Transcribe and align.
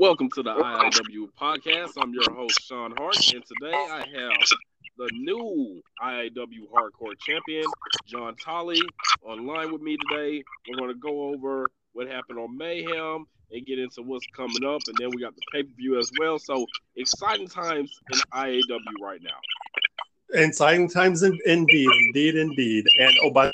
Welcome 0.00 0.30
to 0.30 0.42
the 0.42 0.54
IIW 0.54 1.28
podcast. 1.38 1.90
I'm 2.00 2.14
your 2.14 2.32
host, 2.32 2.62
Sean 2.62 2.94
Hart, 2.96 3.18
and 3.34 3.44
today 3.44 3.76
I 3.76 3.98
have 3.98 4.48
the 4.96 5.10
new 5.12 5.82
IIW 6.02 6.70
Hardcore 6.72 7.12
Champion, 7.18 7.66
John 8.06 8.34
Tolly, 8.42 8.80
online 9.22 9.70
with 9.70 9.82
me 9.82 9.98
today. 10.08 10.42
We're 10.66 10.78
going 10.78 10.88
to 10.88 10.98
go 10.98 11.34
over 11.34 11.68
what 11.92 12.08
happened 12.08 12.38
on 12.38 12.56
Mayhem 12.56 13.26
and 13.50 13.66
get 13.66 13.78
into 13.78 14.00
what's 14.00 14.24
coming 14.34 14.64
up, 14.64 14.80
and 14.86 14.96
then 14.98 15.10
we 15.10 15.20
got 15.20 15.34
the 15.36 15.42
pay 15.52 15.64
per 15.64 15.74
view 15.76 15.98
as 15.98 16.10
well. 16.18 16.38
So 16.38 16.64
exciting 16.96 17.48
times 17.48 17.94
in 18.10 18.20
IAW 18.32 19.02
right 19.02 19.20
now. 19.22 19.36
Exciting 20.32 20.88
times, 20.88 21.24
in, 21.24 21.38
indeed, 21.44 21.90
indeed, 22.06 22.36
indeed. 22.36 22.86
And 23.00 23.14
oh, 23.22 23.32
by 23.32 23.52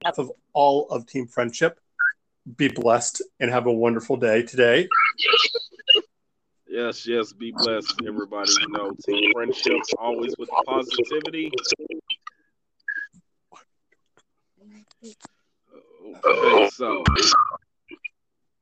behalf 0.00 0.18
of 0.18 0.32
all 0.52 0.88
of 0.88 1.06
Team 1.06 1.28
Friendship, 1.28 1.78
be 2.56 2.66
blessed 2.66 3.22
and 3.38 3.52
have 3.52 3.66
a 3.66 3.72
wonderful 3.72 4.16
day 4.16 4.42
today. 4.42 4.88
Yes, 6.68 7.06
yes, 7.06 7.32
be 7.32 7.52
blessed, 7.56 8.02
everybody. 8.06 8.50
You 8.60 8.68
know, 8.68 8.92
team 9.06 9.32
friendships 9.32 9.92
always 9.98 10.34
with 10.38 10.48
positivity. 10.66 11.52
Okay, 16.26 16.68
so 16.70 17.04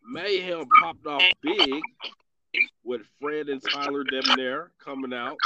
Mayhem 0.04 0.64
popped 0.80 1.06
off 1.06 1.22
big 1.42 1.80
with 2.84 3.02
Fred 3.20 3.48
and 3.48 3.62
Tyler 3.62 4.04
Debonair 4.04 4.72
coming 4.78 5.14
out. 5.14 5.36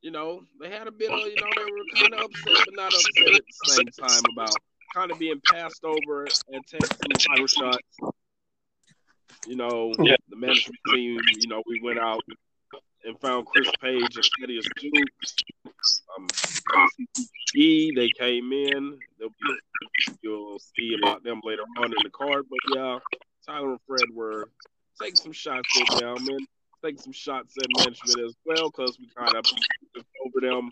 You 0.00 0.10
know, 0.10 0.42
they 0.60 0.70
had 0.70 0.86
a 0.86 0.92
bit 0.92 1.10
of, 1.10 1.18
you 1.20 1.36
know, 1.36 1.50
they 1.56 1.64
were 1.64 1.84
kind 2.00 2.14
of 2.14 2.20
upset, 2.22 2.64
but 2.66 2.74
not 2.74 2.92
upset 2.92 3.34
at 3.34 3.42
the 3.46 3.70
same 3.70 3.86
time 4.08 4.22
about 4.32 4.54
kind 4.94 5.10
of 5.10 5.18
being 5.18 5.40
passed 5.50 5.84
over 5.84 6.26
and 6.52 6.66
taking 6.66 6.88
title 7.18 7.46
shots. 7.46 7.78
You 9.46 9.56
know, 9.56 9.92
yeah. 9.98 10.16
the 10.28 10.36
management 10.36 10.78
team, 10.92 11.18
you 11.40 11.48
know, 11.48 11.62
we 11.66 11.80
went 11.82 11.98
out 11.98 12.22
and 13.04 13.18
found 13.20 13.46
Chris 13.46 13.70
Page 13.80 14.16
and 14.16 14.28
Thaddeus 14.40 14.66
Duke. 14.80 15.08
Um, 16.16 16.26
they 17.54 18.10
came 18.18 18.52
in. 18.52 18.98
They'll 19.18 19.28
Be, 19.28 20.14
you'll 20.22 20.58
see 20.58 20.96
about 21.02 21.22
them 21.22 21.40
later 21.44 21.62
on 21.78 21.86
in 21.86 21.96
the 22.02 22.10
card. 22.10 22.44
But 22.48 22.76
yeah, 22.76 22.98
Tyler 23.46 23.72
and 23.72 23.80
Fred 23.86 24.08
were 24.12 24.48
taking 25.00 25.16
some 25.16 25.32
shots 25.32 25.68
at 25.80 26.00
them 26.00 26.16
and 26.16 26.46
taking 26.82 27.00
some 27.00 27.12
shots 27.12 27.54
at 27.58 27.66
management 27.78 28.26
as 28.26 28.34
well 28.44 28.70
because 28.70 28.98
we 28.98 29.08
kind 29.16 29.36
of 29.36 29.44
over 30.26 30.40
them. 30.40 30.68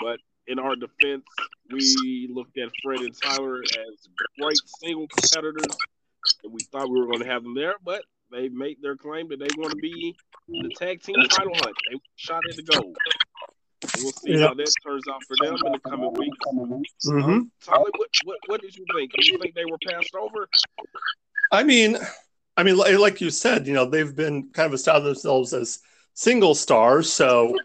But 0.00 0.20
in 0.46 0.58
our 0.58 0.74
defense, 0.76 1.24
we 1.70 2.30
looked 2.32 2.58
at 2.58 2.70
Fred 2.82 3.00
and 3.00 3.14
Tyler 3.22 3.62
as 3.62 4.08
great 4.38 4.58
single 4.80 5.06
competitors, 5.08 5.76
and 6.44 6.52
we 6.52 6.60
thought 6.60 6.88
we 6.88 6.98
were 6.98 7.06
going 7.06 7.20
to 7.20 7.26
have 7.26 7.42
them 7.42 7.54
there. 7.54 7.74
But 7.84 8.02
they 8.30 8.48
made 8.48 8.78
their 8.82 8.96
claim 8.96 9.28
that 9.28 9.38
they 9.38 9.48
want 9.56 9.70
to 9.70 9.76
be 9.76 10.16
the 10.48 10.70
tag 10.78 11.02
team 11.02 11.16
title 11.28 11.54
hunt. 11.54 11.76
They 11.90 11.98
shot 12.16 12.40
at 12.48 12.56
the 12.56 12.62
goal. 12.62 12.94
We'll 13.98 14.12
see 14.12 14.40
how 14.40 14.54
that 14.54 14.72
turns 14.84 15.02
out 15.10 15.22
for 15.26 15.36
them 15.40 15.56
in 15.66 15.72
the 15.72 15.78
coming 15.80 16.12
weeks. 16.14 16.38
Mm-hmm. 17.06 17.30
Um, 17.30 17.50
what, 17.66 17.92
what, 18.24 18.38
what 18.46 18.60
did 18.60 18.76
you 18.76 18.84
think? 18.94 19.12
Do 19.12 19.26
you 19.26 19.38
think 19.38 19.54
they 19.54 19.64
were 19.64 19.78
passed 19.88 20.14
over? 20.14 20.48
I 21.50 21.64
mean, 21.64 21.98
I 22.56 22.62
mean, 22.62 22.76
like 22.76 23.20
you 23.20 23.30
said, 23.30 23.66
you 23.66 23.74
know, 23.74 23.84
they've 23.84 24.14
been 24.14 24.50
kind 24.50 24.66
of 24.66 24.74
established 24.74 25.22
themselves 25.22 25.52
as 25.52 25.80
single 26.14 26.54
stars. 26.54 27.12
So, 27.12 27.56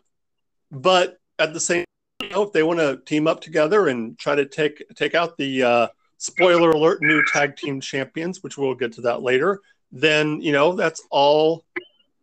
but 0.71 1.19
at 1.39 1.53
the 1.53 1.59
same, 1.59 1.85
you 2.21 2.29
know, 2.29 2.43
if 2.43 2.51
they 2.51 2.63
want 2.63 2.79
to 2.79 2.97
team 3.05 3.27
up 3.27 3.41
together 3.41 3.87
and 3.87 4.17
try 4.17 4.35
to 4.35 4.45
take 4.45 4.83
take 4.95 5.13
out 5.13 5.37
the 5.37 5.63
uh, 5.63 5.87
spoiler 6.17 6.71
alert 6.71 7.01
new 7.01 7.23
tag 7.25 7.55
team 7.55 7.79
champions, 7.79 8.43
which 8.43 8.57
we'll 8.57 8.75
get 8.75 8.93
to 8.93 9.01
that 9.01 9.21
later, 9.21 9.61
then 9.91 10.41
you 10.41 10.51
know 10.51 10.73
that's 10.73 11.01
all. 11.11 11.63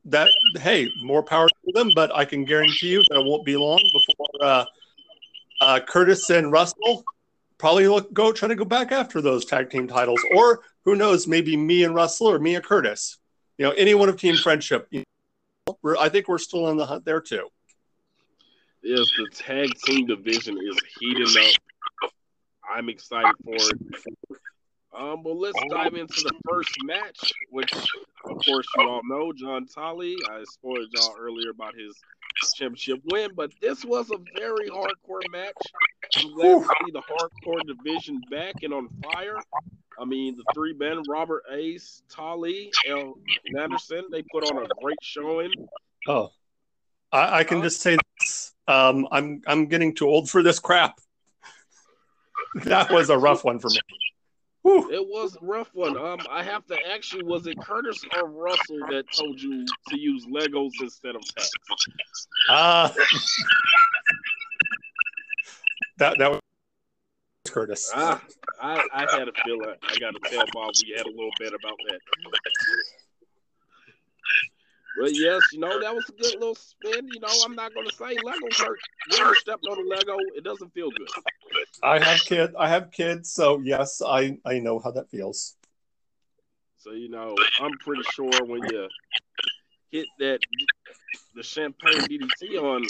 That 0.06 0.28
hey, 0.56 0.90
more 1.02 1.22
power 1.22 1.48
to 1.48 1.72
them. 1.72 1.90
But 1.94 2.14
I 2.14 2.26
can 2.26 2.44
guarantee 2.44 2.88
you 2.88 3.02
that 3.08 3.20
it 3.20 3.24
won't 3.24 3.46
be 3.46 3.56
long 3.56 3.80
before 3.90 4.26
uh, 4.42 4.64
uh, 5.62 5.80
Curtis 5.80 6.28
and 6.28 6.52
Russell 6.52 7.04
probably 7.58 7.88
look, 7.88 8.12
go 8.12 8.32
try 8.32 8.48
to 8.48 8.54
go 8.54 8.64
back 8.64 8.92
after 8.92 9.22
those 9.22 9.44
tag 9.44 9.70
team 9.70 9.88
titles, 9.88 10.20
or 10.34 10.60
who 10.84 10.94
knows, 10.94 11.26
maybe 11.26 11.56
me 11.56 11.84
and 11.84 11.94
Russell 11.94 12.26
or 12.26 12.38
me 12.38 12.54
and 12.54 12.64
Curtis. 12.64 13.16
You 13.56 13.64
know, 13.64 13.72
any 13.72 13.94
one 13.94 14.08
of 14.08 14.18
Team 14.18 14.36
Friendship. 14.36 14.86
You 14.90 15.02
know, 15.66 15.96
I 15.98 16.08
think 16.10 16.28
we're 16.28 16.38
still 16.38 16.68
in 16.68 16.76
the 16.76 16.84
hunt 16.84 17.04
there 17.06 17.22
too. 17.22 17.48
Yes, 18.82 19.10
the 19.16 19.28
tag 19.32 19.70
team 19.86 20.06
division 20.06 20.58
is 20.58 20.78
heating 21.00 21.42
up. 21.42 21.52
I'm 22.74 22.88
excited 22.88 23.34
for 23.44 23.54
it. 23.54 23.78
Um, 24.96 25.22
but 25.22 25.36
let's 25.36 25.58
dive 25.70 25.94
into 25.94 26.22
the 26.22 26.34
first 26.48 26.72
match, 26.84 27.32
which, 27.50 27.72
of 27.72 28.44
course, 28.44 28.66
you 28.76 28.88
all 28.88 29.00
know 29.04 29.32
John 29.32 29.66
Tolly. 29.66 30.16
I 30.30 30.42
spoiled 30.44 30.88
y'all 30.92 31.14
earlier 31.18 31.50
about 31.50 31.74
his 31.74 31.96
championship 32.54 33.00
win, 33.10 33.30
but 33.34 33.52
this 33.60 33.84
was 33.84 34.10
a 34.10 34.18
very 34.38 34.68
hardcore 34.70 35.28
match. 35.30 35.52
I'm 36.16 36.34
glad 36.34 36.62
to 36.62 36.68
see 36.84 36.92
the 36.92 37.02
hardcore 37.02 37.60
division 37.66 38.20
back 38.30 38.54
and 38.62 38.72
on 38.72 38.88
fire. 39.02 39.36
I 39.98 40.04
mean, 40.04 40.36
the 40.36 40.44
three 40.52 40.74
men, 40.74 41.02
Robert 41.08 41.42
Ace, 41.52 42.02
Tolly, 42.08 42.72
L. 42.88 43.14
Anderson, 43.56 44.04
they 44.10 44.22
put 44.32 44.44
on 44.44 44.64
a 44.64 44.68
great 44.82 44.98
showing. 45.02 45.50
Oh, 46.08 46.30
I, 47.12 47.40
I 47.40 47.44
can 47.44 47.62
just 47.62 47.80
say 47.80 47.96
this. 48.20 48.52
Um, 48.66 49.06
I'm 49.10 49.42
I'm 49.46 49.66
getting 49.66 49.94
too 49.94 50.06
old 50.06 50.30
for 50.30 50.42
this 50.42 50.58
crap. 50.58 50.98
That 52.62 52.90
was 52.90 53.10
a 53.10 53.18
rough 53.18 53.44
one 53.44 53.58
for 53.58 53.68
me. 53.68 53.78
Whew. 54.62 54.90
It 54.90 55.06
was 55.06 55.36
a 55.36 55.44
rough 55.44 55.70
one. 55.74 55.96
Um, 55.98 56.20
I 56.30 56.42
have 56.42 56.66
to 56.66 56.78
actually, 56.90 57.22
was 57.22 57.46
it 57.46 57.60
Curtis 57.60 58.02
or 58.16 58.28
Russell 58.28 58.78
that 58.90 59.04
told 59.12 59.40
you 59.40 59.66
to 59.88 59.98
use 59.98 60.24
Legos 60.26 60.70
instead 60.80 61.16
of 61.16 61.22
tags? 61.34 61.50
Uh, 62.48 62.88
that 65.98 66.16
that 66.18 66.30
was 66.30 66.40
Curtis. 67.46 67.92
Ah, 67.94 68.22
I, 68.60 68.86
I 68.94 69.18
had 69.18 69.28
a 69.28 69.32
feeling. 69.44 69.74
I 69.82 69.98
got 69.98 70.14
to 70.14 70.30
tell 70.30 70.44
Bob 70.52 70.72
we 70.82 70.94
had 70.96 71.06
a 71.06 71.10
little 71.10 71.30
bit 71.38 71.52
about 71.52 71.76
that. 71.88 72.00
But 75.00 75.10
yes, 75.12 75.40
you 75.52 75.58
know, 75.58 75.80
that 75.80 75.94
was 75.94 76.08
a 76.08 76.12
good 76.12 76.34
little 76.34 76.54
spin. 76.54 77.08
You 77.12 77.20
know, 77.20 77.28
I'm 77.44 77.54
not 77.54 77.74
going 77.74 77.88
to 77.88 77.94
say 77.94 78.16
Lego 78.22 78.46
hurt. 78.56 78.78
You 79.10 79.34
stepped 79.36 79.66
on 79.68 79.78
a 79.78 79.88
Lego, 79.88 80.16
it 80.36 80.44
doesn't 80.44 80.72
feel 80.72 80.90
good. 80.90 81.08
I 81.82 81.98
have 81.98 82.20
kids. 82.20 82.54
I 82.58 82.68
have 82.68 82.90
kids, 82.90 83.32
so 83.32 83.60
yes, 83.60 84.00
I 84.04 84.38
I 84.44 84.60
know 84.60 84.78
how 84.78 84.92
that 84.92 85.10
feels. 85.10 85.56
So 86.78 86.92
you 86.92 87.08
know, 87.08 87.34
I'm 87.60 87.72
pretty 87.78 88.02
sure 88.12 88.30
when 88.44 88.60
you 88.70 88.88
hit 89.90 90.06
that 90.18 90.38
the 91.34 91.42
champagne 91.42 92.00
DDT 92.00 92.60
on 92.62 92.84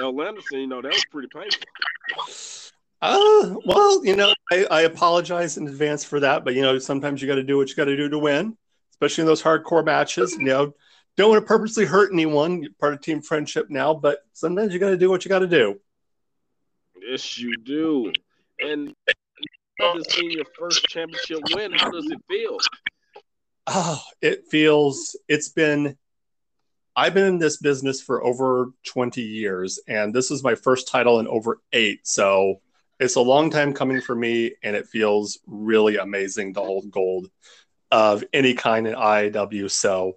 El 0.00 0.22
Anderson, 0.22 0.60
you 0.60 0.66
know, 0.66 0.80
that 0.80 0.92
was 0.92 1.04
pretty 1.10 1.28
painful. 1.32 2.72
Uh, 3.02 3.56
well, 3.64 4.04
you 4.04 4.16
know, 4.16 4.32
I, 4.50 4.66
I 4.70 4.80
apologize 4.82 5.58
in 5.58 5.68
advance 5.68 6.04
for 6.04 6.20
that, 6.20 6.44
but 6.44 6.54
you 6.54 6.62
know, 6.62 6.78
sometimes 6.78 7.20
you 7.20 7.28
got 7.28 7.34
to 7.34 7.42
do 7.42 7.56
what 7.56 7.68
you 7.68 7.74
got 7.74 7.84
to 7.84 7.96
do 7.96 8.08
to 8.08 8.18
win, 8.18 8.56
especially 8.92 9.22
in 9.22 9.26
those 9.26 9.42
hardcore 9.42 9.84
matches. 9.84 10.32
You 10.32 10.46
know, 10.46 10.74
don't 11.16 11.30
want 11.30 11.42
to 11.42 11.46
purposely 11.46 11.84
hurt 11.84 12.12
anyone. 12.12 12.62
You're 12.62 12.72
part 12.78 12.94
of 12.94 13.00
team 13.00 13.22
friendship 13.22 13.70
now, 13.70 13.94
but 13.94 14.20
sometimes 14.32 14.72
you 14.72 14.78
got 14.78 14.90
to 14.90 14.96
do 14.96 15.10
what 15.10 15.24
you 15.24 15.28
got 15.28 15.40
to 15.40 15.46
do. 15.46 15.80
Yes, 17.00 17.38
you 17.38 17.56
do. 17.58 18.12
And 18.60 18.94
this 19.94 20.16
being 20.16 20.30
your 20.32 20.44
first 20.58 20.84
championship 20.88 21.40
win, 21.54 21.72
how 21.72 21.90
does 21.90 22.06
it 22.06 22.18
feel? 22.28 22.58
Oh, 23.66 24.00
it 24.20 24.44
feels 24.50 25.16
it's 25.28 25.48
been 25.48 25.96
I've 26.94 27.12
been 27.12 27.26
in 27.26 27.38
this 27.38 27.58
business 27.58 28.00
for 28.00 28.24
over 28.24 28.70
20 28.86 29.20
years, 29.20 29.78
and 29.86 30.14
this 30.14 30.30
is 30.30 30.42
my 30.42 30.54
first 30.54 30.88
title 30.88 31.20
in 31.20 31.28
over 31.28 31.60
eight. 31.72 32.06
So 32.06 32.62
it's 32.98 33.16
a 33.16 33.20
long 33.20 33.50
time 33.50 33.74
coming 33.74 34.00
for 34.00 34.14
me, 34.14 34.54
and 34.62 34.74
it 34.74 34.86
feels 34.86 35.38
really 35.46 35.98
amazing 35.98 36.54
to 36.54 36.60
hold 36.60 36.90
gold 36.90 37.28
of 37.90 38.24
any 38.32 38.54
kind 38.54 38.86
in 38.86 38.94
IAW. 38.94 39.70
So 39.70 40.16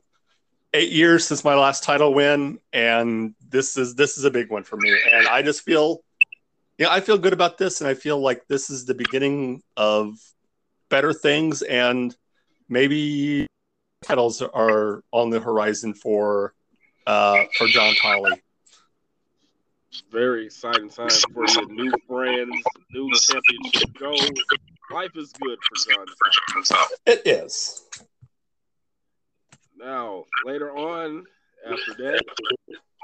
eight 0.73 0.91
years 0.91 1.25
since 1.25 1.43
my 1.43 1.55
last 1.55 1.83
title 1.83 2.13
win, 2.13 2.59
and 2.73 3.33
this 3.49 3.77
is 3.77 3.95
this 3.95 4.17
is 4.17 4.25
a 4.25 4.31
big 4.31 4.49
one 4.49 4.63
for 4.63 4.77
me. 4.77 4.95
And 5.13 5.27
I 5.27 5.41
just 5.41 5.61
feel 5.61 6.01
yeah, 6.79 6.89
I 6.89 7.01
feel 7.01 7.17
good 7.17 7.33
about 7.33 7.57
this, 7.57 7.81
and 7.81 7.89
I 7.89 7.93
feel 7.93 8.19
like 8.19 8.47
this 8.47 8.69
is 8.69 8.85
the 8.85 8.93
beginning 8.93 9.61
of 9.75 10.15
better 10.89 11.11
things, 11.11 11.61
and 11.61 12.15
maybe 12.69 13.47
titles 14.03 14.41
are 14.41 15.03
on 15.11 15.29
the 15.29 15.41
horizon 15.41 15.93
for 15.93 16.53
uh, 17.05 17.43
for 17.57 17.67
John 17.67 17.93
Tolly. 17.95 18.41
Very 20.11 20.45
exciting 20.45 20.89
time 20.89 21.09
for 21.33 21.45
your 21.47 21.67
new 21.67 21.91
friends, 22.07 22.63
new 22.91 23.11
championship 23.13 23.99
goals. 23.99 24.31
Life 24.91 25.11
is 25.15 25.33
good 25.33 25.57
for 25.61 25.93
John. 25.93 26.05
Tolly. 26.63 26.95
It 27.05 27.27
is. 27.27 27.89
Now, 29.79 30.25
later 30.45 30.75
on, 30.75 31.23
after 31.65 31.93
that, 32.03 32.21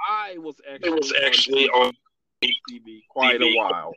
I 0.10 0.38
was 0.38 0.56
actually, 0.70 0.92
was 0.92 1.14
actually 1.24 1.70
on 1.70 1.94
TV 2.44 3.04
quite 3.10 3.42
a 3.42 3.54
while. 3.56 3.94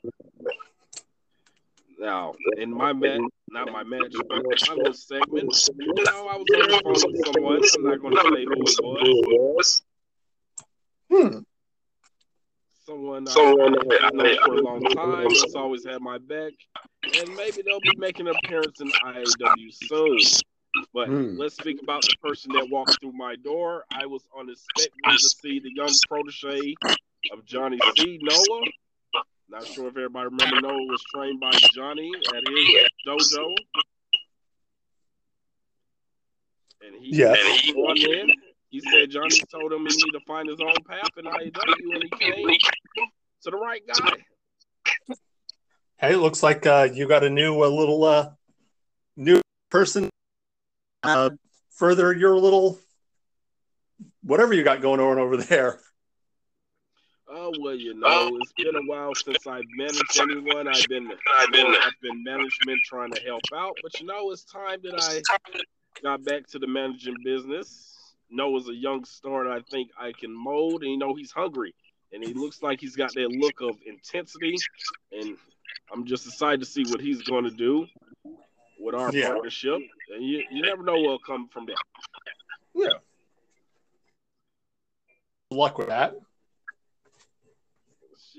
Now, 1.98 2.34
in 2.56 2.72
my 2.72 2.92
match, 2.92 3.20
not 3.50 3.72
my 3.72 3.82
match, 3.82 4.14
but 4.28 4.28
my 4.28 4.75
little 4.76 4.92
segment, 4.92 5.69
you 5.76 5.92
know, 6.04 6.28
I 6.28 6.36
was 6.36 7.02
on 7.02 7.12
the 7.12 7.32
phone 7.34 7.58
with 7.58 7.69
someone. 7.69 7.94
I'm 7.94 8.10
not 8.14 8.22
going 8.22 8.64
to 8.64 8.70
say 8.70 8.84
who 8.84 9.22
it 9.22 9.28
was. 9.28 9.82
Hmm. 11.10 11.38
Someone 12.86 13.26
Someone 13.26 13.75
I've 14.02 14.14
known 14.14 14.36
for 14.44 14.54
a 14.54 14.62
long 14.62 14.82
time 14.82 15.25
that's 15.25 15.54
always 15.56 15.84
had 15.84 16.00
my 16.00 16.19
back, 16.19 16.52
and 17.02 17.34
maybe 17.34 17.62
they'll 17.62 17.80
be 17.80 17.96
making 17.98 18.28
an 18.28 18.34
appearance 18.44 18.80
in 18.80 18.90
IAW 19.04 19.72
soon. 19.72 20.19
But 20.94 21.08
hmm. 21.08 21.36
let's 21.36 21.56
speak 21.56 21.82
about 21.82 22.02
the 22.02 22.14
person 22.22 22.52
that 22.52 22.69
walked 22.70 23.00
through 23.00 23.12
my 23.12 23.36
door. 23.36 23.84
I 23.92 24.06
was 24.06 24.22
unexpected 24.38 24.92
to 25.04 25.19
see 25.19 25.60
the 25.60 25.70
young 25.75 25.92
protege 26.08 26.75
of 27.32 27.44
Johnny 27.44 27.78
C. 27.96 28.19
Noah 28.22 28.64
not 29.50 29.66
sure 29.66 29.88
if 29.88 29.96
everybody 29.96 30.26
remember 30.26 30.60
Noah 30.60 30.86
was 30.86 31.02
trained 31.14 31.40
by 31.40 31.50
Johnny 31.75 32.10
at 32.28 32.42
his 32.46 32.86
dojo. 33.06 33.54
And 36.86 36.94
he, 37.00 37.16
yeah. 37.16 37.34
and 37.34 37.60
he 37.60 37.72
won 37.75 37.96
in. 37.96 38.30
He 38.69 38.80
said 38.80 39.10
Johnny 39.10 39.40
told 39.50 39.72
him 39.72 39.86
he 39.86 39.96
need 39.96 40.12
to 40.12 40.20
find 40.26 40.48
his 40.48 40.60
own 40.60 40.75
path 40.86 41.08
in 41.16 41.25
IAW, 41.25 41.94
and 41.94 42.02
he 42.02 42.10
came 42.19 42.58
to 43.42 43.50
the 43.50 43.56
right 43.56 43.80
guy. 43.86 45.16
Hey, 45.96 46.14
it 46.14 46.19
looks 46.19 46.42
like 46.42 46.66
uh, 46.66 46.88
you 46.92 47.08
got 47.08 47.25
a 47.25 47.30
new, 47.30 47.64
a 47.64 47.66
little 47.66 48.04
uh, 48.04 48.30
new 49.16 49.40
person. 49.70 50.10
Uh, 51.03 51.31
further 51.71 52.12
your 52.12 52.37
little 52.37 52.79
whatever 54.23 54.53
you 54.53 54.62
got 54.62 54.83
going 54.83 55.00
on 55.00 55.19
over 55.19 55.37
there. 55.37 55.79
Oh 57.31 57.53
well, 57.61 57.75
you 57.75 57.95
know, 57.95 58.31
it's 58.41 58.53
been 58.53 58.75
a 58.75 58.87
while 58.87 59.15
since 59.15 59.47
I've 59.47 59.62
managed 59.77 60.19
anyone. 60.19 60.67
I've 60.67 60.87
been 60.89 61.11
I've 61.37 61.53
been 61.53 61.75
up 61.75 61.93
in 62.03 62.25
management 62.25 62.81
trying 62.85 63.12
to 63.12 63.21
help 63.23 63.43
out, 63.55 63.77
but 63.83 64.00
you 64.00 64.06
know, 64.06 64.31
it's 64.31 64.45
time 64.45 64.81
that 64.85 64.99
I 64.99 65.23
got 66.03 66.25
back 66.25 66.47
to 66.49 66.59
the 66.59 66.67
managing 66.67 67.17
business. 67.23 67.95
Noah's 68.31 68.69
a 68.69 68.75
young 68.75 69.05
star 69.05 69.50
I 69.50 69.61
think 69.71 69.91
I 69.99 70.12
can 70.12 70.33
mold, 70.33 70.83
and 70.83 70.91
you 70.91 70.99
know, 70.99 71.15
he's 71.15 71.31
hungry 71.31 71.75
and 72.12 72.25
he 72.25 72.33
looks 72.33 72.62
like 72.62 72.81
he's 72.81 72.97
got 72.97 73.12
that 73.15 73.31
look 73.31 73.61
of 73.61 73.77
intensity, 73.87 74.56
and 75.12 75.37
I'm 75.93 76.06
just 76.06 76.27
excited 76.27 76.61
to 76.61 76.67
see 76.67 76.85
what 76.89 77.00
he's 77.00 77.23
going 77.23 77.45
to 77.45 77.50
do 77.50 77.87
with 78.78 78.94
our 78.94 79.12
yeah. 79.12 79.28
partnership. 79.28 79.80
And 80.14 80.25
you, 80.25 80.44
you 80.50 80.62
never 80.62 80.82
know 80.82 80.96
what'll 80.96 81.19
come 81.19 81.48
from 81.48 81.66
that. 81.66 81.76
Yeah. 82.75 82.88
Good 85.50 85.56
Luck 85.56 85.78
with 85.78 85.88
that. 85.88 86.14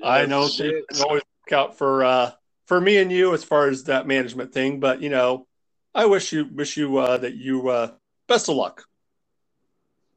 I 0.03 0.25
know 0.25 0.47
she 0.47 0.83
always 1.03 1.23
look 1.23 1.51
out 1.51 1.77
for 1.77 2.03
uh, 2.03 2.31
for 2.67 2.79
me 2.79 2.97
and 2.97 3.11
you 3.11 3.33
as 3.33 3.43
far 3.43 3.67
as 3.67 3.85
that 3.85 4.07
management 4.07 4.53
thing, 4.53 4.79
but 4.79 5.01
you 5.01 5.09
know, 5.09 5.47
I 5.93 6.05
wish 6.05 6.31
you 6.31 6.45
wish 6.45 6.77
you 6.77 6.97
uh, 6.97 7.17
that 7.17 7.35
you 7.35 7.69
uh, 7.69 7.91
best 8.27 8.47
of 8.47 8.55
luck. 8.55 8.85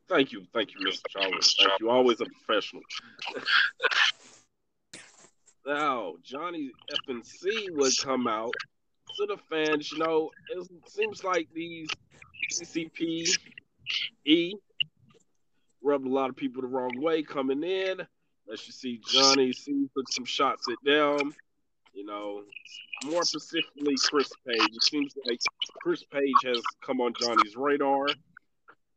Thank 0.08 0.32
you, 0.32 0.46
thank 0.52 0.74
you, 0.74 0.86
Mr. 0.86 1.02
Charles. 1.08 1.56
Thank 1.58 1.80
you. 1.80 1.88
Always 1.88 2.20
a 2.20 2.26
professional. 2.26 2.82
now, 5.66 6.14
Johnny 6.22 6.70
FNC 7.08 7.70
would 7.70 7.92
come 8.02 8.26
out 8.26 8.54
to 9.16 9.26
the 9.26 9.36
fans. 9.50 9.92
You 9.92 9.98
know, 9.98 10.30
it 10.50 10.68
seems 10.88 11.24
like 11.24 11.48
these 11.54 11.88
CCP 12.52 13.28
E 14.24 14.54
rubbed 15.82 16.06
a 16.06 16.10
lot 16.10 16.30
of 16.30 16.36
people 16.36 16.62
the 16.62 16.68
wrong 16.68 17.00
way 17.00 17.22
coming 17.22 17.62
in. 17.62 18.00
As 18.52 18.66
you 18.66 18.72
see 18.72 19.00
Johnny 19.06 19.52
C 19.52 19.88
took 19.96 20.12
some 20.12 20.24
shots 20.24 20.66
at 20.68 20.78
them. 20.84 21.32
You 21.94 22.06
know, 22.06 22.42
more 23.04 23.22
specifically 23.22 23.94
Chris 24.10 24.30
Page. 24.46 24.68
It 24.72 24.82
seems 24.82 25.14
like 25.26 25.38
Chris 25.82 26.02
Page 26.04 26.32
has 26.46 26.60
come 26.84 27.00
on 27.00 27.12
Johnny's 27.20 27.54
radar. 27.56 28.08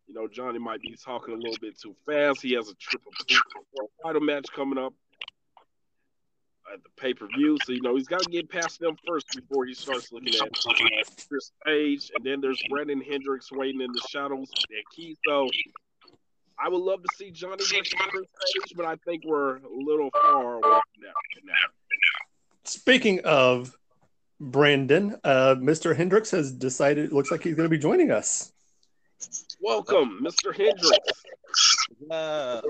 You 0.08 0.14
know, 0.14 0.28
Johnny 0.28 0.60
might 0.60 0.82
be 0.82 0.96
talking 1.04 1.34
a 1.34 1.38
little 1.38 1.58
bit 1.60 1.80
too 1.80 1.96
fast. 2.06 2.42
He 2.42 2.54
has 2.54 2.70
a 2.70 2.76
triple 2.76 3.12
title 4.04 4.22
match 4.22 4.46
coming 4.56 4.78
up 4.78 4.94
at 6.74 6.84
the 6.84 6.90
pay 6.98 7.14
per 7.14 7.28
view. 7.38 7.58
So, 7.66 7.72
you 7.72 7.82
know, 7.82 7.96
he's 7.96 8.08
got 8.08 8.22
to 8.22 8.30
get 8.30 8.50
past 8.50 8.80
them 8.80 8.96
first 9.08 9.28
before 9.36 9.66
he 9.66 9.74
starts 9.74 10.12
looking 10.12 10.34
at 10.42 10.52
Chris 11.30 11.52
Page. 11.66 12.12
And 12.16 12.26
then 12.26 12.42
there's 12.42 12.62
Brandon 12.70 13.02
Hendrix 13.02 13.52
waiting 13.52 13.82
in 13.82 13.92
the 13.92 14.02
shadows 14.10 14.50
at 14.56 14.96
Key. 14.96 15.18
So, 15.28 15.50
I 16.58 16.70
would 16.70 16.82
love 16.82 17.02
to 17.04 17.10
see 17.18 17.32
Johnny 17.32 17.58
versus 17.58 17.94
Chris 17.98 18.26
Page, 18.26 18.74
but 18.76 18.86
I 18.86 18.96
think 19.06 19.24
we're 19.26 19.58
a 19.58 19.62
little 19.78 20.10
far 20.12 20.54
away 20.54 20.62
from 20.62 20.72
that 21.02 21.14
now. 21.44 21.54
Speaking 22.64 23.20
of 23.26 23.76
Brandon, 24.40 25.18
uh, 25.24 25.56
Mr. 25.58 25.96
Hendrix 25.96 26.32
has 26.32 26.52
decided. 26.52 27.06
It 27.06 27.14
looks 27.14 27.32
like 27.32 27.44
he's 27.44 27.56
going 27.56 27.66
to 27.66 27.70
be 27.70 27.78
joining 27.78 28.12
us. 28.12 28.54
Welcome, 29.62 30.20
Mr. 30.24 30.56
Hendrix. 30.56 30.98
Uh, 32.10 32.62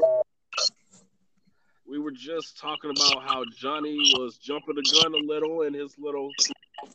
we 1.88 2.00
were 2.00 2.12
just 2.12 2.58
talking 2.58 2.92
about 2.92 3.24
how 3.24 3.44
Johnny 3.58 3.98
was 4.18 4.38
jumping 4.38 4.76
the 4.76 5.02
gun 5.02 5.14
a 5.14 5.18
little 5.18 5.62
in 5.62 5.74
his 5.74 5.96
little 5.98 6.32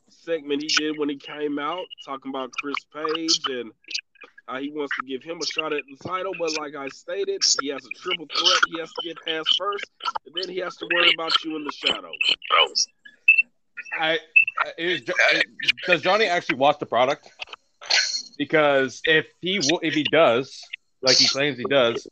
segment 0.09 0.63
he 0.63 0.69
did 0.69 0.99
when 0.99 1.09
he 1.09 1.17
came 1.17 1.59
out, 1.59 1.85
talking 2.05 2.31
about 2.31 2.51
Chris 2.53 2.77
Page 2.93 3.41
and 3.49 3.73
uh, 4.49 4.59
he 4.59 4.71
wants 4.71 4.93
to 4.99 5.07
give 5.07 5.23
him 5.23 5.39
a 5.41 5.47
shot 5.47 5.73
at 5.73 5.83
the 5.89 6.09
title, 6.09 6.33
but 6.39 6.59
like 6.59 6.75
I 6.75 6.89
stated, 6.89 7.41
he 7.61 7.69
has 7.69 7.85
a 7.85 8.01
triple 8.01 8.27
threat. 8.37 8.61
He 8.69 8.81
has 8.81 8.93
to 8.93 9.09
get 9.09 9.17
past 9.25 9.49
first, 9.57 9.85
and 10.27 10.35
then 10.35 10.49
he 10.53 10.59
has 10.61 10.75
to 10.77 10.89
worry 10.93 11.13
about 11.15 11.33
you 11.45 11.55
in 11.55 11.65
the 11.65 11.73
shadow. 11.73 12.11
I 13.99 14.19
is, 14.77 15.03
does 15.87 16.03
Johnny 16.03 16.25
actually 16.27 16.57
watch 16.57 16.81
the 16.81 16.87
product? 16.87 17.31
Because 18.39 19.01
if 19.05 19.27
he 19.41 19.61
if 19.83 19.95
he 19.95 20.03
does, 20.05 20.61
like 21.03 21.17
he 21.17 21.29
claims 21.29 21.57
he 21.57 21.65
does, 21.65 22.07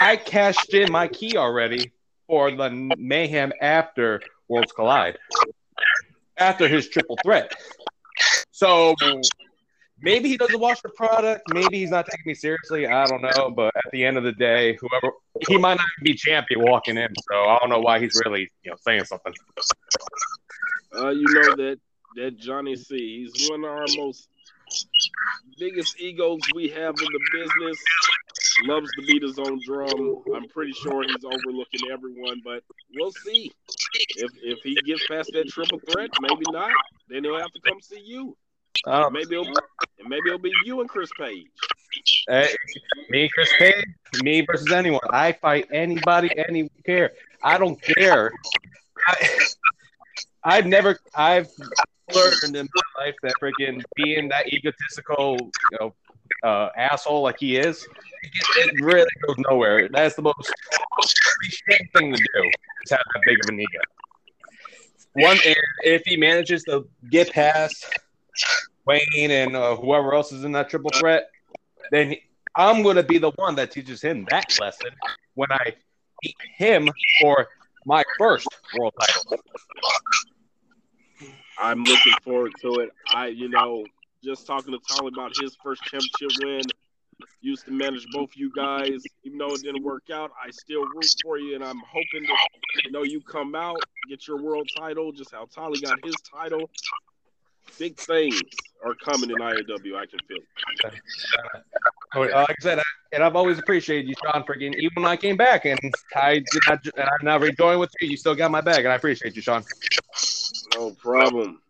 I 0.00 0.16
cashed 0.16 0.74
in 0.74 0.90
my 0.90 1.08
key 1.08 1.36
already 1.36 1.92
for 2.26 2.50
the 2.50 2.70
mayhem 2.96 3.52
after 3.60 4.20
Worlds 4.48 4.72
Collide, 4.72 5.18
after 6.36 6.68
his 6.68 6.88
triple 6.88 7.18
threat. 7.22 7.52
So 8.50 8.94
maybe 10.00 10.28
he 10.28 10.36
doesn't 10.36 10.60
watch 10.60 10.80
the 10.82 10.88
product. 10.90 11.42
Maybe 11.52 11.78
he's 11.78 11.90
not 11.90 12.06
taking 12.06 12.24
me 12.26 12.34
seriously. 12.34 12.86
I 12.86 13.06
don't 13.06 13.22
know. 13.22 13.50
But 13.50 13.76
at 13.76 13.90
the 13.92 14.04
end 14.04 14.16
of 14.16 14.24
the 14.24 14.32
day, 14.32 14.78
whoever 14.80 15.12
he 15.48 15.58
might 15.58 15.76
not 15.76 15.86
be 16.02 16.14
champion 16.14 16.62
walking 16.62 16.96
in, 16.96 17.12
so 17.30 17.36
I 17.36 17.58
don't 17.60 17.70
know 17.70 17.80
why 17.80 18.00
he's 18.00 18.20
really 18.24 18.50
you 18.62 18.70
know 18.70 18.76
saying 18.80 19.04
something. 19.04 19.34
Uh, 20.96 21.10
you 21.10 21.26
know 21.28 21.56
that 21.56 21.78
that 22.16 22.38
Johnny 22.38 22.76
C. 22.76 23.26
He's 23.26 23.50
one 23.50 23.64
of 23.64 23.70
our 23.70 23.86
most 23.96 24.28
biggest 25.58 26.00
egos 26.00 26.40
we 26.54 26.68
have 26.68 26.94
in 26.98 27.06
the 27.06 27.20
business. 27.32 27.78
Loves 28.64 28.88
to 28.98 29.06
beat 29.06 29.22
his 29.22 29.38
own 29.38 29.60
drum. 29.64 30.22
I'm 30.34 30.48
pretty 30.48 30.72
sure 30.72 31.02
he's 31.02 31.24
overlooking 31.24 31.90
everyone, 31.92 32.40
but 32.44 32.62
we'll 32.94 33.12
see. 33.12 33.52
If 34.16 34.30
if 34.42 34.60
he 34.62 34.74
gets 34.86 35.06
past 35.06 35.30
that 35.34 35.48
triple 35.48 35.80
threat, 35.90 36.10
maybe 36.20 36.44
not. 36.50 36.70
Then 37.08 37.24
he'll 37.24 37.38
have 37.38 37.52
to 37.52 37.60
come 37.60 37.80
see 37.80 38.00
you. 38.00 38.36
Um, 38.86 39.12
maybe 39.12 39.34
it'll, 39.34 39.52
maybe 40.06 40.28
it'll 40.28 40.38
be 40.38 40.52
you 40.64 40.80
and 40.80 40.88
Chris 40.88 41.10
Page. 41.18 41.46
Hey, 42.28 42.54
me, 43.08 43.28
Chris 43.32 43.50
Page, 43.58 43.84
me 44.22 44.42
versus 44.42 44.70
anyone. 44.70 45.00
I 45.10 45.32
fight 45.32 45.66
anybody, 45.72 46.30
any 46.48 46.68
care. 46.84 47.12
I 47.42 47.58
don't 47.58 47.80
care. 47.80 48.32
I, 49.06 49.38
I've 50.44 50.66
never, 50.66 50.98
I've 51.14 51.48
learned 52.16 52.56
in 52.56 52.68
my 52.74 53.04
life 53.04 53.14
that 53.22 53.34
freaking 53.40 53.84
being 53.94 54.28
that 54.28 54.52
egotistical, 54.52 55.36
you 55.70 55.78
know, 55.80 55.94
uh, 56.42 56.70
asshole 56.76 57.22
like 57.22 57.38
he 57.38 57.56
is, 57.56 57.86
it 58.56 58.74
really 58.80 59.06
goes 59.26 59.36
nowhere. 59.50 59.88
That's 59.88 60.16
the 60.16 60.22
most 60.22 60.52
thing 61.94 62.12
to 62.12 62.18
do 62.18 62.50
is 62.84 62.90
have 62.90 63.00
that 63.14 63.22
big 63.24 63.38
of 63.44 63.48
an 63.48 63.60
ego. 63.60 63.78
One, 65.14 65.38
if 65.84 66.02
he 66.04 66.16
manages 66.16 66.64
to 66.64 66.86
get 67.10 67.30
past 67.32 67.86
Wayne 68.86 69.30
and 69.30 69.56
uh, 69.56 69.76
whoever 69.76 70.14
else 70.14 70.32
is 70.32 70.44
in 70.44 70.52
that 70.52 70.68
triple 70.68 70.90
threat, 70.90 71.30
then 71.90 72.16
I'm 72.54 72.82
going 72.82 72.96
to 72.96 73.02
be 73.02 73.18
the 73.18 73.30
one 73.32 73.54
that 73.56 73.70
teaches 73.70 74.02
him 74.02 74.26
that 74.30 74.58
lesson 74.60 74.90
when 75.34 75.50
I 75.50 75.74
beat 76.22 76.36
him 76.56 76.90
for 77.20 77.48
my 77.84 78.02
first 78.18 78.48
world 78.76 78.94
title. 79.00 79.38
I'm 81.58 81.82
looking 81.84 82.12
forward 82.22 82.52
to 82.62 82.80
it. 82.80 82.90
I, 83.14 83.28
you 83.28 83.48
know, 83.48 83.84
just 84.22 84.46
talking 84.46 84.72
to 84.72 84.80
Tolly 84.88 85.12
about 85.14 85.32
his 85.40 85.56
first 85.62 85.82
championship 85.82 86.44
win. 86.44 86.62
Used 87.40 87.64
to 87.64 87.70
manage 87.70 88.06
both 88.12 88.30
you 88.34 88.52
guys, 88.54 89.02
even 89.24 89.38
though 89.38 89.54
it 89.54 89.62
didn't 89.62 89.82
work 89.82 90.10
out. 90.12 90.32
I 90.42 90.50
still 90.50 90.84
root 90.84 91.14
for 91.22 91.38
you, 91.38 91.54
and 91.54 91.64
I'm 91.64 91.80
hoping 91.88 92.26
to, 92.26 92.34
you 92.84 92.90
know, 92.90 93.04
you 93.04 93.22
come 93.22 93.54
out, 93.54 93.78
get 94.08 94.26
your 94.28 94.42
world 94.42 94.68
title, 94.76 95.12
just 95.12 95.32
how 95.32 95.46
Tolly 95.46 95.80
got 95.80 96.04
his 96.04 96.14
title. 96.30 96.68
Big 97.78 97.96
things 97.96 98.40
are 98.84 98.94
coming 98.94 99.30
in 99.30 99.36
IAW. 99.36 99.96
I 99.96 100.06
can 100.06 100.18
feel. 100.28 100.36
It. 100.36 100.94
Uh, 102.14 102.40
like 102.40 102.50
I 102.50 102.54
said, 102.60 102.78
I, 102.78 102.82
and 103.12 103.22
I've 103.22 103.36
always 103.36 103.58
appreciated 103.58 104.08
you, 104.08 104.14
Sean, 104.24 104.44
for 104.44 104.54
getting, 104.54 104.78
even 104.78 105.02
when 105.02 105.10
I 105.10 105.16
came 105.16 105.36
back 105.36 105.64
and 105.64 105.78
I 106.14 106.34
did 106.34 106.62
not, 106.68 106.86
and 106.96 107.08
I've 107.08 107.22
never 107.22 107.50
joined 107.50 107.80
with 107.80 107.90
you, 108.00 108.08
you 108.08 108.16
still 108.16 108.34
got 108.34 108.50
my 108.50 108.60
bag, 108.60 108.80
and 108.80 108.88
I 108.88 108.96
appreciate 108.96 109.36
you, 109.36 109.42
Sean. 109.42 109.64
No 110.76 110.90
problem. 110.92 111.60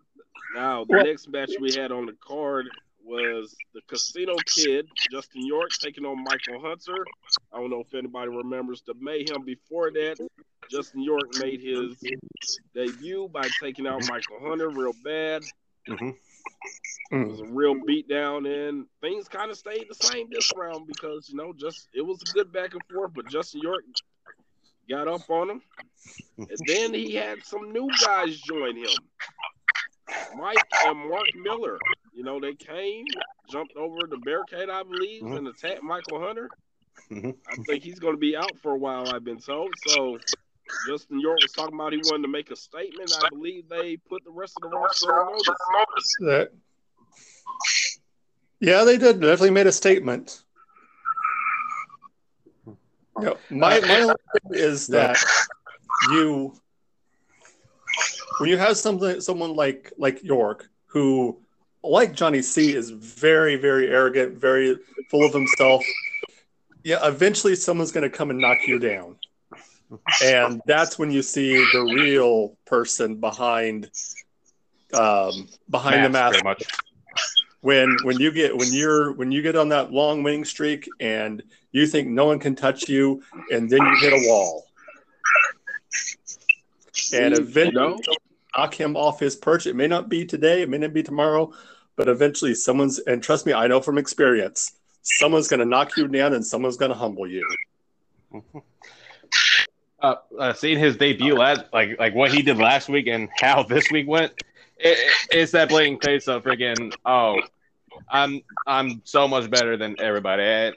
Now, 0.54 0.84
the 0.84 1.02
next 1.02 1.28
match 1.28 1.50
we 1.60 1.72
had 1.75 1.92
on 1.92 2.06
the 2.06 2.16
card 2.20 2.66
was 3.04 3.54
the 3.72 3.80
Casino 3.86 4.34
Kid, 4.46 4.88
Justin 5.10 5.46
York, 5.46 5.70
taking 5.78 6.04
on 6.04 6.25
Michael 6.25 6.60
Hunter. 6.60 7.06
I 7.52 7.58
don't 7.58 7.70
know 7.70 7.80
if 7.80 7.94
anybody 7.94 8.30
remembers 8.30 8.82
the 8.82 8.94
mayhem 9.00 9.44
before 9.44 9.90
that. 9.92 10.16
Justin 10.70 11.02
York 11.02 11.38
made 11.38 11.60
his 11.60 12.02
debut 12.75 13.28
by 13.32 13.48
taking 13.62 13.86
out 13.86 14.02
Michael 14.08 14.40
Hunter 14.40 14.70
real 14.70 14.92
bad. 15.04 15.42
Mhm. 15.86 16.16
It 17.12 17.28
was 17.28 17.40
a 17.40 17.46
real 17.46 17.75
beatdown, 17.76 18.46
and 18.48 18.86
things 19.00 19.28
kind 19.28 19.50
of 19.50 19.56
stayed 19.56 19.86
the 19.88 19.94
same 19.94 20.28
this 20.30 20.50
round 20.56 20.88
because 20.88 21.28
you 21.28 21.36
know, 21.36 21.52
just 21.52 21.88
it 21.92 22.02
was 22.02 22.20
a 22.22 22.32
good 22.32 22.52
back 22.52 22.72
and 22.72 22.82
forth, 22.92 23.12
but 23.14 23.28
Justin 23.28 23.60
York 23.60 23.84
got 24.88 25.08
up 25.08 25.28
on 25.28 25.50
him, 25.50 25.62
and 26.38 26.58
then 26.66 26.94
he 26.94 27.14
had 27.14 27.44
some 27.44 27.72
new 27.72 27.88
guys 28.04 28.38
join 28.40 28.76
him. 28.76 28.88
Mike 30.36 30.56
and 30.84 31.10
Mark 31.10 31.26
Miller, 31.34 31.78
you 32.12 32.22
know, 32.22 32.38
they 32.40 32.54
came, 32.54 33.04
jumped 33.50 33.74
over 33.76 34.06
the 34.08 34.18
barricade, 34.18 34.68
I 34.70 34.82
believe, 34.82 35.22
Mhm. 35.22 35.38
and 35.38 35.48
attacked 35.48 35.82
Michael 35.82 36.20
Hunter. 36.20 36.48
Mhm. 37.10 37.36
I 37.48 37.56
think 37.64 37.82
he's 37.82 37.98
going 37.98 38.14
to 38.14 38.18
be 38.20 38.36
out 38.36 38.56
for 38.62 38.72
a 38.72 38.76
while. 38.78 39.08
I've 39.08 39.24
been 39.24 39.40
told. 39.40 39.74
So 39.86 40.18
Justin 40.88 41.20
York 41.20 41.38
was 41.42 41.52
talking 41.52 41.74
about 41.74 41.92
he 41.92 42.00
wanted 42.04 42.22
to 42.22 42.28
make 42.28 42.50
a 42.50 42.56
statement. 42.56 43.12
I 43.22 43.28
believe 43.28 43.68
they 43.68 43.96
put 43.96 44.24
the 44.24 44.30
rest 44.30 44.56
of 44.62 44.70
the 44.70 44.76
roster 44.76 45.12
on 45.12 45.32
notice. 45.32 46.16
That, 46.20 46.52
yeah, 48.60 48.84
they 48.84 48.96
did. 48.98 49.20
Definitely 49.20 49.50
made 49.50 49.66
a 49.66 49.72
statement. 49.72 50.42
Know, 53.18 53.37
my 53.50 53.80
my 53.80 54.00
thing 54.00 54.14
is 54.50 54.87
that 54.88 55.16
you 56.11 56.54
when 58.38 58.50
you 58.50 58.58
have 58.58 58.76
something 58.76 59.20
someone 59.20 59.54
like 59.54 59.92
like 59.96 60.23
York 60.23 60.68
who 60.87 61.40
like 61.82 62.12
Johnny 62.12 62.42
C 62.42 62.75
is 62.75 62.90
very 62.90 63.56
very 63.56 63.88
arrogant, 63.88 64.37
very 64.37 64.78
full 65.11 65.25
of 65.25 65.32
himself. 65.32 65.85
Yeah, 66.85 67.06
eventually 67.06 67.56
someone's 67.56 67.90
going 67.90 68.08
to 68.08 68.16
come 68.16 68.30
and 68.30 68.38
knock 68.38 68.58
you 68.66 68.78
down. 68.78 69.16
And 70.23 70.61
that's 70.66 70.99
when 70.99 71.11
you 71.11 71.23
see 71.23 71.54
the 71.73 71.82
real 71.82 72.56
person 72.66 73.16
behind 73.16 73.90
um 74.92 75.49
behind 75.70 76.04
the 76.04 76.11
mask 76.11 76.42
pretty 76.42 76.44
much. 76.44 76.64
When 77.60 77.96
when 78.04 78.18
you 78.18 78.30
get 78.30 78.56
when 78.56 78.72
you're 78.72 79.12
when 79.12 79.32
you 79.32 79.42
get 79.42 79.56
on 79.56 79.68
that 79.70 79.92
long 79.92 80.22
winning 80.22 80.44
streak 80.44 80.88
and 81.00 81.42
you 81.72 81.86
think 81.86 82.08
no 82.08 82.26
one 82.26 82.38
can 82.38 82.54
touch 82.54 82.88
you 82.88 83.22
and 83.50 83.68
then 83.68 83.80
you 83.80 83.96
hit 84.00 84.12
a 84.12 84.28
wall. 84.28 84.64
And 87.12 87.38
eventually 87.38 87.88
know? 87.88 87.98
knock 88.56 88.75
him 88.75 88.96
off 88.96 89.20
his 89.20 89.36
perch. 89.36 89.66
It 89.66 89.76
may 89.76 89.86
not 89.86 90.08
be 90.08 90.25
today 90.25 90.62
it 90.62 90.68
may 90.68 90.78
not 90.78 90.92
be 90.92 91.02
tomorrow 91.02 91.52
but 91.96 92.08
eventually 92.08 92.54
someone's 92.54 92.98
and 93.00 93.22
trust 93.22 93.46
me 93.46 93.54
i 93.54 93.66
know 93.66 93.80
from 93.80 93.96
experience 93.96 94.72
someone's 95.06 95.48
going 95.48 95.60
to 95.60 95.66
knock 95.66 95.96
you 95.96 96.08
down 96.08 96.34
and 96.34 96.44
someone's 96.44 96.76
going 96.76 96.90
to 96.90 96.96
humble 96.96 97.26
you. 97.26 97.48
Uh, 100.02 100.16
uh, 100.38 100.52
seeing 100.52 100.78
his 100.78 100.96
debut 100.96 101.34
last, 101.34 101.62
like 101.72 101.98
like 101.98 102.14
what 102.14 102.30
he 102.30 102.42
did 102.42 102.58
last 102.58 102.88
week 102.88 103.06
and 103.06 103.30
how 103.40 103.62
this 103.62 103.90
week 103.90 104.06
went, 104.06 104.30
it, 104.78 104.99
it- 104.99 105.12
it's 105.30 105.52
that 105.52 105.68
blatant 105.68 106.02
case 106.02 106.28
of 106.28 106.45
freaking 106.45 106.95
oh, 107.04 107.40
I'm 108.11 108.42
I'm 108.66 109.02
so 109.04 109.26
much 109.28 109.50
better 109.50 109.76
than 109.76 109.97
everybody, 110.00 110.42
and, 110.45 110.76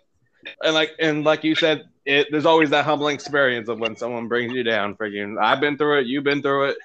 and 0.63 0.73
like 0.73 0.91
and 0.99 1.23
like 1.23 1.43
you 1.43 1.55
said, 1.55 1.83
it 2.05 2.27
there's 2.31 2.45
always 2.45 2.69
that 2.71 2.85
humbling 2.85 3.15
experience 3.15 3.69
of 3.69 3.79
when 3.79 3.95
someone 3.95 4.27
brings 4.27 4.53
you 4.53 4.63
down. 4.63 4.95
Freaking, 4.95 5.41
I've 5.41 5.59
been 5.59 5.77
through 5.77 5.99
it, 5.99 6.07
you've 6.07 6.23
been 6.23 6.41
through 6.41 6.69
it, 6.69 6.77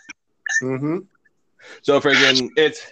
mm-hmm. 0.62 0.98
so 1.82 2.00
freaking 2.00 2.50
it's. 2.56 2.84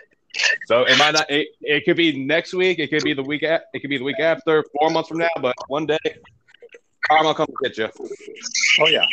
So 0.66 0.84
it 0.84 0.96
might 0.98 1.12
not. 1.12 1.30
It, 1.30 1.48
it 1.60 1.84
could 1.84 1.98
be 1.98 2.24
next 2.24 2.54
week. 2.54 2.78
It 2.78 2.88
could 2.88 3.04
be 3.04 3.12
the 3.12 3.22
week. 3.22 3.42
A, 3.42 3.60
it 3.74 3.80
could 3.80 3.90
be 3.90 3.98
the 3.98 4.04
week 4.04 4.18
after. 4.18 4.64
Four 4.78 4.88
months 4.88 5.10
from 5.10 5.18
now. 5.18 5.28
But 5.42 5.54
one 5.68 5.84
day, 5.84 5.98
karma 7.06 7.34
come 7.34 7.46
to 7.48 7.54
get 7.62 7.76
you. 7.76 7.90
oh 8.80 8.86
yeah 8.86 9.04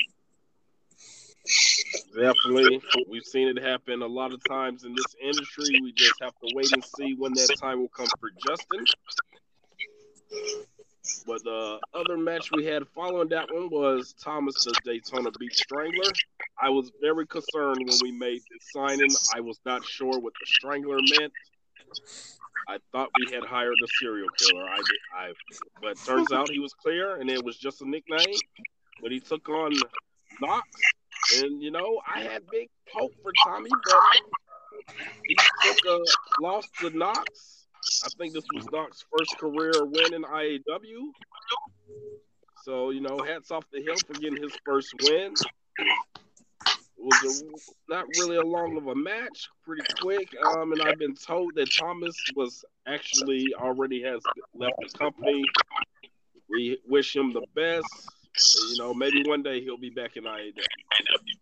Definitely. 2.15 2.81
We've 3.09 3.23
seen 3.23 3.47
it 3.47 3.61
happen 3.61 4.01
a 4.01 4.07
lot 4.07 4.33
of 4.33 4.43
times 4.43 4.83
in 4.83 4.93
this 4.93 5.15
industry. 5.21 5.79
We 5.81 5.91
just 5.93 6.21
have 6.21 6.33
to 6.43 6.55
wait 6.55 6.71
and 6.73 6.83
see 6.83 7.15
when 7.15 7.33
that 7.33 7.55
time 7.59 7.79
will 7.79 7.89
come 7.89 8.07
for 8.19 8.29
Justin. 8.47 8.85
But 11.25 11.43
the 11.43 11.79
other 11.93 12.17
match 12.17 12.49
we 12.51 12.65
had 12.65 12.87
following 12.89 13.29
that 13.29 13.51
one 13.51 13.69
was 13.69 14.13
Thomas 14.21 14.63
the 14.63 14.73
Daytona 14.83 15.31
Beach 15.39 15.55
Strangler. 15.55 16.11
I 16.61 16.69
was 16.69 16.91
very 17.01 17.25
concerned 17.25 17.77
when 17.77 17.97
we 18.01 18.11
made 18.11 18.41
this 18.51 18.71
signing. 18.71 19.09
I 19.35 19.39
was 19.39 19.59
not 19.65 19.83
sure 19.85 20.19
what 20.19 20.33
the 20.39 20.45
Strangler 20.45 20.97
meant. 21.19 21.33
I 22.67 22.77
thought 22.91 23.09
we 23.19 23.33
had 23.33 23.43
hired 23.43 23.73
a 23.83 23.87
serial 23.99 24.29
killer. 24.37 24.63
I, 24.63 24.81
I, 25.15 25.33
but 25.81 25.97
turns 26.05 26.31
out 26.31 26.51
he 26.51 26.59
was 26.59 26.73
clear, 26.73 27.15
and 27.15 27.29
it 27.29 27.43
was 27.43 27.57
just 27.57 27.81
a 27.81 27.89
nickname. 27.89 28.35
But 29.01 29.11
he 29.11 29.19
took 29.19 29.49
on 29.49 29.73
Knox, 30.41 30.67
and 31.37 31.61
you 31.61 31.71
know 31.71 32.01
I 32.07 32.21
had 32.21 32.43
big 32.51 32.69
hope 32.93 33.11
for 33.21 33.31
Tommy, 33.45 33.69
but 33.69 34.01
he 35.27 35.35
took 35.63 35.77
a 35.85 36.41
loss 36.41 36.67
to 36.81 36.89
Knox. 36.89 37.67
I 38.05 38.09
think 38.17 38.33
this 38.33 38.43
was 38.53 38.65
Knox's 38.71 39.05
first 39.17 39.37
career 39.37 39.85
win 39.85 40.13
in 40.13 40.23
IAW. 40.23 41.11
So 42.63 42.89
you 42.89 43.01
know, 43.01 43.19
hats 43.19 43.51
off 43.51 43.65
to 43.71 43.79
him 43.79 43.95
for 44.05 44.13
getting 44.13 44.41
his 44.41 44.53
first 44.65 44.93
win. 45.03 45.33
It 47.01 47.05
was 47.05 47.41
a, 47.41 47.91
not 47.91 48.05
really 48.19 48.35
a 48.35 48.45
long 48.45 48.75
of 48.75 48.87
a 48.87 48.95
match, 48.95 49.47
pretty 49.63 49.83
quick. 50.01 50.27
Um, 50.45 50.73
and 50.73 50.81
I've 50.81 50.99
been 50.99 51.15
told 51.15 51.55
that 51.55 51.71
Thomas 51.71 52.15
was 52.35 52.65
actually 52.87 53.53
already 53.57 54.03
has 54.03 54.21
left 54.53 54.75
the 54.79 54.97
company. 54.97 55.41
We 56.49 56.77
wish 56.87 57.15
him 57.15 57.31
the 57.31 57.45
best. 57.55 57.87
You 58.71 58.77
know, 58.77 58.93
maybe 58.93 59.23
one 59.27 59.41
day 59.43 59.61
he'll 59.61 59.77
be 59.77 59.89
back 59.89 60.15
in 60.17 60.23
IAW. 60.23 60.53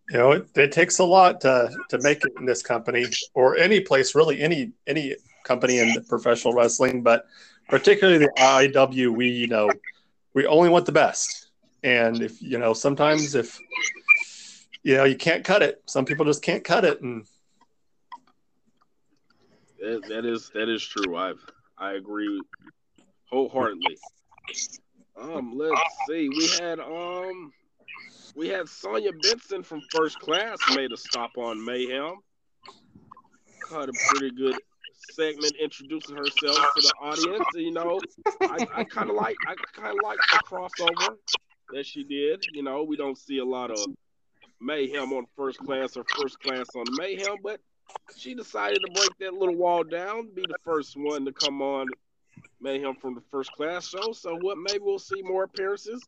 you 0.09 0.17
know 0.17 0.31
it, 0.31 0.47
it 0.55 0.71
takes 0.71 0.99
a 0.99 1.03
lot 1.03 1.41
to 1.41 1.69
to 1.89 1.99
make 2.01 2.23
it 2.23 2.31
in 2.37 2.45
this 2.45 2.61
company 2.61 3.05
or 3.33 3.57
any 3.57 3.79
place 3.79 4.15
really 4.15 4.41
any 4.41 4.71
any 4.87 5.15
company 5.43 5.79
in 5.79 6.03
professional 6.05 6.53
wrestling 6.53 7.01
but 7.03 7.25
particularly 7.69 8.19
the 8.19 8.31
IW 8.37 9.15
we 9.15 9.27
you 9.29 9.47
know 9.47 9.69
we 10.33 10.45
only 10.45 10.69
want 10.69 10.85
the 10.85 10.91
best 10.91 11.49
and 11.83 12.21
if 12.21 12.41
you 12.41 12.57
know 12.57 12.73
sometimes 12.73 13.35
if 13.35 13.59
you 14.83 14.95
know 14.95 15.03
you 15.03 15.15
can't 15.15 15.43
cut 15.43 15.61
it 15.61 15.81
some 15.85 16.05
people 16.05 16.25
just 16.25 16.41
can't 16.43 16.63
cut 16.63 16.85
it 16.85 17.01
and 17.01 17.25
That, 19.79 20.01
that 20.09 20.25
is 20.25 20.49
that 20.53 20.69
is 20.69 20.83
true. 20.83 21.15
I've 21.15 21.43
I 21.77 21.93
agree 21.93 22.41
wholeheartedly. 23.29 23.97
Um, 25.19 25.57
let's 25.57 25.81
see. 26.07 26.29
We 26.29 26.47
had 26.59 26.79
um 26.79 27.51
we 28.35 28.47
had 28.49 28.69
Sonya 28.69 29.11
Benson 29.13 29.63
from 29.63 29.81
First 29.91 30.19
Class 30.19 30.57
made 30.75 30.91
a 30.91 30.97
stop 30.97 31.31
on 31.37 31.63
Mayhem. 31.63 32.17
Cut 33.67 33.89
a 33.89 33.93
pretty 34.09 34.35
good 34.35 34.55
segment 35.11 35.53
introducing 35.59 36.15
herself 36.15 36.55
to 36.55 36.81
the 36.81 36.93
audience. 37.01 37.45
You 37.55 37.71
know, 37.71 37.99
I, 38.41 38.67
I 38.75 38.83
kind 38.83 39.09
of 39.09 39.15
like 39.15 39.35
I 39.47 39.55
kind 39.73 39.97
of 39.97 40.03
like 40.03 40.19
the 40.31 40.39
crossover 40.45 41.15
that 41.73 41.85
she 41.85 42.03
did. 42.03 42.45
You 42.53 42.63
know, 42.63 42.83
we 42.83 42.95
don't 42.95 43.17
see 43.17 43.39
a 43.39 43.45
lot 43.45 43.71
of 43.71 43.79
Mayhem 44.61 45.13
on 45.13 45.25
First 45.35 45.59
Class 45.59 45.97
or 45.97 46.05
First 46.15 46.39
Class 46.39 46.67
on 46.75 46.85
Mayhem, 46.91 47.37
but 47.43 47.59
she 48.15 48.35
decided 48.35 48.81
to 48.85 48.91
break 48.93 49.17
that 49.19 49.33
little 49.33 49.55
wall 49.55 49.83
down, 49.83 50.29
be 50.33 50.43
the 50.43 50.57
first 50.63 50.95
one 50.95 51.25
to 51.25 51.31
come 51.31 51.61
on 51.61 51.87
Mayhem 52.61 52.95
from 52.95 53.15
the 53.15 53.21
first 53.31 53.51
class 53.51 53.87
show. 53.87 54.11
So 54.11 54.37
what 54.41 54.57
maybe 54.57 54.79
we'll 54.81 54.99
see 54.99 55.21
more 55.21 55.43
appearances. 55.43 56.03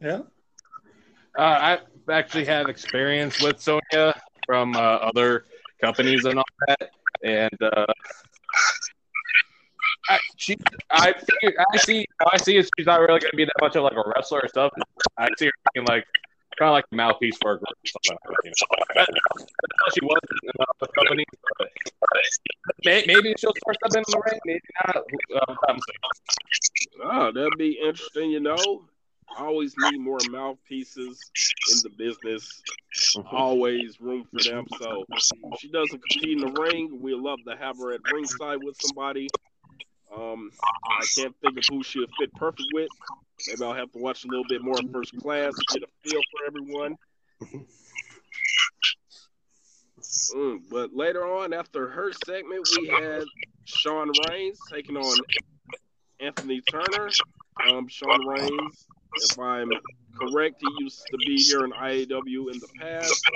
yeah 0.00 0.20
Uh, 1.38 1.42
I've 1.42 1.80
actually 2.10 2.44
have 2.46 2.68
experience 2.68 3.42
with 3.42 3.60
Sonya 3.60 4.14
from 4.46 4.76
uh, 4.76 4.78
other 4.78 5.46
companies 5.82 6.24
and 6.24 6.38
all 6.38 6.44
that, 6.68 6.90
and 7.22 7.62
uh, 7.62 7.86
I, 10.08 10.18
she, 10.36 10.56
I, 10.90 11.12
figure, 11.12 11.56
I 11.72 11.76
see, 11.78 12.06
I 12.32 12.36
see, 12.38 12.62
she's 12.62 12.86
not 12.86 13.00
really 13.00 13.20
going 13.20 13.30
to 13.30 13.36
be 13.36 13.44
that 13.44 13.54
much 13.60 13.76
of 13.76 13.82
like 13.82 13.96
a 13.96 14.12
wrestler 14.14 14.40
or 14.44 14.48
stuff. 14.48 14.72
I 15.18 15.28
see 15.36 15.46
her 15.46 15.52
being 15.74 15.86
like 15.86 16.04
kind 16.58 16.68
of 16.70 16.72
like 16.72 16.84
the 16.90 16.96
mouthpiece 16.96 17.36
for 17.40 17.52
a 17.52 17.58
group 17.58 17.68
or 17.70 17.86
something 17.86 18.18
like 18.24 18.28
that. 18.28 18.44
You 18.44 18.50
know? 18.50 18.76
That- 18.94 19.08
that's 19.08 19.76
how 19.80 19.90
she 19.94 20.04
was 20.04 20.20
in 20.30 20.50
the 20.80 20.88
company. 20.88 21.24
May, 22.84 23.04
maybe 23.06 23.34
she'll 23.38 23.52
start 23.56 23.76
stepping 23.84 24.04
in 24.06 24.12
the 24.12 24.22
ring, 24.30 24.40
maybe 24.44 24.60
not. 24.86 24.96
Uh, 25.68 25.76
Oh, 27.02 27.30
that'd 27.32 27.58
be 27.58 27.78
interesting, 27.80 28.30
you 28.30 28.40
know. 28.40 28.84
Always 29.38 29.74
need 29.78 29.98
more 29.98 30.18
mouthpieces 30.30 31.20
in 31.70 31.78
the 31.82 31.90
business. 31.96 32.62
Always 33.30 34.00
room 34.00 34.24
for 34.32 34.42
them. 34.42 34.64
So 34.80 35.04
if 35.10 35.60
she 35.60 35.68
doesn't 35.68 36.00
compete 36.10 36.38
in 36.38 36.44
the 36.46 36.60
ring, 36.60 37.00
we 37.02 37.14
love 37.14 37.38
to 37.46 37.56
have 37.56 37.76
her 37.78 37.92
at 37.92 38.00
ringside 38.12 38.62
with 38.62 38.76
somebody. 38.80 39.28
Um, 40.14 40.50
I 41.00 41.04
can't 41.16 41.34
think 41.40 41.58
of 41.58 41.64
who 41.68 41.82
she'll 41.82 42.06
fit 42.18 42.32
perfect 42.34 42.68
with. 42.72 42.88
Maybe 43.48 43.64
I'll 43.64 43.74
have 43.74 43.92
to 43.92 43.98
watch 43.98 44.24
a 44.24 44.28
little 44.28 44.44
bit 44.48 44.62
more 44.62 44.78
of 44.78 44.90
first 44.92 45.16
class 45.18 45.52
to 45.54 45.78
get 45.78 45.88
a 45.88 46.08
feel 46.08 46.20
for 46.30 46.46
everyone. 46.46 46.96
Mm, 50.34 50.60
but 50.70 50.94
later 50.94 51.24
on, 51.26 51.52
after 51.52 51.88
her 51.88 52.12
segment, 52.24 52.66
we 52.78 52.88
had 52.88 53.24
Sean 53.64 54.10
Reigns 54.28 54.58
taking 54.70 54.96
on 54.96 55.18
Anthony 56.20 56.60
Turner. 56.62 57.10
Um, 57.68 57.88
Sean 57.88 58.26
Reigns, 58.26 58.86
if 59.16 59.38
I'm 59.38 59.70
correct, 60.18 60.56
he 60.60 60.84
used 60.84 61.06
to 61.10 61.16
be 61.18 61.38
here 61.38 61.64
in 61.64 61.72
IAW 61.72 62.52
in 62.52 62.58
the 62.58 62.68
past. 62.78 63.26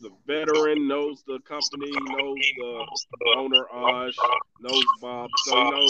The 0.00 0.10
veteran 0.26 0.86
knows 0.88 1.22
the 1.26 1.38
company, 1.40 1.90
knows 1.92 2.36
the 2.58 2.86
owner 3.36 3.64
Osh, 3.72 4.16
knows 4.60 4.84
Bob, 5.00 5.30
so 5.46 5.56
you 5.56 5.70
know 5.70 5.88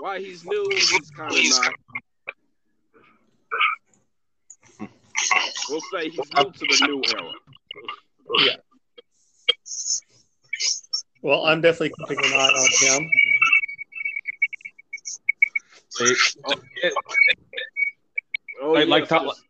why 0.00 0.18
he's 0.20 0.44
new. 0.44 0.68
He's 0.70 1.10
kind 1.16 1.32
of 1.32 1.38
not. 1.50 1.74
We'll 5.68 5.80
say 5.92 6.08
he's 6.10 6.18
new 6.36 6.52
to 6.52 6.58
the 6.58 6.86
new 6.86 7.02
era. 7.16 7.32
Yeah. 8.40 8.56
Well, 11.22 11.46
I'm 11.46 11.60
definitely 11.60 11.92
keeping 12.08 12.24
an 12.24 12.32
eye 12.32 12.48
on 12.48 13.02
him. 13.02 13.10
See, 15.88 16.14
oh, 16.44 16.54
it- 16.82 16.94
Oh, 18.60 18.72
Like- 18.72 18.88
like 18.88 19.00
yes, 19.02 19.08
top- 19.08 19.22
yes. 19.24 19.42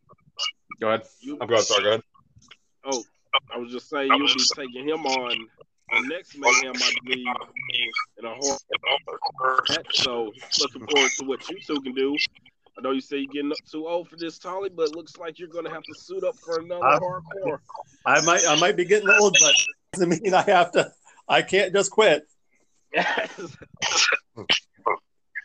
go 0.81 0.88
ahead. 0.88 1.09
You- 1.21 1.38
I'm 1.40 1.49
going. 1.49 1.62
Sorry. 1.62 1.83
Go 1.83 1.88
ahead. 1.88 2.02
Oh, 2.85 3.05
I 3.54 3.58
was 3.58 3.70
just 3.73 3.88
saying 3.88 4.08
you'll 4.08 4.26
be 4.26 4.44
taking 4.54 4.88
him 4.88 5.04
on 5.06 5.49
the 5.92 6.08
next 6.08 6.37
mayhem, 6.37 6.75
I 6.76 6.92
believe, 7.04 7.26
in 8.18 8.25
a 8.25 8.35
horror 8.35 9.62
match. 9.68 9.97
So 10.02 10.32
looking 10.61 10.87
forward 10.87 11.11
to 11.18 11.25
what 11.25 11.49
you 11.49 11.58
two 11.61 11.80
can 11.80 11.94
do. 11.94 12.16
I 12.76 12.80
know 12.82 12.92
you 12.92 13.00
say 13.00 13.16
you're 13.18 13.32
getting 13.32 13.50
up 13.50 13.58
too 13.70 13.88
old 13.88 14.08
for 14.08 14.16
this, 14.16 14.38
Tolly, 14.38 14.68
but 14.68 14.90
it 14.90 14.97
looks 14.97 15.16
like 15.16 15.38
you're 15.38 15.49
gonna 15.49 15.70
have 15.70 15.82
to 15.82 15.94
suit 15.94 16.23
up 16.23 16.37
for 16.37 16.61
another 16.61 16.87
Uh, 16.87 17.00
hardcore. 17.00 17.58
I 18.06 18.20
might 18.25 18.47
I 18.47 18.54
might 18.61 18.76
be 18.76 18.85
getting 18.85 19.11
old, 19.11 19.37
but 19.40 19.54
doesn't 19.92 20.23
mean 20.23 20.32
I 20.35 20.42
have 20.42 20.70
to. 20.73 20.92
I 21.28 21.42
can't 21.42 21.73
just 21.73 21.90
quit. 21.90 22.25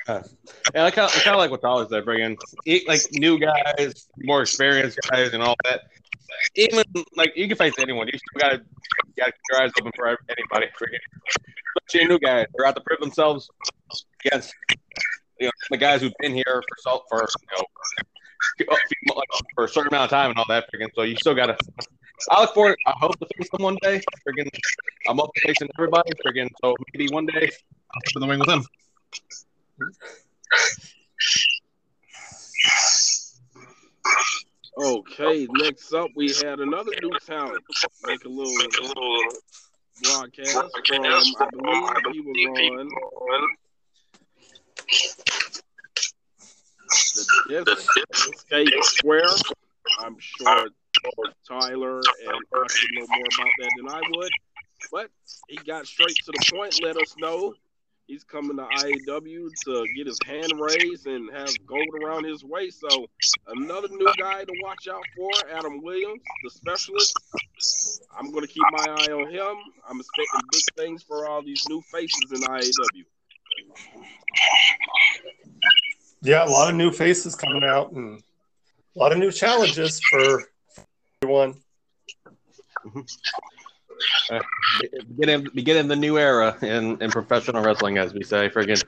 Yeah, 0.06 0.22
I 0.76 0.92
kind 0.92 1.10
of, 1.10 1.16
I 1.16 1.20
kind 1.22 1.36
of 1.36 1.38
like 1.38 1.50
what 1.50 1.62
Tyler 1.62 1.88
said, 1.90 2.04
bringing 2.04 2.38
like 2.88 3.00
new 3.14 3.40
guys, 3.40 4.06
more 4.18 4.42
experienced 4.42 5.00
guys, 5.10 5.34
and 5.34 5.42
all 5.42 5.56
that. 5.64 5.84
Even 6.56 6.84
like 7.16 7.34
you 7.36 7.48
can 7.48 7.58
face 7.58 7.74
anyone. 7.80 8.08
You 8.08 8.18
still 8.18 8.40
gotta 8.40 8.64
gotta 9.18 9.32
keep 9.32 9.42
your 9.52 9.62
eyes 9.62 9.72
open 9.80 9.92
for 9.96 10.08
anybody. 10.08 10.72
Especially 11.88 12.08
new 12.08 12.20
guys. 12.20 12.48
They're 12.56 12.68
out 12.68 12.76
to 12.76 12.82
prove 12.82 13.00
themselves 13.00 13.50
against 14.26 14.54
you 15.40 15.48
know 15.48 15.52
the 15.70 15.78
guys 15.78 16.02
who've 16.02 16.14
been 16.20 16.34
here 16.34 16.44
for 16.46 16.78
salt 16.80 17.06
for 17.10 17.28
you 17.50 17.58
know 17.58 17.64
for 19.56 19.66
a 19.66 19.68
certain 19.68 19.88
amount 19.94 20.06
of 20.06 20.10
time 20.10 20.30
and 20.30 20.40
all 20.40 20.46
that. 20.50 20.66
Freaking, 20.74 20.90
so 20.96 21.04
you 21.04 21.16
still 21.16 21.36
gotta. 21.36 21.58
I 22.30 22.42
look 22.42 22.54
forward. 22.54 22.78
I 22.86 22.94
hope 23.00 23.18
to 23.20 23.28
face 23.38 23.50
them 23.52 23.64
one 23.64 23.78
day. 23.82 24.02
Freaking, 24.28 24.50
I'm 25.08 25.20
up 25.20 25.30
to 25.34 25.42
facing 25.48 25.70
everybody. 25.78 26.12
Freaking, 26.26 26.50
so 26.62 26.76
maybe 26.94 27.12
one 27.12 27.26
day 27.26 27.50
I'll 27.96 28.02
put 28.14 28.20
the 28.20 28.28
wing 28.28 28.40
with 28.40 28.48
them. 28.48 28.64
Okay, 34.78 35.48
next 35.52 35.94
up 35.94 36.10
we 36.16 36.28
had 36.44 36.60
another 36.60 36.92
new 37.02 37.12
talent. 37.26 37.64
Make 38.06 38.26
a 38.26 38.30
little, 38.30 38.54
broadcast 40.04 40.58
I 40.58 42.00
believe 42.04 42.26
he 42.36 42.48
was 42.48 42.70
on 42.72 42.90
the 47.66 47.72
Escape 47.72 48.84
Square. 48.84 49.26
I'm 50.00 50.18
sure 50.20 50.68
Tyler 51.48 51.98
and 51.98 52.42
would 52.52 52.72
know 52.94 53.06
more 53.08 53.28
about 53.38 53.52
that 53.60 53.72
than 53.78 53.90
I 53.90 54.02
would. 54.12 54.32
But 54.92 55.10
he 55.48 55.58
got 55.58 55.88
straight 55.88 56.16
to 56.26 56.32
the 56.32 56.52
point, 56.56 56.82
let 56.84 56.98
us 56.98 57.16
know 57.18 57.54
he's 58.08 58.24
coming 58.24 58.58
to 58.58 58.64
IAW 58.64 59.50
to 59.66 59.86
get 59.96 60.08
his 60.08 60.20
hand 60.26 60.52
raised 60.60 61.08
and 61.08 61.32
have 61.34 61.50
gold 61.66 61.88
around 62.04 62.26
his 62.26 62.44
waist. 62.44 62.84
So 62.88 63.08
another 63.48 63.88
new 63.90 64.12
guy 64.20 64.44
to 64.44 64.54
watch 64.62 64.88
out 64.88 65.04
for, 65.16 65.30
Adam 65.52 65.82
Williams, 65.82 66.22
the 66.44 66.50
specialist. 66.50 67.18
I'm 68.18 68.32
going 68.32 68.46
to 68.46 68.52
keep 68.52 68.64
my 68.72 68.86
eye 68.90 69.12
on 69.12 69.32
him. 69.32 69.56
I'm 69.88 70.00
expecting 70.00 70.42
big 70.52 70.64
things 70.76 71.04
for 71.04 71.28
all 71.28 71.42
these 71.42 71.64
new 71.70 71.82
faces 71.92 72.32
in 72.32 72.42
IAW. 72.42 73.06
Yeah, 76.22 76.46
a 76.46 76.50
lot 76.50 76.70
of 76.70 76.76
new 76.76 76.92
faces 76.92 77.36
coming 77.36 77.64
out 77.64 77.92
and 77.92 78.22
a 78.96 79.00
lot 79.00 79.12
of 79.12 79.18
new 79.18 79.32
challenges 79.32 80.00
for 80.10 80.44
everyone. 81.22 81.56
Get 85.20 85.30
in, 85.30 85.50
begin 85.54 85.88
the 85.88 85.96
new 85.96 86.18
era 86.18 86.58
in, 86.62 87.02
in 87.02 87.12
professional 87.12 87.64
wrestling, 87.64 87.98
as 87.98 88.14
we 88.14 88.24
say. 88.24 88.50
Friggin' 88.50 88.84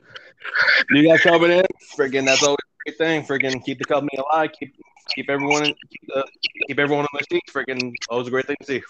new 0.92 1.08
guys 1.08 1.22
coming 1.22 1.52
in. 1.52 1.66
Friggin' 1.98 2.26
that's 2.26 2.44
always 2.44 2.58
a 2.58 2.90
great 2.90 2.98
thing. 2.98 3.24
Friggin' 3.24 3.64
keep 3.64 3.80
the 3.80 3.86
company 3.86 4.18
alive. 4.18 4.52
Keep 4.60 4.76
keep 5.14 5.30
everyone 5.30 5.66
in, 5.66 5.76
keep, 5.90 6.02
the, 6.08 6.26
keep 6.68 6.80
everyone 6.80 7.04
on 7.06 7.10
their 7.14 7.26
seats. 7.30 7.52
Friggin' 7.54 7.94
always 8.10 8.28
a 8.28 8.32
great 8.32 8.48
thing 8.48 8.56
to 8.62 8.66
see. 8.66 8.82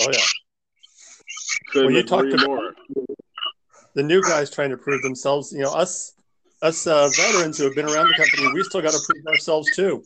Oh 0.00 0.06
yeah, 0.12 0.18
Couldn't 1.72 1.86
Well, 1.86 1.92
you 1.92 1.98
agree 2.00 2.02
talked 2.08 2.32
about- 2.34 2.46
more. 2.46 2.74
the 3.94 4.02
new 4.02 4.22
guys 4.22 4.50
trying 4.50 4.70
to 4.70 4.76
prove 4.76 5.02
themselves. 5.02 5.52
You 5.52 5.60
know, 5.62 5.72
us 5.72 6.12
us 6.62 6.86
uh, 6.86 7.08
veterans 7.16 7.58
who 7.58 7.64
have 7.64 7.74
been 7.74 7.86
around 7.86 8.08
the 8.08 8.14
company, 8.14 8.52
we 8.54 8.62
still 8.64 8.82
got 8.82 8.92
to 8.92 9.00
prove 9.06 9.26
ourselves 9.26 9.68
too. 9.74 10.04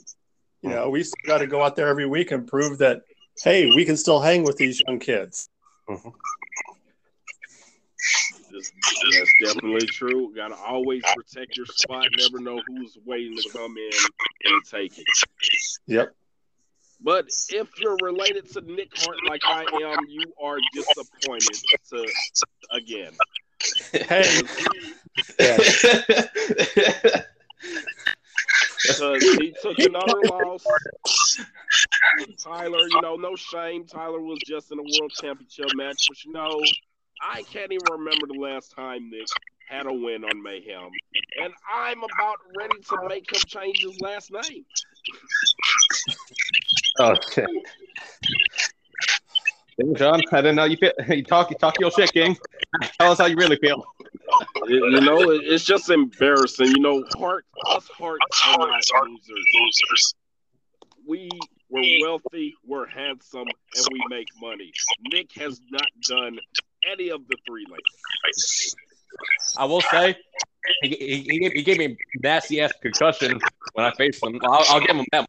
You 0.62 0.70
know, 0.70 0.88
we 0.88 1.02
still 1.02 1.26
got 1.26 1.38
to 1.38 1.46
go 1.46 1.62
out 1.62 1.76
there 1.76 1.88
every 1.88 2.06
week 2.06 2.30
and 2.30 2.46
prove 2.46 2.78
that 2.78 3.02
hey, 3.42 3.70
we 3.74 3.84
can 3.84 3.96
still 3.96 4.20
hang 4.20 4.44
with 4.44 4.56
these 4.56 4.80
young 4.86 4.98
kids. 4.98 5.48
That's 8.52 8.72
that's 9.12 9.32
definitely 9.42 9.86
true. 9.86 10.34
Got 10.34 10.48
to 10.48 10.56
always 10.56 11.02
protect 11.14 11.56
your 11.56 11.66
spot. 11.66 12.06
Never 12.16 12.40
know 12.40 12.60
who's 12.66 12.96
waiting 13.04 13.36
to 13.36 13.48
come 13.50 13.76
in 13.76 13.90
and 14.44 14.64
take 14.64 14.96
it. 14.98 15.06
Yep. 15.86 16.14
But 17.00 17.26
if 17.50 17.68
you're 17.78 17.96
related 18.02 18.50
to 18.52 18.60
Nick 18.60 18.90
Hart 18.96 19.18
like 19.28 19.42
I 19.44 19.64
am, 19.82 19.98
you 20.08 20.32
are 20.42 20.58
disappointed 20.72 21.60
to 21.90 22.06
again. 22.70 23.12
Hey, 23.92 24.42
Because 28.86 29.22
he 29.22 29.54
took 29.62 29.78
another 29.78 30.20
loss. 30.28 30.64
Tyler, 32.38 32.86
you 32.90 33.00
know, 33.00 33.16
no 33.16 33.34
shame. 33.34 33.86
Tyler 33.86 34.20
was 34.20 34.38
just 34.46 34.70
in 34.72 34.78
a 34.78 34.82
world 34.82 35.12
championship 35.20 35.74
match, 35.74 36.06
but 36.08 36.24
you 36.24 36.32
know, 36.32 36.60
I 37.22 37.42
can't 37.42 37.72
even 37.72 37.86
remember 37.90 38.26
the 38.26 38.38
last 38.38 38.72
time 38.72 39.10
Nick 39.10 39.26
had 39.68 39.86
a 39.86 39.92
win 39.92 40.24
on 40.24 40.42
Mayhem. 40.42 40.90
And 41.42 41.52
I'm 41.72 41.98
about 41.98 42.36
ready 42.56 42.80
to 42.80 43.08
make 43.08 43.32
him 43.32 43.40
change 43.46 43.82
his 43.82 44.00
last 44.00 44.30
name. 44.30 44.64
oh 46.98 47.14
shit. 49.76 49.96
John, 49.96 50.22
I 50.32 50.36
didn't 50.36 50.56
know 50.56 50.64
you 50.64 50.76
feel, 50.76 50.92
you 51.08 51.22
talk 51.24 51.50
you 51.50 51.56
talk 51.56 51.78
your 51.80 51.90
shit, 51.90 52.12
King. 52.12 52.36
Tell 53.00 53.12
us 53.12 53.18
how 53.18 53.26
you 53.26 53.36
really 53.36 53.56
feel. 53.56 53.84
You 54.66 54.86
you 54.86 55.00
know, 55.00 55.30
it- 55.30 55.42
it's 55.44 55.64
just 55.64 55.90
embarrassing. 55.90 56.68
You 56.68 56.80
know, 56.80 57.04
Hart, 57.16 57.44
us 57.68 57.88
Hart 57.96 58.18
are 58.48 58.58
not 58.58 58.82
losers. 59.06 60.14
We 61.06 61.28
we're 61.68 62.00
wealthy, 62.02 62.54
we're 62.64 62.86
handsome, 62.86 63.46
and 63.76 63.86
we 63.92 64.00
make 64.08 64.28
money. 64.40 64.72
Nick 65.12 65.32
has 65.36 65.60
not 65.70 65.86
done 66.02 66.38
any 66.90 67.10
of 67.10 67.26
the 67.28 67.36
three 67.46 67.64
lately. 67.66 67.80
I 69.58 69.64
will 69.64 69.80
say, 69.80 70.16
he, 70.82 70.88
he, 70.88 71.18
he, 71.28 71.38
gave, 71.38 71.52
he 71.52 71.62
gave 71.62 71.78
me 71.78 71.96
nasty 72.22 72.60
ass 72.60 72.72
concussion 72.80 73.38
when 73.74 73.84
I 73.86 73.92
faced 73.92 74.24
him. 74.24 74.38
I'll, 74.44 74.64
I'll 74.70 74.80
give 74.80 74.96
him 74.96 75.04
that. 75.12 75.28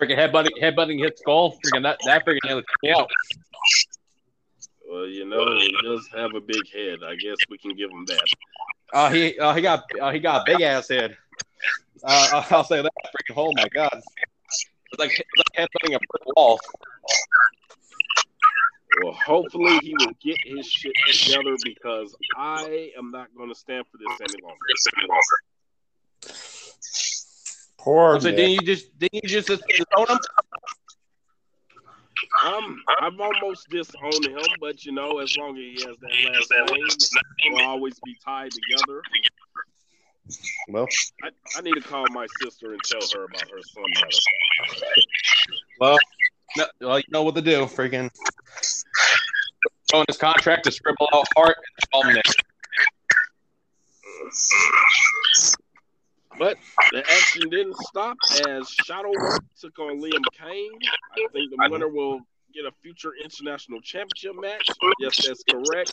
Freaking 0.00 0.16
headbutting, 0.16 0.58
headbutting 0.60 0.98
hit 0.98 1.18
skull. 1.18 1.58
Freaking 1.64 1.82
that, 1.82 1.98
that 2.06 2.24
freaking 2.24 2.38
nearly 2.44 2.64
out. 2.96 3.10
Well, 4.88 5.06
you 5.06 5.24
know, 5.24 5.58
he 5.58 5.74
does 5.82 6.08
have 6.14 6.34
a 6.34 6.40
big 6.40 6.68
head. 6.72 7.00
I 7.04 7.14
guess 7.16 7.36
we 7.48 7.58
can 7.58 7.76
give 7.76 7.90
him 7.90 8.06
that. 8.06 8.26
Uh, 8.92 9.10
he, 9.10 9.38
uh, 9.38 9.54
he 9.54 9.62
got, 9.62 9.84
uh, 10.00 10.10
he 10.10 10.18
got 10.18 10.40
a 10.40 10.52
big 10.52 10.62
ass 10.62 10.88
head. 10.88 11.16
Uh, 12.02 12.42
I'll 12.50 12.64
say 12.64 12.80
that. 12.82 12.92
Freaking, 13.06 13.36
oh 13.36 13.52
my 13.54 13.68
god, 13.68 13.92
it's 13.94 14.98
like, 14.98 15.10
it's 15.10 15.20
like 15.36 15.68
headbutting 15.68 15.94
a 15.94 15.98
brick 15.98 16.26
wall. 16.34 16.58
Well, 19.04 19.12
hopefully 19.12 19.78
he 19.82 19.94
will 19.98 20.12
get 20.20 20.36
his 20.44 20.66
shit 20.66 20.92
together 21.06 21.56
because 21.62 22.16
I 22.36 22.90
am 22.98 23.10
not 23.12 23.28
going 23.36 23.50
to 23.50 23.54
stand 23.54 23.84
for 23.86 23.98
this 23.98 24.20
any 24.20 24.42
longer. 24.42 24.56
Poor 27.80 28.20
So 28.20 28.28
Nick. 28.28 28.36
didn't 28.36 28.52
you 28.52 28.60
just, 28.60 28.98
didn't 28.98 29.24
you 29.24 29.28
just 29.28 29.48
disown 29.48 30.06
him? 30.06 30.18
Um, 32.44 32.82
I've 33.00 33.18
almost 33.18 33.70
disowned 33.70 34.26
him, 34.26 34.44
but 34.60 34.84
you 34.84 34.92
know, 34.92 35.18
as 35.18 35.34
long 35.38 35.56
as 35.56 35.62
he 35.62 35.86
has 35.86 35.96
that 36.48 36.70
last 36.70 37.16
name, 37.42 37.54
we'll 37.54 37.64
always 37.64 37.98
be 38.04 38.14
tied 38.22 38.50
together. 38.50 39.00
Well, 40.68 40.86
I, 41.24 41.30
I 41.56 41.60
need 41.62 41.72
to 41.72 41.80
call 41.80 42.04
my 42.10 42.26
sister 42.42 42.72
and 42.72 42.82
tell 42.84 43.00
her 43.14 43.24
about 43.24 43.50
her 43.50 43.62
son. 43.62 43.84
matter 43.94 44.08
well, 45.80 45.98
no, 46.58 46.66
well, 46.82 46.98
you 46.98 47.04
know 47.08 47.22
what 47.22 47.34
to 47.36 47.42
do. 47.42 47.64
Freaking 47.64 48.10
on 49.94 50.04
his 50.06 50.18
contract 50.18 50.64
to 50.64 50.70
scribble 50.70 51.08
out 51.14 51.26
Hart 51.34 51.56
and 51.56 51.88
almanac. 51.94 52.24
But 56.40 56.56
the 56.90 57.00
action 57.00 57.50
didn't 57.50 57.76
stop 57.76 58.16
as 58.48 58.66
Shadow 58.70 59.10
Work 59.10 59.44
took 59.60 59.78
on 59.78 60.00
Liam 60.00 60.22
Kane. 60.32 60.70
I 61.12 61.28
think 61.34 61.50
the 61.50 61.68
winner 61.68 61.88
will 61.88 62.22
get 62.54 62.64
a 62.64 62.72
future 62.82 63.12
international 63.22 63.82
championship 63.82 64.32
match. 64.40 64.66
Yes, 64.98 65.26
that's 65.26 65.44
correct. 65.44 65.92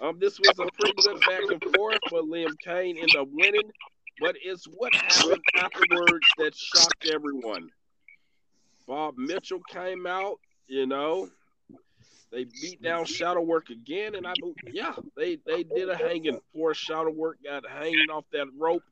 Um, 0.00 0.20
this 0.20 0.38
was 0.38 0.56
a 0.60 0.70
pretty 0.78 0.94
good 1.02 1.20
back 1.20 1.40
and 1.50 1.74
forth, 1.74 1.98
but 2.12 2.26
Liam 2.26 2.54
Kane 2.64 2.96
ended 2.96 3.16
up 3.16 3.26
winning. 3.32 3.68
But 4.20 4.36
it's 4.40 4.66
what 4.66 4.94
happened 4.94 5.42
afterwards 5.56 6.28
that 6.38 6.54
shocked 6.54 7.10
everyone. 7.12 7.68
Bob 8.86 9.18
Mitchell 9.18 9.60
came 9.68 10.06
out, 10.06 10.38
you 10.68 10.86
know. 10.86 11.28
They 12.30 12.44
beat 12.44 12.80
down 12.82 13.04
Shadow 13.04 13.40
Work 13.40 13.70
again, 13.70 14.14
and 14.14 14.28
I 14.28 14.34
believe, 14.38 14.54
yeah, 14.72 14.94
they 15.16 15.38
they 15.44 15.64
did 15.64 15.88
a 15.88 15.96
hanging. 15.96 16.38
Poor 16.54 16.72
Shadow 16.72 17.10
Work 17.10 17.38
got 17.44 17.68
hanging 17.68 18.10
off 18.12 18.24
that 18.32 18.46
rope. 18.56 18.82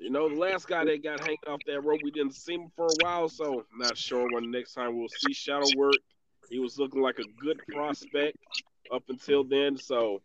You 0.00 0.10
know, 0.10 0.28
the 0.28 0.36
last 0.36 0.68
guy 0.68 0.84
that 0.84 1.02
got 1.02 1.20
hanging 1.20 1.38
off 1.46 1.60
that 1.66 1.84
rope, 1.84 2.00
we 2.02 2.10
didn't 2.10 2.34
see 2.34 2.54
him 2.54 2.70
for 2.76 2.86
a 2.86 2.96
while, 3.00 3.28
so 3.28 3.64
not 3.76 3.96
sure 3.96 4.28
when 4.32 4.50
the 4.50 4.58
next 4.58 4.74
time 4.74 4.96
we'll 4.98 5.08
see 5.08 5.32
Shadow 5.32 5.66
Work. 5.76 5.94
He 6.50 6.58
was 6.58 6.78
looking 6.78 7.00
like 7.00 7.18
a 7.18 7.24
good 7.42 7.60
prospect 7.68 8.36
up 8.92 9.02
until 9.08 9.44
then, 9.44 9.76
so 9.76 10.20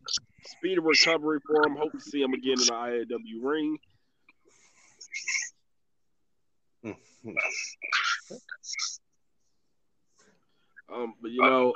speed 0.45 0.77
of 0.77 0.83
recovery 0.83 1.39
for 1.45 1.65
him. 1.65 1.75
Hope 1.75 1.93
to 1.93 1.99
see 1.99 2.21
him 2.21 2.33
again 2.33 2.59
in 2.59 2.65
the 2.65 2.71
IAW 2.71 3.43
ring. 3.43 3.77
Um, 10.91 11.13
but 11.21 11.29
you 11.31 11.41
know, 11.41 11.73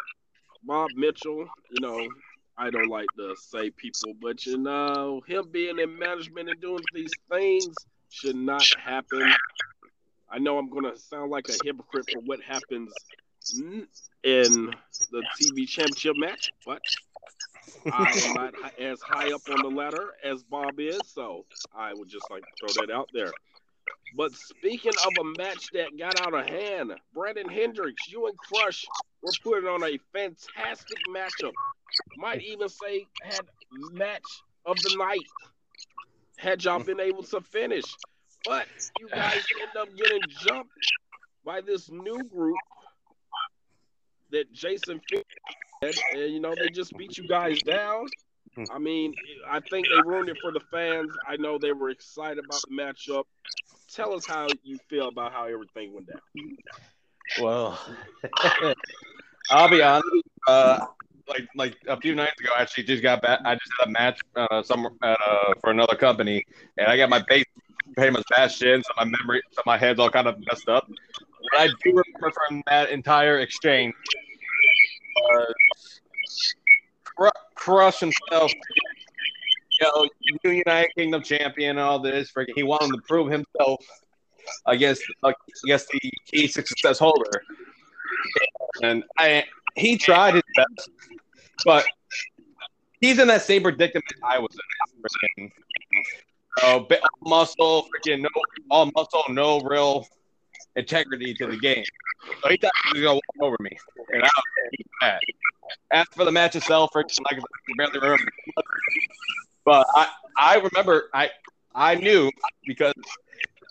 Bob 0.63 0.89
Mitchell, 0.95 1.45
you 1.69 1.81
know, 1.81 2.07
I 2.57 2.69
don't 2.69 2.89
like 2.89 3.07
to 3.17 3.35
say 3.35 3.71
people, 3.71 4.13
but 4.21 4.45
you 4.45 4.57
know, 4.57 5.21
him 5.27 5.49
being 5.51 5.79
in 5.79 5.97
management 5.97 6.49
and 6.49 6.61
doing 6.61 6.83
these 6.93 7.11
things 7.29 7.73
should 8.09 8.35
not 8.35 8.65
happen. 8.77 9.33
I 10.29 10.39
know 10.39 10.57
I'm 10.57 10.69
gonna 10.69 10.97
sound 10.97 11.31
like 11.31 11.49
a 11.49 11.55
hypocrite 11.63 12.09
for 12.11 12.19
what 12.21 12.41
happens 12.41 12.93
in 14.23 14.73
the 15.11 15.23
TV 15.41 15.67
championship 15.67 16.15
match, 16.15 16.51
but 16.65 16.81
I'm 17.91 18.33
not 18.33 18.53
as 18.79 19.01
high 19.01 19.33
up 19.33 19.41
on 19.49 19.61
the 19.61 19.75
ladder 19.75 20.13
as 20.23 20.43
Bob 20.43 20.79
is, 20.79 20.99
so 21.05 21.45
I 21.75 21.93
would 21.93 22.09
just 22.09 22.29
like 22.29 22.43
to 22.43 22.73
throw 22.73 22.85
that 22.85 22.93
out 22.93 23.09
there. 23.13 23.31
But 24.15 24.31
speaking 24.33 24.91
of 24.91 25.13
a 25.19 25.23
match 25.37 25.69
that 25.73 25.97
got 25.97 26.21
out 26.21 26.33
of 26.33 26.45
hand, 26.45 26.93
Brandon 27.13 27.49
Hendrix, 27.49 28.07
you 28.07 28.27
and 28.27 28.37
Crush 28.37 28.85
were 29.21 29.31
putting 29.43 29.67
on 29.67 29.83
a 29.83 29.97
fantastic 30.13 30.97
matchup. 31.09 31.53
Might 32.17 32.41
even 32.41 32.69
say 32.69 33.07
had 33.23 33.41
match 33.91 34.21
of 34.65 34.77
the 34.77 34.95
night. 34.97 35.25
Had 36.37 36.63
y'all 36.63 36.83
been 36.83 36.99
able 36.99 37.23
to 37.23 37.41
finish. 37.41 37.85
But 38.45 38.67
you 38.99 39.07
guys 39.09 39.41
end 39.61 39.71
up 39.79 39.95
getting 39.95 40.21
jumped 40.45 40.73
by 41.45 41.61
this 41.61 41.89
new 41.89 42.23
group 42.23 42.57
that 44.31 44.51
Jason 44.51 44.99
had, 45.81 45.95
and 46.13 46.33
you 46.33 46.39
know 46.39 46.53
they 46.55 46.69
just 46.69 46.95
beat 46.97 47.17
you 47.17 47.27
guys 47.27 47.61
down. 47.61 48.07
Hmm. 48.55 48.63
I 48.71 48.79
mean, 48.79 49.13
I 49.49 49.59
think 49.61 49.87
they 49.87 50.01
ruined 50.05 50.29
it 50.29 50.37
for 50.41 50.51
the 50.51 50.59
fans. 50.71 51.11
I 51.27 51.37
know 51.37 51.57
they 51.57 51.71
were 51.71 51.89
excited 51.89 52.43
about 52.43 52.61
the 52.67 52.75
matchup. 52.75 53.23
Tell 53.93 54.13
us 54.13 54.25
how 54.25 54.47
you 54.63 54.79
feel 54.89 55.07
about 55.07 55.31
how 55.31 55.45
everything 55.45 55.93
went 55.93 56.07
down. 56.07 56.57
Well, 57.39 57.79
I'll 59.51 59.69
be 59.69 59.81
honest. 59.81 60.07
Uh, 60.47 60.85
like 61.27 61.47
like 61.55 61.75
a 61.87 61.99
few 61.99 62.15
nights 62.15 62.39
ago, 62.39 62.49
I 62.57 62.61
actually 62.63 62.85
just 62.85 63.03
got 63.03 63.21
back. 63.21 63.39
I 63.45 63.53
just 63.53 63.71
had 63.79 63.87
a 63.87 63.91
match 63.91 64.19
uh, 64.35 64.63
uh, 65.01 65.53
for 65.61 65.69
another 65.69 65.95
company, 65.95 66.43
and 66.77 66.87
I 66.87 66.97
got 66.97 67.09
my 67.09 67.23
base 67.27 67.45
pretty 67.95 68.11
much 68.11 68.23
bashed 68.35 68.63
in, 68.63 68.81
so 68.83 68.89
my 68.97 69.05
memory, 69.05 69.41
so 69.51 69.61
my 69.65 69.77
head's 69.77 69.99
all 69.99 70.09
kind 70.09 70.27
of 70.27 70.37
messed 70.49 70.67
up. 70.67 70.87
What 70.87 71.61
I 71.61 71.67
do 71.67 71.73
remember 71.85 72.31
from 72.47 72.63
that 72.67 72.89
entire 72.89 73.39
exchange 73.39 73.93
was 75.15 75.53
Crush 77.55 77.99
himself. 77.99 78.51
Know, 79.83 80.07
United 80.43 80.89
Kingdom 80.95 81.21
champion 81.23 81.71
and 81.71 81.79
all 81.79 81.99
this. 81.99 82.31
Freaking, 82.31 82.53
he 82.55 82.63
wanted 82.63 82.95
to 82.95 83.01
prove 83.07 83.31
himself 83.31 83.83
against 84.65 85.03
against 85.63 85.87
the 85.89 85.99
key 86.31 86.47
success 86.47 86.99
holder, 86.99 87.43
and 88.81 89.03
I 89.17 89.43
he 89.75 89.97
tried 89.97 90.35
his 90.35 90.43
best, 90.55 90.89
but 91.65 91.85
he's 93.01 93.19
in 93.19 93.27
that 93.27 93.41
same 93.41 93.63
predicament 93.63 94.05
I 94.23 94.39
was 94.39 94.55
in. 95.37 95.51
So, 96.59 96.87
all 96.87 97.29
muscle, 97.29 97.87
freaking 97.89 98.21
no, 98.21 98.29
all 98.69 98.91
muscle, 98.95 99.23
no 99.29 99.59
real 99.61 100.05
integrity 100.75 101.33
to 101.35 101.47
the 101.47 101.57
game. 101.57 101.83
So 102.41 102.49
he 102.49 102.57
thought 102.57 102.71
he 102.93 102.99
was 102.99 103.03
gonna 103.03 103.15
walk 103.15 103.23
over 103.41 103.57
me, 103.59 103.77
and 104.13 104.23
I 104.23 104.29
was 104.35 104.85
mad. 105.01 105.19
As 105.91 106.07
for 106.11 106.25
the 106.25 106.31
match 106.31 106.55
itself, 106.55 106.91
freaking 106.93 107.19
like 107.31 107.39
I 107.39 107.73
barely 107.77 107.99
remember. 107.99 108.31
But 109.65 109.85
I, 109.95 110.07
I 110.37 110.55
remember, 110.55 111.09
I, 111.13 111.29
I 111.73 111.95
knew 111.95 112.29
because 112.65 112.93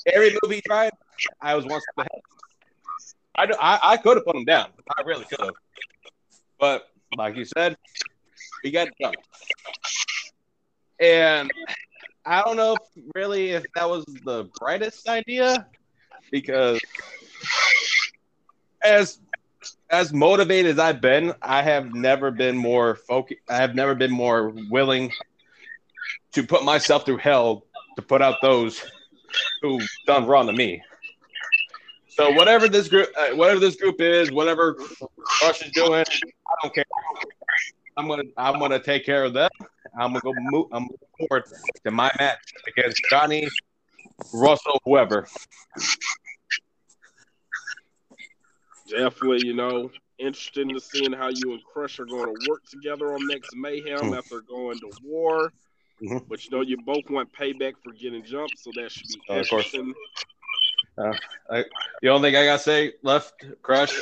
every 0.07 0.37
movie 0.43 0.57
he 0.57 0.63
tried, 0.63 0.93
I 1.41 1.55
was 1.55 1.65
one 1.67 1.81
step 1.81 2.07
ahead. 2.07 2.23
I, 3.37 3.45
I, 3.61 3.93
I 3.93 3.97
could 3.97 4.17
have 4.17 4.25
put 4.25 4.37
him 4.37 4.45
down. 4.45 4.69
I 4.99 5.03
really 5.03 5.25
could 5.25 5.41
have. 5.41 5.55
But 6.59 6.89
like 7.17 7.37
you 7.37 7.45
said, 7.45 7.77
he 8.63 8.71
got 8.71 8.89
done. 9.01 9.15
And 11.01 11.51
I 12.25 12.43
don't 12.43 12.57
know 12.57 12.75
if 12.75 13.05
really 13.15 13.51
if 13.51 13.65
that 13.75 13.89
was 13.89 14.05
the 14.25 14.49
brightest 14.59 15.09
idea 15.09 15.67
because 16.31 16.81
as 18.83 19.19
as 19.91 20.13
motivated 20.13 20.73
as 20.73 20.79
I've 20.79 21.01
been, 21.01 21.35
I 21.43 21.63
have 21.63 21.95
never 21.95 22.31
been 22.31 22.57
more 22.57 22.97
focused. 22.97 23.41
I 23.49 23.57
have 23.57 23.75
never 23.75 23.95
been 23.95 24.11
more 24.11 24.53
willing 24.71 25.13
to 26.33 26.43
put 26.43 26.65
myself 26.65 27.05
through 27.05 27.19
hell 27.19 27.65
to 27.97 28.03
put 28.03 28.23
out 28.23 28.37
those 28.43 28.83
who 29.61 29.81
done 30.07 30.27
wrong 30.27 30.47
to 30.47 30.53
me. 30.53 30.83
So 32.09 32.31
whatever 32.31 32.69
this 32.69 32.89
group, 32.89 33.09
uh, 33.17 33.35
whatever 33.35 33.59
this 33.59 33.77
group 33.77 34.01
is, 34.01 34.31
whatever 34.31 34.77
Rush 35.43 35.63
is 35.63 35.73
doing, 35.73 36.05
I 36.05 36.55
don't 36.63 36.75
care. 36.75 36.85
I'm 37.97 38.07
gonna, 38.07 38.25
I'm 38.37 38.59
gonna 38.59 38.83
take 38.83 39.05
care 39.05 39.25
of 39.25 39.33
them. 39.33 39.51
I'm 39.99 40.13
gonna 40.13 40.21
go 40.21 40.33
move. 40.37 40.67
I'm 40.73 40.83
moving 40.83 40.99
forward 41.19 41.45
to 41.85 41.91
my 41.91 42.11
match 42.19 42.39
against 42.67 43.01
Johnny, 43.11 43.49
Russell, 44.33 44.81
whoever. 44.85 45.27
Definitely, 48.89 49.47
you 49.47 49.55
know, 49.55 49.91
interested 50.19 50.71
in 50.71 50.79
seeing 50.81 51.13
how 51.13 51.29
you 51.29 51.53
and 51.53 51.65
Crush 51.65 51.99
are 51.99 52.05
going 52.05 52.27
to 52.27 52.51
work 52.51 52.65
together 52.71 53.15
on 53.15 53.27
next 53.27 53.55
Mayhem 53.57 54.09
hmm. 54.09 54.15
after 54.15 54.41
going 54.43 54.79
to 54.81 54.91
war. 55.03 55.53
Mm-hmm. 56.03 56.19
But 56.29 56.45
you 56.45 56.51
know, 56.51 56.63
you 56.63 56.79
both 56.79 57.09
want 57.11 57.33
payback 57.33 57.75
for 57.83 57.93
getting 57.93 58.25
jumped, 58.25 58.59
so 58.59 58.71
that 58.75 58.91
should 58.91 59.07
be 59.07 59.21
oh, 59.29 59.39
interesting. 59.39 59.95
Uh, 60.99 61.13
I, 61.51 61.65
the 62.01 62.09
only 62.09 62.31
thing 62.31 62.43
I 62.43 62.45
gotta 62.45 62.63
say 62.63 62.95
left, 63.03 63.45
Crush. 63.63 63.95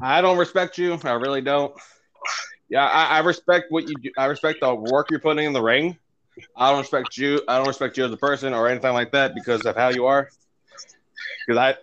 I 0.00 0.20
don't 0.20 0.38
respect 0.38 0.76
you. 0.76 0.98
I 1.04 1.12
really 1.12 1.40
don't. 1.40 1.72
Yeah, 2.68 2.84
I, 2.84 3.18
I, 3.18 3.18
respect 3.20 3.66
what 3.70 3.88
you 3.88 3.94
do. 4.02 4.10
I 4.18 4.26
respect 4.26 4.60
the 4.60 4.74
work 4.74 5.10
you're 5.10 5.20
putting 5.20 5.46
in 5.46 5.52
the 5.52 5.62
ring. 5.62 5.96
I 6.56 6.70
don't 6.70 6.80
respect 6.80 7.16
you. 7.16 7.40
I 7.48 7.56
don't 7.58 7.68
respect 7.68 7.96
you 7.96 8.04
as 8.04 8.12
a 8.12 8.16
person 8.16 8.52
or 8.52 8.68
anything 8.68 8.92
like 8.92 9.12
that 9.12 9.34
because 9.34 9.64
of 9.64 9.76
how 9.76 9.88
you 9.88 10.06
are. 10.06 10.28
Because 11.46 11.58
I, 11.58 11.76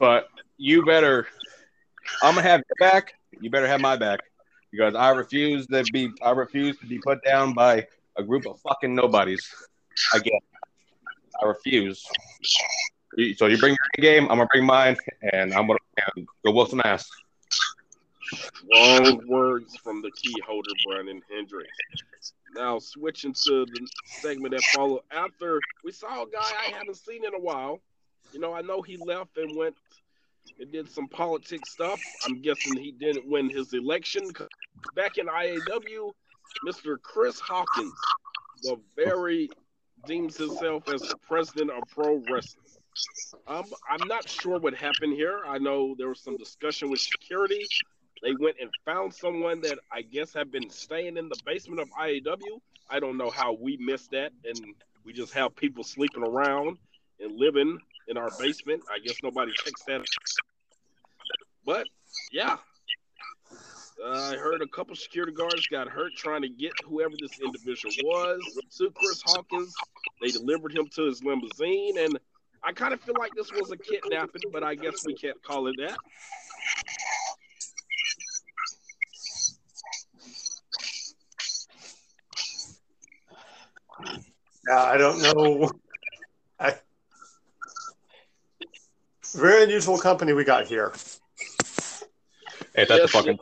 but 0.00 0.28
you 0.56 0.84
better. 0.84 1.26
I'm 2.22 2.34
gonna 2.34 2.48
have 2.48 2.62
your 2.68 2.90
back. 2.90 3.14
You 3.38 3.50
better 3.50 3.68
have 3.68 3.80
my 3.80 3.96
back 3.96 4.20
because 4.70 4.94
I 4.94 5.10
refuse 5.10 5.66
to 5.66 5.84
be. 5.92 6.10
I 6.22 6.30
refuse 6.30 6.78
to 6.78 6.86
be 6.86 6.98
put 6.98 7.22
down 7.22 7.52
by 7.52 7.86
a 8.16 8.22
group 8.22 8.46
of 8.46 8.60
fucking 8.60 8.94
nobodies. 8.94 9.46
Again, 10.14 10.40
I 11.42 11.46
refuse. 11.46 12.04
So 13.36 13.46
you 13.46 13.58
bring 13.58 13.76
your 13.96 14.00
game, 14.00 14.24
I'm 14.24 14.38
gonna 14.38 14.48
bring 14.52 14.64
mine, 14.64 14.96
and 15.32 15.52
I'm 15.52 15.66
gonna 15.66 15.78
go 16.44 16.52
whoop 16.52 16.68
some 16.68 16.80
ass. 16.84 17.08
Strong 18.24 19.26
words 19.28 19.76
from 19.76 20.00
the 20.00 20.10
key 20.12 20.34
holder, 20.46 20.70
Brandon 20.86 21.20
Hendrix. 21.30 21.68
Now 22.54 22.78
switching 22.78 23.34
to 23.44 23.66
the 23.66 23.88
segment 24.04 24.52
that 24.54 24.62
followed 24.74 25.02
after 25.10 25.60
we 25.84 25.92
saw 25.92 26.22
a 26.22 26.26
guy 26.26 26.38
I 26.40 26.70
haven't 26.76 26.96
seen 26.96 27.24
in 27.24 27.34
a 27.34 27.38
while. 27.38 27.80
You 28.32 28.40
know, 28.40 28.54
I 28.54 28.62
know 28.62 28.80
he 28.80 28.96
left 28.96 29.36
and 29.36 29.56
went 29.56 29.74
and 30.58 30.72
did 30.72 30.90
some 30.90 31.08
politics 31.08 31.70
stuff. 31.70 32.00
I'm 32.24 32.40
guessing 32.40 32.76
he 32.76 32.92
didn't 32.92 33.26
win 33.28 33.50
his 33.50 33.74
election. 33.74 34.30
Back 34.94 35.18
in 35.18 35.26
IAW, 35.26 36.12
Mr. 36.66 37.00
Chris 37.00 37.40
Hawkins, 37.40 37.94
the 38.62 38.76
very 38.96 39.48
deems 40.06 40.36
himself 40.36 40.88
as 40.88 41.00
the 41.02 41.16
president 41.28 41.70
of 41.70 41.82
pro 41.88 42.22
wrestling. 42.30 42.64
Um, 43.46 43.64
I'm 43.88 44.06
not 44.06 44.28
sure 44.28 44.58
what 44.58 44.74
happened 44.74 45.14
here. 45.14 45.40
I 45.46 45.58
know 45.58 45.94
there 45.96 46.08
was 46.08 46.20
some 46.20 46.36
discussion 46.36 46.90
with 46.90 47.00
security. 47.00 47.66
They 48.22 48.34
went 48.38 48.56
and 48.60 48.70
found 48.84 49.14
someone 49.14 49.60
that 49.62 49.78
I 49.90 50.02
guess 50.02 50.32
had 50.32 50.52
been 50.52 50.70
staying 50.70 51.16
in 51.16 51.28
the 51.28 51.40
basement 51.44 51.80
of 51.80 51.88
IAW. 51.90 52.60
I 52.90 53.00
don't 53.00 53.16
know 53.16 53.30
how 53.30 53.54
we 53.54 53.76
missed 53.78 54.10
that, 54.10 54.32
and 54.44 54.58
we 55.04 55.12
just 55.12 55.32
have 55.32 55.56
people 55.56 55.82
sleeping 55.82 56.22
around 56.22 56.78
and 57.20 57.36
living 57.36 57.78
in 58.08 58.16
our 58.16 58.30
basement. 58.38 58.82
I 58.92 58.98
guess 58.98 59.16
nobody 59.22 59.52
checks 59.52 59.82
that. 59.86 60.04
But 61.64 61.86
yeah, 62.30 62.58
uh, 64.04 64.32
I 64.32 64.36
heard 64.36 64.62
a 64.62 64.66
couple 64.66 64.96
security 64.96 65.32
guards 65.32 65.66
got 65.68 65.88
hurt 65.88 66.12
trying 66.16 66.42
to 66.42 66.48
get 66.48 66.72
whoever 66.84 67.14
this 67.20 67.38
individual 67.40 67.94
was 68.04 68.40
to 68.78 68.90
Chris 68.90 69.22
Hawkins. 69.24 69.74
They 70.20 70.28
delivered 70.28 70.72
him 70.72 70.88
to 70.94 71.04
his 71.04 71.22
limousine, 71.22 71.98
and 71.98 72.18
I 72.64 72.72
kind 72.72 72.94
of 72.94 73.00
feel 73.00 73.14
like 73.18 73.32
this 73.34 73.52
was 73.52 73.70
a 73.70 73.76
kidnapping, 73.76 74.42
but 74.52 74.62
I 74.62 74.74
guess 74.74 75.04
we 75.06 75.14
can't 75.14 75.40
call 75.42 75.66
it 75.68 75.76
that. 75.78 75.96
Yeah, 84.68 84.82
I 84.82 84.96
don't 84.96 85.20
know. 85.22 85.70
I, 86.60 86.74
very 89.34 89.64
unusual 89.64 89.98
company 89.98 90.32
we 90.32 90.44
got 90.44 90.66
here. 90.66 90.92
Ain't 92.76 92.88
that 92.88 92.94
the 92.94 92.96
Yes, 92.96 93.10
fucking? 93.10 93.38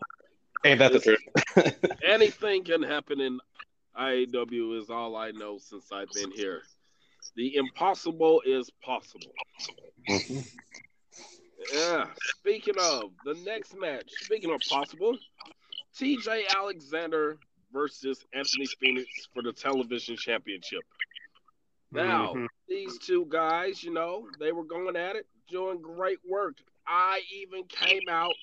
Ain't 0.65 0.79
that 0.79 0.93
the 0.93 1.01
truth? 1.01 1.21
Anything 2.05 2.65
can 2.65 2.83
happen 2.83 3.21
in 3.21 3.41
IAW 3.99 4.79
is 4.79 4.91
all 4.91 5.17
I 5.17 5.31
know 5.33 5.59
since 5.59 5.93
I've 5.93 6.13
been 6.13 6.31
here. 6.31 6.63
The 7.37 7.57
impossible 7.57 8.43
is 8.45 8.71
possible. 8.85 9.33
Mhm. 10.09 10.45
Yeah. 11.73 12.07
Speaking 12.23 12.79
of 12.79 13.13
the 13.25 13.35
next 13.35 13.75
match, 13.77 14.11
speaking 14.11 14.51
of 14.51 14.61
possible, 14.69 15.19
TJ 15.97 16.47
Alexander 16.49 17.39
versus 17.73 18.25
Anthony 18.33 18.67
Phoenix 18.81 19.29
for 19.33 19.43
the 19.43 19.53
television 19.53 20.17
championship. 20.17 20.85
Now, 21.93 22.35
Mhm. 22.35 22.49
these 22.69 22.99
two 22.99 23.27
guys, 23.27 23.83
you 23.83 23.93
know, 23.93 24.29
they 24.39 24.53
were 24.53 24.65
going 24.65 24.97
at 24.97 25.17
it, 25.17 25.27
doing 25.49 25.81
great 25.83 26.19
work. 26.25 26.57
I 26.87 27.23
even 27.33 27.65
came 27.67 28.09
out 28.09 28.35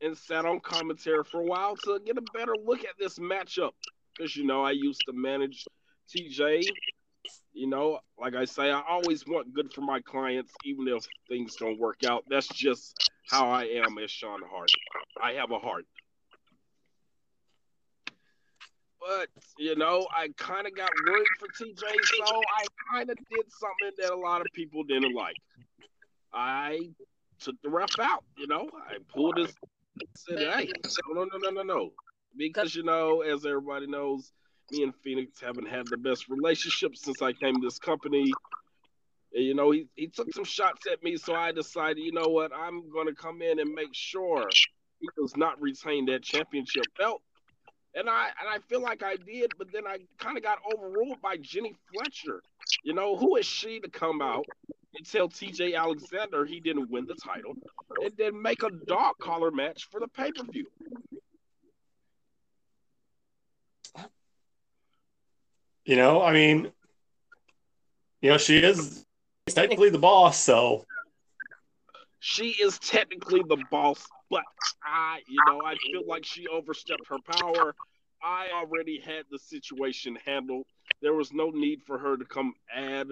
and 0.00 0.16
sat 0.16 0.44
on 0.44 0.60
commentary 0.60 1.24
for 1.24 1.40
a 1.40 1.44
while 1.44 1.76
to 1.76 2.00
get 2.04 2.16
a 2.18 2.22
better 2.32 2.54
look 2.64 2.80
at 2.80 2.98
this 2.98 3.18
matchup. 3.18 3.72
Because, 4.16 4.36
you 4.36 4.44
know, 4.44 4.64
I 4.64 4.72
used 4.72 5.02
to 5.06 5.12
manage 5.12 5.64
TJ. 6.08 6.64
You 7.52 7.68
know, 7.68 8.00
like 8.18 8.34
I 8.34 8.44
say, 8.44 8.70
I 8.70 8.82
always 8.88 9.26
want 9.26 9.54
good 9.54 9.72
for 9.72 9.80
my 9.80 10.00
clients, 10.00 10.52
even 10.64 10.88
if 10.88 11.06
things 11.28 11.56
don't 11.56 11.78
work 11.78 12.04
out. 12.06 12.24
That's 12.28 12.48
just 12.48 13.10
how 13.28 13.48
I 13.48 13.64
am 13.64 13.98
as 13.98 14.10
Sean 14.10 14.40
Hart. 14.48 14.70
I 15.22 15.32
have 15.32 15.50
a 15.50 15.58
heart. 15.58 15.86
But, 19.00 19.28
you 19.58 19.76
know, 19.76 20.06
I 20.16 20.28
kind 20.36 20.66
of 20.66 20.74
got 20.74 20.90
worried 21.06 21.26
for 21.38 21.48
TJ, 21.48 21.78
so 21.78 22.24
I 22.24 22.66
kind 22.92 23.10
of 23.10 23.16
did 23.16 23.44
something 23.50 23.90
that 23.98 24.12
a 24.12 24.16
lot 24.16 24.40
of 24.40 24.46
people 24.54 24.82
didn't 24.82 25.14
like. 25.14 25.36
I 26.32 26.80
took 27.40 27.60
the 27.62 27.70
ref 27.70 27.98
out, 28.00 28.24
you 28.36 28.46
know. 28.46 28.68
I 28.74 28.96
pulled 29.12 29.38
his, 29.38 29.52
said, 30.16 30.38
hey, 30.38 30.72
no, 31.12 31.24
no, 31.24 31.38
no, 31.38 31.50
no, 31.50 31.62
no. 31.62 31.92
Because, 32.36 32.74
you 32.74 32.82
know, 32.82 33.22
as 33.22 33.46
everybody 33.46 33.86
knows, 33.86 34.32
me 34.70 34.82
and 34.82 34.94
Phoenix 35.02 35.40
haven't 35.40 35.68
had 35.68 35.86
the 35.86 35.96
best 35.96 36.28
relationship 36.28 36.96
since 36.96 37.22
I 37.22 37.32
came 37.32 37.54
to 37.60 37.66
this 37.66 37.78
company. 37.78 38.32
And, 39.34 39.44
you 39.44 39.54
know, 39.54 39.70
he, 39.70 39.86
he 39.94 40.08
took 40.08 40.32
some 40.32 40.44
shots 40.44 40.86
at 40.90 41.02
me, 41.02 41.16
so 41.16 41.34
I 41.34 41.52
decided, 41.52 42.02
you 42.02 42.12
know 42.12 42.28
what, 42.28 42.52
I'm 42.54 42.90
going 42.90 43.06
to 43.06 43.14
come 43.14 43.42
in 43.42 43.60
and 43.60 43.72
make 43.72 43.94
sure 43.94 44.48
he 45.00 45.08
does 45.20 45.36
not 45.36 45.60
retain 45.60 46.06
that 46.06 46.22
championship 46.22 46.84
belt. 46.98 47.22
And 47.96 48.08
I 48.08 48.30
and 48.40 48.48
I 48.48 48.58
feel 48.68 48.80
like 48.82 49.04
I 49.04 49.14
did, 49.14 49.52
but 49.56 49.68
then 49.72 49.86
I 49.86 49.98
kind 50.18 50.36
of 50.36 50.42
got 50.42 50.58
overruled 50.74 51.22
by 51.22 51.36
Jenny 51.36 51.76
Fletcher. 51.92 52.42
You 52.82 52.92
know, 52.92 53.16
who 53.16 53.36
is 53.36 53.46
she 53.46 53.78
to 53.80 53.88
come 53.88 54.20
out 54.20 54.46
and 54.96 55.06
tell 55.06 55.28
TJ 55.28 55.74
Alexander 55.76 56.44
he 56.44 56.60
didn't 56.60 56.90
win 56.90 57.06
the 57.06 57.14
title 57.14 57.54
and 58.02 58.12
then 58.16 58.40
make 58.40 58.62
a 58.62 58.70
dog 58.70 59.14
collar 59.20 59.50
match 59.50 59.88
for 59.90 60.00
the 60.00 60.08
pay 60.08 60.32
per 60.32 60.44
view? 60.44 60.66
You 65.84 65.96
know, 65.96 66.22
I 66.22 66.32
mean, 66.32 66.72
you 68.22 68.30
know, 68.30 68.38
she 68.38 68.58
is 68.58 69.04
technically 69.48 69.90
the 69.90 69.98
boss, 69.98 70.38
so 70.38 70.84
She 72.20 72.50
is 72.50 72.78
technically 72.78 73.42
the 73.42 73.56
boss, 73.56 74.10
but 74.30 74.44
I, 74.82 75.20
you 75.26 75.42
know, 75.44 75.62
I 75.64 75.76
feel 75.76 76.02
like 76.06 76.24
she 76.24 76.46
overstepped 76.48 77.06
her 77.08 77.18
power. 77.20 77.74
I 78.22 78.48
already 78.54 79.00
had 79.00 79.24
the 79.30 79.38
situation 79.38 80.16
handled. 80.24 80.66
There 81.02 81.14
was 81.14 81.32
no 81.32 81.50
need 81.50 81.82
for 81.82 81.98
her 81.98 82.16
to 82.16 82.24
come 82.24 82.54
add 82.74 83.08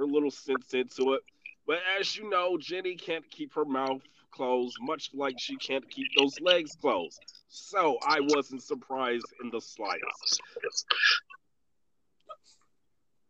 her 0.00 0.06
little 0.06 0.30
sense 0.30 0.72
into 0.72 1.12
it. 1.12 1.20
But 1.66 1.78
as 1.98 2.16
you 2.16 2.28
know, 2.28 2.56
Jenny 2.58 2.96
can't 2.96 3.28
keep 3.30 3.54
her 3.54 3.66
mouth 3.66 4.00
closed, 4.32 4.76
much 4.80 5.10
like 5.14 5.38
she 5.38 5.56
can't 5.56 5.88
keep 5.88 6.06
those 6.18 6.40
legs 6.40 6.74
closed. 6.80 7.20
So 7.48 7.98
I 8.02 8.20
wasn't 8.20 8.62
surprised 8.62 9.26
in 9.42 9.50
the 9.50 9.60
slightest. 9.60 10.40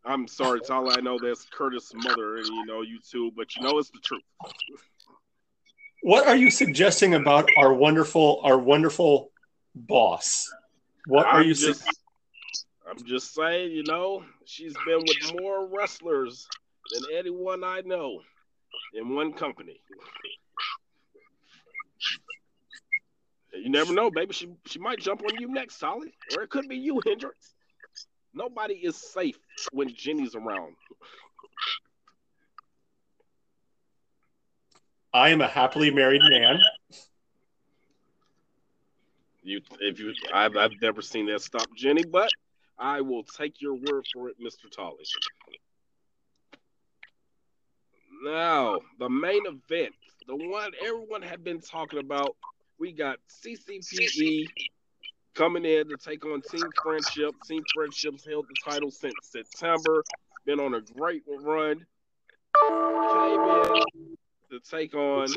I'm 0.03 0.27
sorry, 0.27 0.59
it's 0.59 0.69
all 0.69 0.89
I 0.89 1.01
know. 1.01 1.19
That's 1.21 1.45
Curtis' 1.51 1.91
mother, 1.93 2.37
and 2.37 2.47
you 2.47 2.65
know 2.65 2.81
you 2.81 2.99
too, 2.99 3.31
but 3.35 3.55
you 3.55 3.61
know 3.61 3.77
it's 3.77 3.91
the 3.91 3.99
truth. 3.99 4.23
what 6.01 6.25
are 6.27 6.35
you 6.35 6.49
suggesting 6.49 7.13
about 7.13 7.47
our 7.57 7.73
wonderful 7.73 8.41
our 8.43 8.57
wonderful 8.57 9.31
boss? 9.75 10.51
What 11.05 11.27
are 11.27 11.41
I'm 11.41 11.47
you 11.47 11.53
just, 11.53 11.83
su- 11.83 11.91
I'm 12.89 13.03
just 13.05 13.35
saying, 13.35 13.71
you 13.71 13.83
know, 13.83 14.23
she's 14.45 14.73
been 14.85 14.99
with 14.99 15.39
more 15.39 15.67
wrestlers 15.67 16.47
than 16.91 17.03
anyone 17.17 17.63
I 17.63 17.81
know 17.81 18.21
in 18.93 19.13
one 19.15 19.33
company. 19.33 19.79
You 23.53 23.69
never 23.69 23.93
know, 23.93 24.09
baby. 24.09 24.33
She 24.33 24.49
she 24.65 24.79
might 24.79 24.99
jump 24.99 25.21
on 25.23 25.39
you 25.39 25.47
next, 25.47 25.77
Solid, 25.77 26.11
or 26.35 26.43
it 26.43 26.49
could 26.49 26.67
be 26.67 26.77
you, 26.77 27.01
Hendrix. 27.05 27.53
Nobody 28.33 28.75
is 28.75 28.95
safe 28.95 29.37
when 29.73 29.93
Jenny's 29.93 30.35
around. 30.35 30.75
I 35.13 35.29
am 35.29 35.41
a 35.41 35.47
happily 35.47 35.91
married 35.91 36.21
man. 36.23 36.61
You, 39.43 39.59
if 39.81 39.99
you, 39.99 40.13
I've, 40.33 40.55
I've 40.55 40.71
never 40.81 41.01
seen 41.01 41.25
that 41.25 41.41
stop 41.41 41.67
Jenny, 41.75 42.03
but 42.05 42.29
I 42.79 43.01
will 43.01 43.23
take 43.23 43.59
your 43.59 43.73
word 43.73 44.05
for 44.13 44.29
it, 44.29 44.35
Mister 44.39 44.69
Tolly. 44.69 45.03
Now, 48.21 48.79
the 48.99 49.09
main 49.09 49.41
event, 49.47 49.93
the 50.27 50.35
one 50.35 50.71
everyone 50.79 51.23
had 51.23 51.43
been 51.43 51.59
talking 51.59 51.97
about, 51.97 52.35
we 52.79 52.91
got 52.91 53.17
CCPE 53.43 54.45
coming 55.33 55.65
in 55.65 55.89
to 55.89 55.97
take 55.97 56.23
on 56.25 56.41
Team 56.41 56.69
Friendship. 56.83 57.33
Team 57.47 57.63
Friendship's 57.73 58.23
held 58.23 58.45
the 58.47 58.71
title 58.71 58.91
since 58.91 59.15
September, 59.23 60.03
been 60.45 60.59
on 60.59 60.75
a 60.75 60.81
great 60.81 61.23
run. 61.27 61.83
Came 62.59 63.41
in 63.41 64.17
to 64.51 64.59
take 64.69 64.93
on 64.93 65.27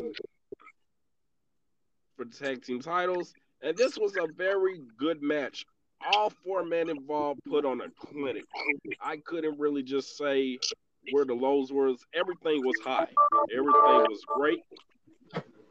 for 2.15 2.25
tag 2.25 2.63
team 2.63 2.81
titles. 2.81 3.33
And 3.63 3.75
this 3.75 3.97
was 3.97 4.15
a 4.15 4.31
very 4.31 4.79
good 4.99 5.23
match. 5.23 5.65
All 6.13 6.29
four 6.29 6.63
men 6.63 6.89
involved 6.89 7.39
put 7.49 7.65
on 7.65 7.81
a 7.81 7.89
clinic. 7.97 8.43
I 9.01 9.17
couldn't 9.17 9.59
really 9.59 9.81
just 9.81 10.17
say 10.17 10.59
where 11.11 11.25
the 11.25 11.33
lows 11.33 11.71
was. 11.71 12.05
Everything 12.13 12.65
was 12.65 12.75
high. 12.83 13.07
Everything 13.51 13.71
was 14.09 14.21
great. 14.27 14.59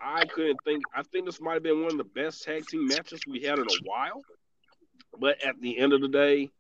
I 0.00 0.24
couldn't 0.26 0.58
think. 0.64 0.82
I 0.94 1.02
think 1.02 1.26
this 1.26 1.40
might 1.40 1.54
have 1.54 1.62
been 1.62 1.82
one 1.82 1.92
of 1.92 1.98
the 1.98 2.04
best 2.04 2.42
tag 2.42 2.66
team 2.66 2.86
matches 2.86 3.20
we 3.26 3.42
had 3.42 3.58
in 3.58 3.64
a 3.64 3.84
while. 3.84 4.22
But 5.18 5.42
at 5.44 5.60
the 5.60 5.78
end 5.78 5.92
of 5.92 6.00
the 6.00 6.08
day, 6.08 6.50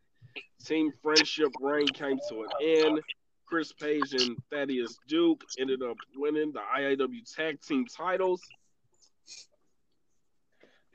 Team 0.64 0.92
Friendship 1.02 1.50
reign 1.60 1.88
came 1.88 2.18
to 2.30 2.42
an 2.42 2.48
end. 2.62 3.00
Chris 3.46 3.72
Page 3.72 4.14
and 4.14 4.36
Thaddeus 4.50 4.96
Duke 5.06 5.42
ended 5.58 5.82
up 5.82 5.96
winning 6.16 6.52
the 6.52 6.60
IAW 6.76 7.34
tag 7.34 7.60
team 7.60 7.86
titles. 7.86 8.40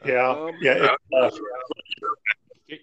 Yeah, 0.06 0.30
Um, 0.30 0.52
yeah. 0.62 0.96
It, 1.12 1.22
uh, 1.22 1.30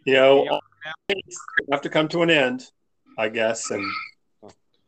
you 0.05 0.15
know, 0.15 0.61
things 1.09 1.37
have 1.73 1.81
to 1.83 1.89
come 1.89 2.09
to 2.09 2.23
an 2.23 2.31
end, 2.31 2.71
I 3.19 3.29
guess, 3.29 3.71
and 3.71 3.85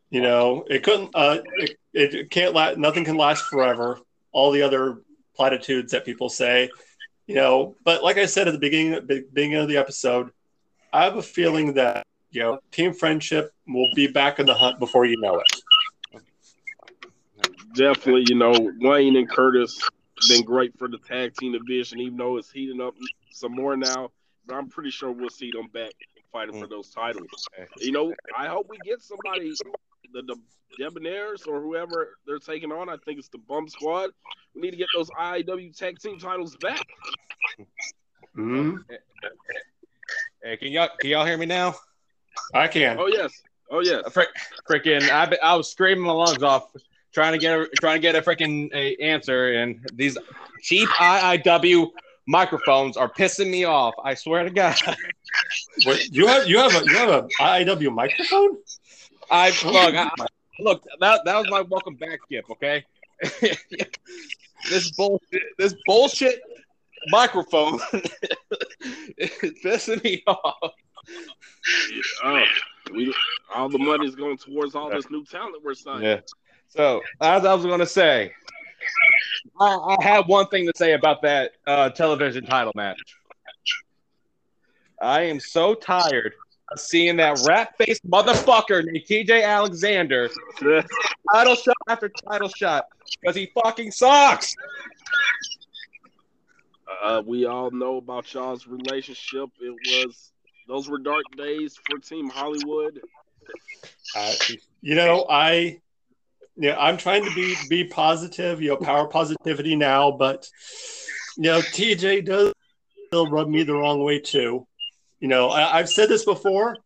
you 0.09 0.21
know, 0.21 0.65
it 0.69 0.83
couldn't. 0.83 1.11
Uh, 1.13 1.39
it, 1.57 1.77
it 1.93 2.31
can't. 2.31 2.53
La- 2.53 2.75
nothing 2.75 3.05
can 3.05 3.17
last 3.17 3.45
forever. 3.45 3.99
All 4.31 4.51
the 4.51 4.61
other 4.61 5.01
platitudes 5.35 5.91
that 5.91 6.05
people 6.05 6.29
say, 6.29 6.69
you 7.27 7.35
know. 7.35 7.75
But 7.83 8.03
like 8.03 8.17
I 8.17 8.25
said 8.25 8.47
at 8.47 8.51
the 8.51 8.59
beginning, 8.59 9.05
beginning 9.05 9.55
of 9.55 9.67
the 9.67 9.77
episode, 9.77 10.31
I 10.91 11.03
have 11.03 11.17
a 11.17 11.21
feeling 11.23 11.73
that 11.73 12.05
you 12.31 12.41
know, 12.41 12.59
team 12.71 12.93
friendship 12.93 13.51
will 13.67 13.89
be 13.95 14.07
back 14.07 14.39
in 14.39 14.45
the 14.45 14.53
hunt 14.53 14.79
before 14.79 15.05
you 15.05 15.19
know 15.19 15.41
it. 15.41 16.21
definitely, 17.75 18.25
you 18.27 18.35
know, 18.35 18.53
Wayne 18.79 19.15
and 19.15 19.29
Curtis 19.29 19.81
been 20.27 20.43
great 20.43 20.77
for 20.77 20.87
the 20.87 20.97
tag 20.97 21.33
team 21.35 21.53
division, 21.53 21.99
even 21.99 22.17
though 22.17 22.37
it's 22.37 22.51
heating 22.51 22.81
up 22.81 22.93
some 23.31 23.53
more 23.53 23.75
now. 23.77 24.11
But 24.45 24.55
I'm 24.55 24.69
pretty 24.69 24.91
sure 24.91 25.11
we'll 25.11 25.29
see 25.29 25.51
them 25.51 25.67
back 25.73 25.91
fighting 26.31 26.59
for 26.59 26.67
those 26.67 26.89
titles. 26.89 27.47
You 27.77 27.91
know, 27.91 28.13
I 28.37 28.47
hope 28.47 28.67
we 28.69 28.77
get 28.83 29.01
somebody, 29.01 29.53
the, 30.13 30.21
the 30.23 30.35
Debonaires 30.79 31.47
or 31.47 31.61
whoever 31.61 32.17
they're 32.25 32.39
taking 32.39 32.71
on. 32.71 32.89
I 32.89 32.97
think 33.05 33.19
it's 33.19 33.29
the 33.29 33.37
Bum 33.37 33.67
Squad. 33.67 34.11
We 34.55 34.61
need 34.61 34.71
to 34.71 34.77
get 34.77 34.87
those 34.95 35.09
IIW 35.09 35.77
tag 35.77 35.99
team 35.99 36.19
titles 36.19 36.55
back. 36.57 36.85
hmm 38.35 38.77
Hey, 40.41 40.55
can 40.57 40.69
y'all 40.69 40.89
can 40.99 41.09
y'all 41.09 41.25
hear 41.25 41.37
me 41.37 41.45
now? 41.45 41.75
I 42.53 42.67
can. 42.67 42.97
Oh 42.97 43.07
yes, 43.07 43.43
oh 43.69 43.81
yes. 43.81 44.11
Frick, 44.11 44.29
freaking, 44.69 45.09
I 45.09 45.35
I 45.43 45.55
was 45.55 45.69
screaming 45.69 46.05
my 46.05 46.13
lungs 46.13 46.43
off 46.43 46.71
trying 47.13 47.33
to 47.33 47.39
get 47.39 47.59
a 47.59 47.67
trying 47.79 47.95
to 47.95 47.99
get 47.99 48.15
a 48.15 48.21
freaking 48.21 48.73
a 48.73 48.95
answer, 48.97 49.53
and 49.53 49.85
these 49.95 50.17
cheap 50.61 50.87
IIW 50.89 51.89
microphones 52.27 52.95
are 52.97 53.11
pissing 53.11 53.49
me 53.49 53.65
off. 53.65 53.95
I 54.03 54.13
swear 54.13 54.43
to 54.43 54.49
God. 54.49 54.75
Wait, 55.85 56.13
you 56.13 56.27
have 56.27 56.47
you 56.47 56.57
have 56.57 56.75
a 56.75 56.87
you 56.87 56.95
have 56.97 57.09
a 57.09 57.27
IIW 57.39 57.93
microphone? 57.93 58.57
I 59.31 59.49
look, 59.65 59.95
I, 59.95 60.25
look 60.59 60.83
that 60.99 61.21
that 61.25 61.37
was 61.37 61.49
my 61.49 61.61
welcome 61.61 61.95
back 61.95 62.19
gift. 62.29 62.49
Okay, 62.49 62.85
this 64.69 64.91
bullshit, 64.91 65.43
this 65.57 65.75
bullshit 65.85 66.41
microphone 67.07 67.79
is 69.17 69.29
pissing 69.63 70.03
me 70.03 70.23
off. 70.27 70.73
Oh, 72.23 72.43
we 72.93 73.13
all 73.53 73.69
the 73.69 73.79
money's 73.79 74.15
going 74.15 74.37
towards 74.37 74.75
all 74.75 74.89
this 74.89 75.09
new 75.09 75.23
talent 75.25 75.63
we're 75.63 75.73
signing. 75.73 76.03
Yeah. 76.03 76.19
So 76.67 77.01
as 77.21 77.45
I 77.45 77.53
was 77.53 77.65
going 77.65 77.79
to 77.79 77.85
say, 77.85 78.31
I, 79.59 79.95
I 79.99 80.03
have 80.03 80.27
one 80.27 80.47
thing 80.47 80.65
to 80.67 80.73
say 80.75 80.93
about 80.93 81.21
that 81.23 81.51
uh, 81.65 81.89
television 81.89 82.45
title 82.45 82.73
match. 82.75 82.99
I 85.01 85.21
am 85.23 85.39
so 85.39 85.73
tired 85.73 86.33
of 86.33 86.48
seeing 86.77 87.17
that 87.17 87.39
rat 87.47 87.75
faced 87.77 88.09
motherfucker 88.09 88.83
named 88.83 89.05
TJ 89.05 89.43
Alexander 89.43 90.29
title 91.33 91.55
shot 91.55 91.75
after 91.87 92.09
title 92.09 92.49
shot 92.49 92.85
because 93.19 93.35
he 93.35 93.51
fucking 93.63 93.91
sucks. 93.91 94.55
Uh, 97.01 97.21
we 97.25 97.45
all 97.45 97.71
know 97.71 97.97
about 97.97 98.31
y'all's 98.33 98.67
relationship. 98.67 99.49
It 99.61 99.75
was 100.05 100.31
those 100.67 100.89
were 100.89 100.99
dark 100.99 101.23
days 101.37 101.77
for 101.89 101.97
Team 101.97 102.29
Hollywood. 102.29 102.99
Uh, 104.15 104.33
you 104.81 104.95
know, 104.95 105.25
I 105.29 105.81
yeah, 106.57 106.75
I'm 106.77 106.97
trying 106.97 107.23
to 107.23 107.33
be 107.33 107.55
be 107.69 107.85
positive, 107.85 108.61
you 108.61 108.69
know, 108.69 108.77
power 108.77 109.07
positivity 109.07 109.75
now, 109.75 110.11
but 110.11 110.49
you 111.37 111.43
know, 111.43 111.59
TJ 111.59 112.25
does 112.25 112.53
still 113.07 113.29
rub 113.29 113.47
me 113.47 113.63
the 113.63 113.73
wrong 113.73 114.03
way 114.03 114.19
too. 114.19 114.67
You 115.19 115.27
know, 115.27 115.49
I, 115.49 115.77
have 115.77 115.89
said 115.89 116.09
this 116.09 116.23
before. 116.23 116.77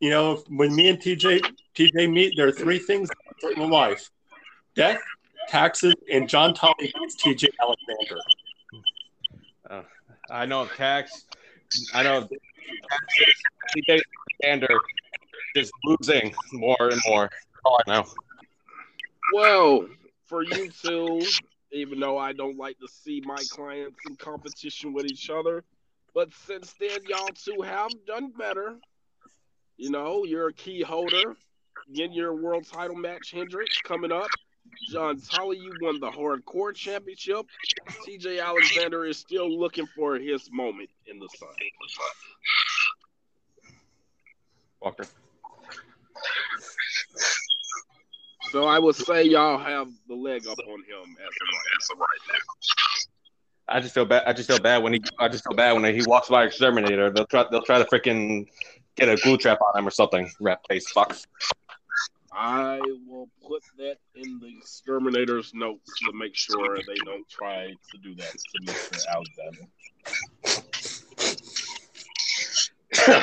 You 0.00 0.10
know, 0.10 0.42
when 0.48 0.74
me 0.74 0.88
and 0.88 0.98
TJ 0.98 1.42
TJ 1.74 2.12
meet, 2.12 2.34
there 2.36 2.48
are 2.48 2.52
three 2.52 2.78
things 2.78 3.08
in 3.56 3.70
life: 3.70 4.10
death, 4.74 5.00
taxes, 5.48 5.94
and 6.12 6.28
John 6.28 6.52
Tolly 6.52 6.92
beats 6.98 7.22
TJ 7.22 7.48
Alexander. 7.60 8.22
Uh, 9.70 9.82
I 10.30 10.46
know 10.46 10.66
tax. 10.66 11.26
I 11.94 12.02
know 12.02 12.28
TJ 13.76 14.00
Alexander 14.42 14.80
is 15.54 15.70
losing 15.84 16.34
more 16.52 16.76
and 16.80 17.00
more. 17.06 17.30
All 17.64 17.80
I 17.86 17.90
know. 17.90 18.06
Well, 19.32 19.86
for 20.26 20.42
you 20.42 20.70
two, 20.70 21.22
even 21.72 22.00
though 22.00 22.18
I 22.18 22.32
don't 22.32 22.56
like 22.56 22.78
to 22.80 22.88
see 22.88 23.22
my 23.24 23.42
clients 23.50 23.98
in 24.08 24.16
competition 24.16 24.92
with 24.92 25.06
each 25.06 25.30
other, 25.30 25.64
but 26.16 26.32
since 26.32 26.72
then, 26.80 27.00
y'all 27.06 27.28
two 27.28 27.60
have 27.60 27.90
done 28.06 28.32
better. 28.38 28.78
You 29.76 29.90
know, 29.90 30.24
you're 30.24 30.48
a 30.48 30.52
key 30.52 30.80
holder. 30.80 31.36
in 31.94 32.10
your 32.14 32.34
world 32.34 32.66
title 32.66 32.96
match, 32.96 33.32
Hendrix, 33.32 33.82
coming 33.82 34.10
up. 34.10 34.28
John 34.90 35.20
Tolly, 35.20 35.58
you 35.58 35.70
won 35.82 36.00
the 36.00 36.10
hardcore 36.10 36.74
championship. 36.74 37.44
TJ 38.08 38.42
Alexander 38.42 39.04
is 39.04 39.18
still 39.18 39.60
looking 39.60 39.86
for 39.94 40.16
his 40.16 40.50
moment 40.50 40.88
in 41.06 41.18
the 41.18 41.28
sun. 41.36 41.50
Walker. 44.80 45.04
So 48.52 48.64
I 48.64 48.78
would 48.78 48.96
say 48.96 49.24
y'all 49.24 49.58
have 49.58 49.88
the 50.08 50.14
leg 50.14 50.46
up 50.46 50.58
on 50.66 50.78
him 50.80 51.16
as 51.20 51.90
of 51.92 51.98
right 51.98 52.08
now. 52.32 52.85
I 53.68 53.80
just 53.80 53.94
feel 53.94 54.04
bad. 54.04 54.22
I 54.26 54.32
just 54.32 54.48
feel 54.48 54.60
bad 54.60 54.82
when 54.82 54.92
he. 54.92 55.02
I 55.18 55.28
just 55.28 55.44
feel 55.44 55.56
bad 55.56 55.72
when 55.72 55.94
he 55.94 56.02
walks 56.06 56.28
by 56.28 56.44
exterminator. 56.44 57.10
They'll 57.10 57.26
try. 57.26 57.44
They'll 57.50 57.62
try 57.62 57.78
to 57.78 57.84
freaking 57.84 58.46
get 58.96 59.08
a 59.08 59.16
glue 59.16 59.36
trap 59.36 59.58
on 59.60 59.78
him 59.78 59.86
or 59.86 59.90
something. 59.90 60.30
Rat 60.40 60.60
face 60.68 60.92
fucks. 60.92 61.26
I 62.32 62.78
will 63.06 63.28
put 63.46 63.62
that 63.78 63.96
in 64.14 64.38
the 64.40 64.58
exterminator's 64.58 65.52
notes 65.54 65.90
to 66.04 66.12
make 66.12 66.34
sure 66.36 66.76
they 66.86 66.96
don't 67.04 67.26
try 67.28 67.68
to 67.68 67.98
do 68.02 68.14
that 68.16 68.32
to 68.32 68.60
Mr. 68.66 69.06
Alexander. 69.08 69.66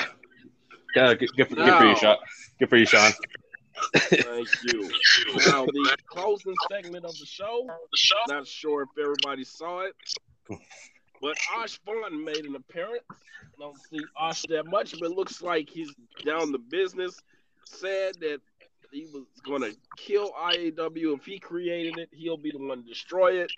yeah, 0.95 1.13
good, 1.13 1.29
good, 1.37 1.47
for, 1.47 1.55
good 1.55 1.77
for 1.77 1.85
you, 1.85 1.95
Sean. 1.95 2.17
Good 2.59 2.69
for 2.69 2.77
you, 2.77 2.85
Sean. 2.87 3.11
Thank 3.95 4.47
you. 4.63 4.89
Now, 5.45 5.65
the 5.65 5.95
closing 6.07 6.55
segment 6.71 7.05
of 7.05 7.15
the 7.19 7.25
show, 7.27 7.67
not 8.27 8.47
sure 8.47 8.81
if 8.83 8.89
everybody 8.99 9.43
saw 9.43 9.81
it, 9.81 9.93
but 11.21 11.37
Osh 11.57 11.79
Vaughn 11.85 12.23
made 12.23 12.45
an 12.45 12.55
appearance. 12.55 13.03
Don't 13.59 13.77
see 13.89 14.03
Osh 14.17 14.43
that 14.49 14.65
much, 14.65 14.99
but 14.99 15.11
it 15.11 15.15
looks 15.15 15.41
like 15.41 15.69
he's 15.69 15.93
down 16.25 16.51
the 16.51 16.59
business. 16.59 17.19
Said 17.65 18.15
that 18.19 18.41
he 18.91 19.05
was 19.05 19.25
going 19.43 19.61
to 19.61 19.75
kill 19.97 20.31
IAW. 20.31 21.17
If 21.17 21.25
he 21.25 21.39
created 21.39 21.97
it, 21.97 22.09
he'll 22.11 22.37
be 22.37 22.51
the 22.51 22.59
one 22.59 22.83
to 22.83 22.89
destroy 22.89 23.41
it. 23.41 23.51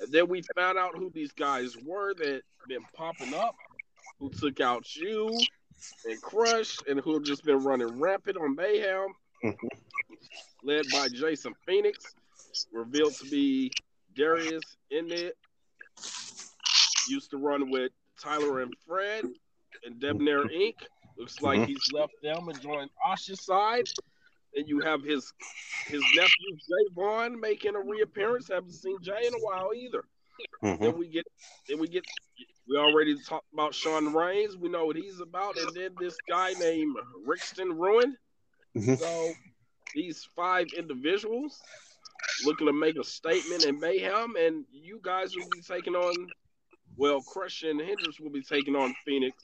And 0.00 0.12
then 0.12 0.28
we 0.28 0.42
found 0.54 0.78
out 0.78 0.96
who 0.96 1.10
these 1.10 1.32
guys 1.32 1.76
were 1.84 2.14
that 2.14 2.42
been 2.68 2.84
popping 2.94 3.34
up, 3.34 3.54
who 4.18 4.30
took 4.30 4.60
out 4.60 4.94
you 4.94 5.36
and 6.04 6.20
Crush, 6.22 6.78
and 6.88 7.00
who 7.00 7.14
have 7.14 7.22
just 7.22 7.44
been 7.44 7.62
running 7.62 8.00
rampant 8.00 8.36
on 8.36 8.54
Mayhem 8.54 9.08
led 10.62 10.84
by 10.92 11.08
Jason 11.08 11.54
Phoenix, 11.66 12.14
revealed 12.72 13.14
to 13.14 13.30
be 13.30 13.70
Darius 14.14 14.62
Innit. 14.92 15.32
Used 17.08 17.30
to 17.30 17.36
run 17.36 17.70
with 17.70 17.92
Tyler 18.20 18.60
and 18.60 18.74
Fred 18.86 19.24
and 19.84 20.00
Debonair 20.00 20.44
Inc. 20.44 20.74
Looks 21.16 21.40
like 21.42 21.60
Mhm. 21.60 21.66
he's 21.66 21.92
left 21.92 22.14
them 22.22 22.48
and 22.48 22.60
joined 22.60 22.90
Osh's 23.04 23.44
side. 23.44 23.88
And 24.54 24.68
you 24.68 24.80
have 24.80 25.02
his 25.02 25.32
his 25.86 26.02
nephew 26.14 26.56
Jay 26.56 26.94
Vaughn 26.94 27.38
making 27.40 27.74
a 27.74 27.80
reappearance. 27.80 28.48
Haven't 28.48 28.72
seen 28.72 28.98
Jay 29.02 29.26
in 29.26 29.34
a 29.34 29.38
while 29.38 29.72
either. 29.74 30.04
Mhm. 30.62 30.78
Then 30.80 30.98
we 30.98 31.08
get 31.08 31.26
then 31.68 31.78
we 31.78 31.88
get 31.88 32.04
we 32.66 32.76
already 32.76 33.16
talked 33.22 33.52
about 33.52 33.74
Sean 33.74 34.12
Reigns. 34.12 34.56
We 34.56 34.68
know 34.68 34.84
what 34.86 34.96
he's 34.96 35.20
about, 35.20 35.56
and 35.56 35.74
then 35.74 35.94
this 35.98 36.16
guy 36.28 36.52
named 36.54 36.96
Rixton 37.26 37.78
Ruin. 37.78 38.16
Mhm. 38.76 38.98
So 38.98 39.32
these 39.94 40.24
five 40.36 40.66
individuals 40.76 41.60
looking 42.44 42.66
to 42.66 42.72
make 42.72 42.96
a 42.96 43.04
statement 43.04 43.64
in 43.64 43.80
mayhem, 43.80 44.36
and 44.36 44.66
you 44.70 45.00
guys 45.02 45.34
will 45.34 45.48
be 45.50 45.60
taking 45.62 45.96
on 45.96 46.30
well, 46.98 47.22
Crush 47.22 47.62
and 47.62 47.80
Hendrix 47.80 48.20
will 48.20 48.30
be 48.30 48.42
taking 48.42 48.76
on 48.76 48.94
Phoenix 49.04 49.36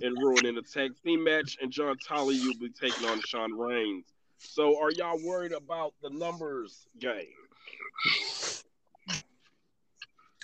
and 0.00 0.16
Ruin 0.22 0.46
in 0.46 0.56
a 0.56 0.62
tag 0.62 0.92
team 1.04 1.24
match, 1.24 1.58
and 1.60 1.70
John 1.70 1.96
Tolly 1.98 2.36
you'll 2.36 2.54
be 2.54 2.70
taking 2.70 3.08
on 3.08 3.20
Sean 3.20 3.52
Reigns. 3.52 4.04
So 4.38 4.80
are 4.80 4.90
y'all 4.90 5.18
worried 5.24 5.52
about 5.52 5.94
the 6.02 6.10
numbers 6.10 6.86
game? 6.98 7.26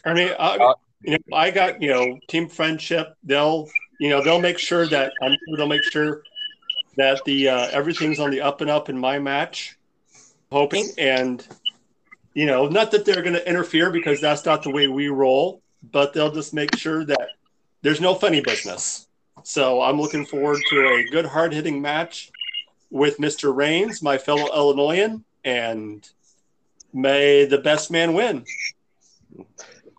I 0.05 0.15
mean, 0.15 0.33
I, 0.39 0.57
Uh, 0.57 0.75
you 1.03 1.13
know, 1.13 1.37
I 1.37 1.51
got 1.51 1.81
you 1.81 1.91
know 1.91 2.19
team 2.29 2.49
friendship. 2.49 3.15
They'll 3.23 3.69
you 3.99 4.09
know 4.11 4.23
they'll 4.23 4.41
make 4.41 4.59
sure 4.59 4.87
that 4.87 5.13
I'm 5.23 5.33
sure 5.33 5.57
they'll 5.57 5.67
make 5.69 5.85
sure 5.85 6.23
that 6.97 7.25
the 7.25 7.49
uh, 7.49 7.69
everything's 7.73 8.19
on 8.19 8.31
the 8.31 8.41
up 8.41 8.61
and 8.61 8.71
up 8.71 8.89
in 8.89 8.99
my 8.99 9.19
match. 9.19 9.77
Hoping 10.51 10.89
and 10.97 11.47
you 12.35 12.47
know 12.47 12.69
not 12.69 12.91
that 12.93 13.05
they're 13.05 13.23
going 13.23 13.35
to 13.35 13.49
interfere 13.49 13.91
because 13.91 14.21
that's 14.21 14.45
not 14.45 14.63
the 14.63 14.71
way 14.71 14.89
we 14.89 15.09
roll, 15.09 15.63
but 15.83 16.13
they'll 16.13 16.33
just 16.33 16.53
make 16.55 16.77
sure 16.77 17.05
that 17.05 17.29
there's 17.83 18.01
no 18.01 18.15
funny 18.15 18.41
business. 18.41 19.07
So 19.45 19.81
I'm 19.81 20.01
looking 20.01 20.27
forward 20.27 20.61
to 20.71 20.89
a 20.89 21.05
good 21.11 21.27
hard 21.27 21.53
hitting 21.53 21.81
match 21.81 22.31
with 22.91 23.19
Mr. 23.19 23.55
Reigns, 23.55 24.03
my 24.03 24.19
fellow 24.19 24.53
Illinoisan, 24.55 25.25
and 25.45 26.09
may 26.93 27.45
the 27.45 27.59
best 27.59 27.91
man 27.91 28.15
win. 28.15 28.45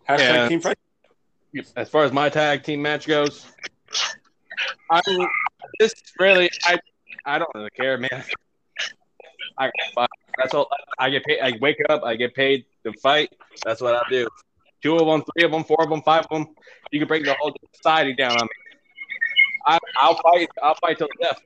Hashtag 0.08 0.20
Yeah. 0.20 0.48
team 0.50 0.60
friendship. 0.62 1.74
as 1.76 1.90
far 1.90 2.04
as 2.04 2.12
my 2.12 2.30
tag 2.30 2.64
team 2.64 2.82
match 2.82 3.08
goes, 3.08 3.46
I 4.92 5.02
this 5.80 5.94
really 6.20 6.50
I 6.66 6.78
I 7.26 7.40
don't 7.40 7.50
really 7.56 7.70
care, 7.72 7.98
man. 7.98 8.24
I 9.58 9.72
that's 10.38 10.54
all 10.54 10.70
I 10.98 11.10
get 11.10 11.24
paid. 11.26 11.40
I 11.42 11.58
wake 11.62 11.78
up, 11.90 12.04
I 12.04 12.16
get 12.16 12.34
paid 12.34 12.66
to 12.86 12.94
fight, 12.94 13.30
that's 13.64 13.82
what 13.82 13.96
I 13.96 14.02
do. 14.10 14.28
Two 14.82 14.96
of 14.96 15.06
them, 15.08 15.24
three 15.34 15.46
of 15.46 15.52
them, 15.52 15.64
four 15.64 15.84
of 15.84 15.90
them, 15.90 16.02
five 16.02 16.26
of 16.30 16.30
them. 16.30 16.56
You 16.92 17.00
can 17.00 17.08
bring 17.08 17.24
the 17.24 17.36
whole 17.40 17.54
society 17.76 18.14
down 18.14 18.32
on 18.32 18.44
me. 18.44 18.50
I, 19.68 19.78
I'll 19.98 20.16
fight. 20.22 20.48
I'll 20.64 20.76
fight 20.76 20.98
till 20.98 21.10
death. 21.22 21.40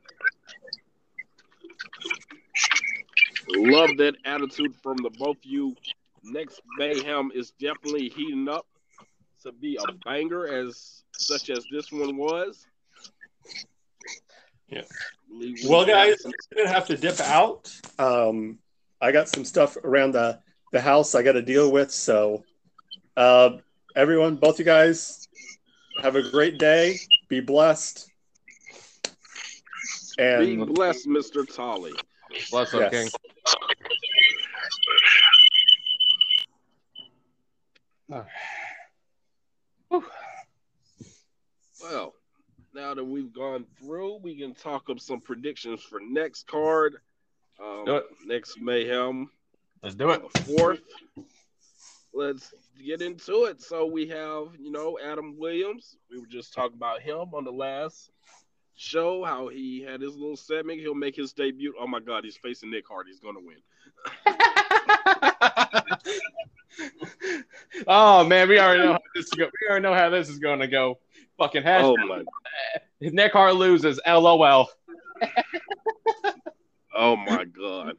Love 3.50 3.98
that 3.98 4.16
attitude 4.26 4.76
from 4.82 4.98
the 4.98 5.10
both 5.10 5.38
of 5.38 5.46
you. 5.46 5.76
Next 6.24 6.62
mayhem 6.78 7.32
is 7.36 7.52
definitely 7.60 8.10
heating 8.10 8.48
up 8.48 8.66
to 9.44 9.52
be 9.52 9.78
a 9.78 9.92
banger 10.06 10.48
as 10.48 11.04
such 11.12 11.50
as 11.50 11.66
this 11.72 11.92
one 11.92 12.16
was. 12.16 12.66
Yeah. 14.70 14.84
Well, 15.68 15.86
guys, 15.86 16.22
some- 16.22 16.32
I'm 16.52 16.58
gonna 16.58 16.74
have 16.74 16.88
to 16.88 16.98
dip 16.98 17.20
out. 17.20 17.72
Um, 18.00 18.60
I 19.02 19.12
got 19.12 19.28
some 19.28 19.44
stuff 19.44 19.76
around 19.78 20.14
the 20.14 20.40
the 20.72 20.80
house 20.82 21.14
I 21.14 21.22
got 21.22 21.34
to 21.34 21.42
deal 21.42 21.72
with. 21.72 21.92
So, 21.92 22.44
uh, 23.18 23.58
everyone, 23.96 24.36
both 24.36 24.60
you 24.60 24.66
guys, 24.66 25.28
have 26.02 26.16
a 26.16 26.22
great 26.30 26.58
day. 26.58 26.98
Be 27.30 27.40
blessed. 27.40 28.10
And 30.18 30.46
be 30.46 30.54
And 30.54 30.74
blessed, 30.74 31.08
Mr. 31.08 31.46
Tolly. 31.52 31.94
Bless 32.52 32.74
up, 32.74 32.92
King. 32.92 33.10
yes, 38.10 38.26
Well, 41.82 42.14
now 42.74 42.94
that 42.94 43.04
we've 43.04 43.34
gone 43.34 43.66
through, 43.80 44.18
we 44.18 44.36
can 44.38 44.54
talk 44.54 44.90
up 44.90 45.00
some 45.00 45.20
predictions 45.20 45.82
for 45.82 46.00
next 46.00 46.48
card. 46.48 46.96
Um, 47.62 48.02
Next 48.26 48.60
mayhem, 48.60 49.30
Let's 49.84 49.96
do 49.96 50.10
it. 50.10 50.22
fourth. 50.40 50.80
Let's 52.14 52.54
get 52.86 53.02
into 53.02 53.46
it. 53.46 53.62
So 53.62 53.86
we 53.86 54.08
have, 54.10 54.50
you 54.60 54.72
know, 54.72 55.00
Adam 55.04 55.36
Williams. 55.38 55.98
We 56.12 56.20
were 56.20 56.28
just 56.28 56.54
talking 56.54 56.78
about 56.78 57.02
him 57.02 57.34
on 57.34 57.44
the 57.44 57.52
last 57.52 58.12
show, 58.76 59.24
how 59.24 59.48
he 59.48 59.82
had 59.82 60.02
his 60.02 60.16
little 60.16 60.38
segment. 60.38 60.80
He'll 60.80 60.94
make 60.94 61.16
his 61.16 61.34
debut. 61.34 61.74
Oh 61.80 61.88
my 61.88 62.00
God, 62.00 62.24
he's 62.24 62.38
facing 62.38 62.70
Nick 62.70 62.88
Hart. 62.88 63.08
He's 63.08 63.20
gonna 63.20 63.40
win. 63.40 63.58
oh 67.88 68.24
man, 68.26 68.48
we 68.48 68.60
already 68.60 68.84
know 68.84 68.94
how 68.94 69.00
this 69.16 69.26
is 69.26 69.32
go- 69.32 69.50
we 69.62 69.68
already 69.70 69.84
know 69.84 69.94
how 69.94 70.10
this 70.10 70.30
is 70.30 70.40
going 70.40 70.60
to 70.60 70.68
go. 70.68 71.00
Fucking 71.38 71.64
hashtag. 71.64 71.84
Oh 71.84 71.98
my, 71.98 72.24
Nick 73.02 73.34
Hart 73.34 73.56
loses. 73.56 74.00
LOL. 74.06 74.70
oh 76.96 77.16
my 77.16 77.46
God. 77.46 77.96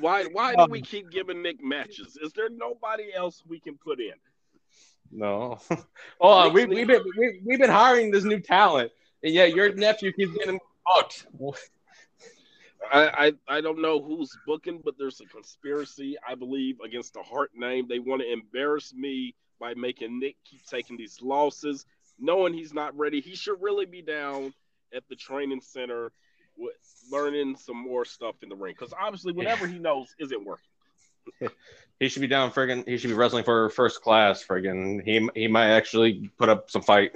Why 0.00 0.24
why 0.24 0.54
do 0.54 0.66
we 0.68 0.80
keep 0.80 1.10
giving 1.10 1.42
Nick 1.42 1.62
matches? 1.62 2.16
Is 2.22 2.32
there 2.32 2.48
nobody 2.48 3.12
else 3.14 3.42
we 3.46 3.60
can 3.60 3.76
put 3.76 4.00
in? 4.00 4.14
No. 5.10 5.58
Oh, 6.20 6.32
uh, 6.32 6.44
Nick 6.44 6.68
we, 6.68 6.76
we've 6.76 6.86
been 6.86 7.02
we, 7.18 7.40
we've 7.44 7.58
been 7.58 7.70
hiring 7.70 8.10
this 8.10 8.24
new 8.24 8.38
talent, 8.40 8.92
and 9.24 9.34
yet 9.34 9.54
your 9.54 9.74
nephew 9.74 10.12
keeps 10.12 10.36
getting 10.38 10.60
booked. 10.86 11.26
I, 12.92 13.32
I 13.48 13.56
I 13.56 13.60
don't 13.60 13.82
know 13.82 14.00
who's 14.00 14.36
booking, 14.46 14.80
but 14.84 14.94
there's 14.98 15.20
a 15.20 15.26
conspiracy, 15.26 16.16
I 16.26 16.34
believe, 16.36 16.78
against 16.80 17.14
the 17.14 17.22
Hart 17.22 17.50
name. 17.54 17.86
They 17.88 17.98
want 17.98 18.22
to 18.22 18.32
embarrass 18.32 18.94
me 18.94 19.34
by 19.60 19.74
making 19.74 20.18
Nick 20.18 20.36
keep 20.44 20.64
taking 20.66 20.96
these 20.96 21.20
losses, 21.22 21.84
knowing 22.18 22.54
he's 22.54 22.74
not 22.74 22.96
ready. 22.96 23.20
He 23.20 23.34
should 23.34 23.60
really 23.60 23.86
be 23.86 24.02
down 24.02 24.54
at 24.94 25.02
the 25.08 25.16
training 25.16 25.60
center, 25.60 26.12
with, 26.56 26.74
learning 27.10 27.56
some 27.56 27.76
more 27.76 28.04
stuff 28.04 28.36
in 28.42 28.48
the 28.48 28.56
ring. 28.56 28.74
Because 28.78 28.94
obviously, 28.98 29.32
whatever 29.32 29.66
he 29.66 29.78
knows 29.78 30.14
isn't 30.18 30.44
working. 30.44 30.64
He 32.00 32.08
should 32.08 32.22
be 32.22 32.26
down 32.26 32.50
friggin' 32.50 32.88
he 32.88 32.96
should 32.96 33.10
be 33.10 33.14
wrestling 33.14 33.44
for 33.44 33.70
first 33.70 34.02
class 34.02 34.44
friggin' 34.44 35.04
he 35.04 35.28
he 35.40 35.46
might 35.46 35.68
actually 35.68 36.32
put 36.36 36.48
up 36.48 36.68
some 36.68 36.82
fight. 36.82 37.12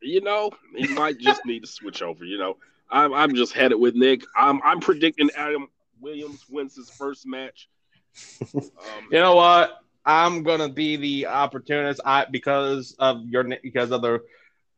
You 0.00 0.22
know, 0.22 0.50
he 0.74 0.86
might 0.88 1.18
just 1.18 1.44
need 1.44 1.60
to 1.60 1.66
switch 1.66 2.00
over. 2.00 2.24
You 2.24 2.38
know, 2.38 2.56
I'm 2.90 3.12
I'm 3.12 3.34
just 3.34 3.52
headed 3.52 3.78
with 3.78 3.94
Nick. 3.94 4.22
I'm 4.34 4.62
I'm 4.64 4.80
predicting 4.80 5.28
Adam 5.36 5.68
Williams 6.00 6.46
wins 6.48 6.74
his 6.74 6.88
first 6.88 7.26
match. 7.26 7.68
Um, 8.54 9.08
You 9.10 9.20
know 9.20 9.34
what? 9.34 9.78
I'm 10.06 10.42
gonna 10.42 10.70
be 10.70 10.96
the 10.96 11.26
opportunist. 11.26 12.00
I 12.04 12.24
because 12.24 12.96
of 12.98 13.26
your 13.26 13.44
because 13.62 13.90
of 13.90 14.00
the 14.00 14.22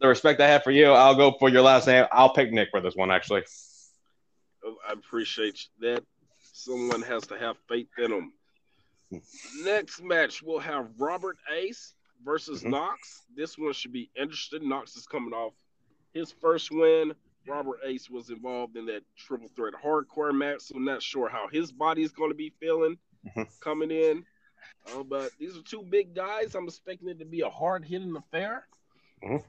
the 0.00 0.08
respect 0.08 0.40
I 0.40 0.48
have 0.48 0.62
for 0.62 0.70
you, 0.70 0.86
I'll 0.86 1.14
go 1.14 1.32
for 1.38 1.48
your 1.48 1.62
last 1.62 1.86
name. 1.86 2.06
I'll 2.12 2.32
pick 2.32 2.52
Nick 2.52 2.68
for 2.70 2.80
this 2.80 2.94
one 2.94 3.10
actually. 3.10 3.42
I 4.64 4.92
appreciate 4.92 5.68
that. 5.80 6.04
Someone 6.52 7.02
has 7.02 7.26
to 7.28 7.38
have 7.38 7.56
faith 7.68 7.88
in 7.98 8.10
them. 8.10 8.32
Next 9.62 10.02
match, 10.02 10.42
we'll 10.42 10.58
have 10.58 10.88
Robert 10.98 11.36
Ace 11.50 11.94
versus 12.24 12.62
Mhm. 12.62 12.70
Knox. 12.70 13.22
This 13.34 13.56
one 13.56 13.72
should 13.72 13.92
be 13.92 14.10
interesting. 14.14 14.68
Knox 14.68 14.96
is 14.96 15.06
coming 15.06 15.32
off 15.32 15.54
his 16.12 16.32
first 16.32 16.70
win. 16.70 17.14
Robert 17.46 17.80
Ace 17.84 18.10
was 18.10 18.28
involved 18.28 18.76
in 18.76 18.86
that 18.86 19.04
triple 19.16 19.48
threat 19.56 19.74
hardcore 19.74 20.34
match, 20.36 20.60
so 20.62 20.76
I'm 20.76 20.84
not 20.84 21.02
sure 21.02 21.28
how 21.28 21.48
his 21.48 21.72
body 21.72 22.02
is 22.02 22.12
going 22.12 22.30
to 22.30 22.36
be 22.36 22.50
feeling 22.60 22.98
Mhm. 23.26 23.60
coming 23.60 23.90
in. 23.90 24.26
Uh, 24.88 25.02
but 25.04 25.32
these 25.38 25.56
are 25.56 25.62
two 25.62 25.82
big 25.82 26.14
guys. 26.14 26.54
I'm 26.54 26.64
expecting 26.66 27.08
it 27.08 27.18
to 27.20 27.24
be 27.24 27.40
a 27.40 27.48
hard 27.48 27.84
hitting 27.84 28.16
affair. 28.16 28.66
Mhm. 29.22 29.44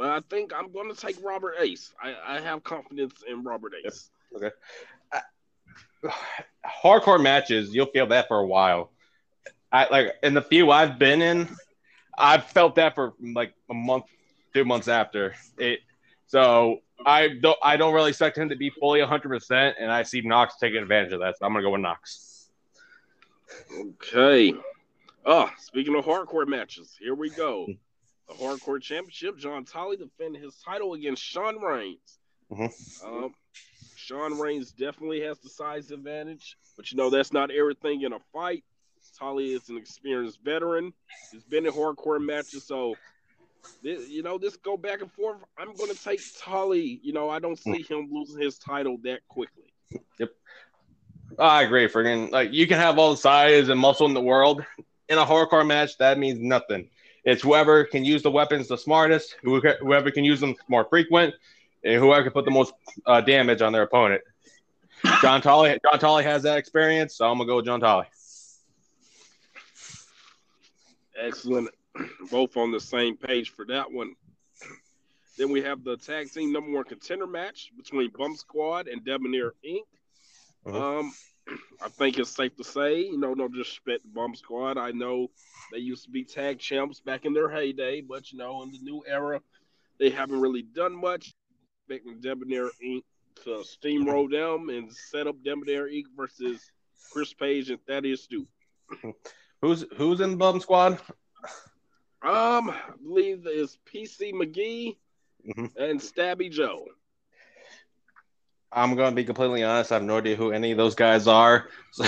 But 0.00 0.08
I 0.08 0.20
think 0.30 0.54
I'm 0.56 0.72
going 0.72 0.88
to 0.88 0.98
take 0.98 1.22
Robert 1.22 1.56
Ace. 1.60 1.92
I, 2.02 2.14
I 2.26 2.40
have 2.40 2.64
confidence 2.64 3.22
in 3.28 3.44
Robert 3.44 3.74
Ace. 3.84 4.08
Okay. 4.34 4.50
Hardcore 6.82 7.22
matches, 7.22 7.74
you'll 7.74 7.84
feel 7.84 8.06
that 8.06 8.26
for 8.26 8.38
a 8.38 8.46
while. 8.46 8.92
I 9.70 9.86
like 9.90 10.14
in 10.22 10.32
the 10.32 10.40
few 10.40 10.70
I've 10.70 10.98
been 10.98 11.20
in, 11.20 11.54
I've 12.16 12.44
felt 12.44 12.76
that 12.76 12.94
for 12.94 13.12
like 13.20 13.52
a 13.68 13.74
month, 13.74 14.04
two 14.54 14.64
months 14.64 14.88
after 14.88 15.34
it. 15.58 15.80
So 16.28 16.78
I 17.04 17.28
don't 17.28 17.58
I 17.62 17.76
don't 17.76 17.92
really 17.92 18.08
expect 18.08 18.38
him 18.38 18.48
to 18.48 18.56
be 18.56 18.70
fully 18.70 19.00
100, 19.00 19.28
percent 19.28 19.76
and 19.78 19.92
I 19.92 20.02
see 20.02 20.22
Knox 20.22 20.56
taking 20.56 20.80
advantage 20.80 21.12
of 21.12 21.20
that. 21.20 21.36
So 21.38 21.44
I'm 21.44 21.52
gonna 21.52 21.62
go 21.62 21.72
with 21.72 21.82
Knox. 21.82 22.48
Okay. 23.78 24.54
Oh, 25.26 25.50
speaking 25.58 25.94
of 25.94 26.06
hardcore 26.06 26.48
matches, 26.48 26.96
here 26.98 27.14
we 27.14 27.28
go. 27.28 27.66
The 28.30 28.44
hardcore 28.44 28.80
championship. 28.80 29.38
John 29.38 29.64
Tolly 29.64 29.96
defending 29.96 30.40
his 30.40 30.54
title 30.64 30.94
against 30.94 31.22
Sean 31.22 31.60
Reigns. 31.60 32.18
Mhm. 32.52 33.04
Um, 33.04 33.34
Sean 33.96 34.38
Reigns 34.38 34.70
definitely 34.72 35.20
has 35.22 35.38
the 35.40 35.48
size 35.48 35.90
advantage, 35.90 36.56
but 36.76 36.90
you 36.90 36.96
know 36.96 37.10
that's 37.10 37.32
not 37.32 37.50
everything 37.50 38.02
in 38.02 38.12
a 38.12 38.20
fight. 38.32 38.64
Tolly 39.18 39.52
is 39.52 39.68
an 39.68 39.76
experienced 39.76 40.40
veteran. 40.42 40.92
He's 41.32 41.44
been 41.44 41.66
in 41.66 41.72
hardcore 41.72 42.24
matches, 42.24 42.64
so 42.64 42.94
this, 43.82 44.08
you 44.08 44.22
know 44.22 44.38
this 44.38 44.56
go 44.56 44.76
back 44.76 45.00
and 45.00 45.12
forth. 45.12 45.38
I'm 45.58 45.74
going 45.74 45.92
to 45.92 46.02
take 46.02 46.20
Tolly. 46.38 47.00
You 47.02 47.12
know 47.12 47.28
I 47.28 47.40
don't 47.40 47.58
see 47.58 47.82
him 47.82 48.08
losing 48.12 48.40
his 48.40 48.58
title 48.58 48.98
that 49.02 49.26
quickly. 49.28 49.72
Yep, 50.18 50.30
I 51.38 51.62
agree. 51.62 51.88
Friggin' 51.88 52.30
like 52.30 52.52
you 52.52 52.66
can 52.68 52.78
have 52.78 52.98
all 52.98 53.10
the 53.10 53.16
size 53.16 53.68
and 53.68 53.80
muscle 53.80 54.06
in 54.06 54.14
the 54.14 54.20
world 54.20 54.64
in 55.08 55.18
a 55.18 55.26
hardcore 55.26 55.66
match. 55.66 55.98
That 55.98 56.18
means 56.18 56.38
nothing. 56.40 56.90
It's 57.30 57.42
whoever 57.42 57.84
can 57.84 58.04
use 58.04 58.24
the 58.24 58.30
weapons 58.30 58.66
the 58.66 58.76
smartest, 58.76 59.36
whoever 59.42 60.10
can 60.10 60.24
use 60.24 60.40
them 60.40 60.56
more 60.66 60.84
frequent, 60.84 61.32
and 61.84 61.94
whoever 61.94 62.24
can 62.24 62.32
put 62.32 62.44
the 62.44 62.50
most 62.50 62.72
uh, 63.06 63.20
damage 63.20 63.62
on 63.62 63.72
their 63.72 63.82
opponent. 63.82 64.22
John 65.22 65.40
Tolly, 65.40 65.78
John 65.88 66.00
Tolly 66.00 66.24
has 66.24 66.42
that 66.42 66.58
experience, 66.58 67.14
so 67.14 67.30
I'm 67.30 67.38
gonna 67.38 67.46
go 67.46 67.56
with 67.56 67.66
John 67.66 67.78
Tolly. 67.78 68.06
Excellent. 71.16 71.70
Both 72.32 72.56
on 72.56 72.72
the 72.72 72.80
same 72.80 73.16
page 73.16 73.50
for 73.50 73.64
that 73.66 73.92
one. 73.92 74.16
Then 75.38 75.50
we 75.50 75.62
have 75.62 75.84
the 75.84 75.96
tag 75.98 76.32
team 76.32 76.52
number 76.52 76.72
one 76.72 76.84
contender 76.84 77.28
match 77.28 77.70
between 77.76 78.10
Bump 78.10 78.38
Squad 78.38 78.88
and 78.88 79.04
Debonair 79.04 79.54
Inc. 79.64 79.84
Mhm. 80.66 80.74
Um, 80.74 81.12
I 81.82 81.88
think 81.88 82.18
it's 82.18 82.30
safe 82.30 82.56
to 82.56 82.64
say, 82.64 83.00
you 83.00 83.18
know, 83.18 83.34
no 83.34 83.48
disrespect 83.48 84.02
to 84.02 84.08
Bump 84.08 84.36
Squad. 84.36 84.78
I 84.78 84.90
know 84.92 85.30
they 85.72 85.78
used 85.78 86.04
to 86.04 86.10
be 86.10 86.24
tag 86.24 86.58
champs 86.58 87.00
back 87.00 87.24
in 87.24 87.32
their 87.32 87.48
heyday, 87.48 88.00
but 88.00 88.30
you 88.32 88.38
know, 88.38 88.62
in 88.62 88.70
the 88.70 88.78
new 88.82 89.02
era, 89.06 89.40
they 89.98 90.10
haven't 90.10 90.40
really 90.40 90.62
done 90.62 90.94
much. 90.94 91.32
Expecting 91.88 92.20
Debonair 92.20 92.70
Inc. 92.84 93.02
to 93.44 93.64
steamroll 93.64 94.30
them 94.30 94.68
and 94.68 94.92
set 94.92 95.26
up 95.26 95.36
Debonair 95.42 95.88
Inc. 95.88 96.04
versus 96.16 96.70
Chris 97.12 97.32
Page 97.32 97.70
and 97.70 97.80
Thaddeus 97.86 98.26
Duke. 98.26 98.46
Who's 99.62 99.84
who's 99.96 100.20
in 100.20 100.30
the 100.32 100.36
Bum 100.36 100.60
Squad? 100.60 100.98
Um, 102.22 102.70
I 102.70 102.92
believe 103.02 103.42
it's 103.46 103.78
PC 103.92 104.32
McGee 104.32 104.96
Mhm. 105.46 105.70
and 105.76 106.00
Stabby 106.00 106.50
Joe. 106.50 106.86
I'm 108.72 108.94
gonna 108.94 109.14
be 109.14 109.24
completely 109.24 109.64
honest. 109.64 109.90
I 109.90 109.96
have 109.96 110.04
no 110.04 110.18
idea 110.18 110.36
who 110.36 110.52
any 110.52 110.70
of 110.70 110.78
those 110.78 110.94
guys 110.94 111.26
are. 111.26 111.68
So 111.92 112.04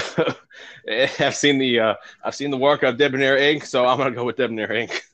I've 1.18 1.34
seen 1.34 1.58
the 1.58 1.80
uh, 1.80 1.94
I've 2.22 2.36
seen 2.36 2.52
the 2.52 2.56
work 2.56 2.84
of 2.84 2.98
Debonair 2.98 3.36
Inc. 3.36 3.64
So 3.66 3.84
I'm 3.84 3.98
gonna 3.98 4.12
go 4.12 4.24
with 4.24 4.36
Debonair 4.36 4.68
Inc. 4.68 5.00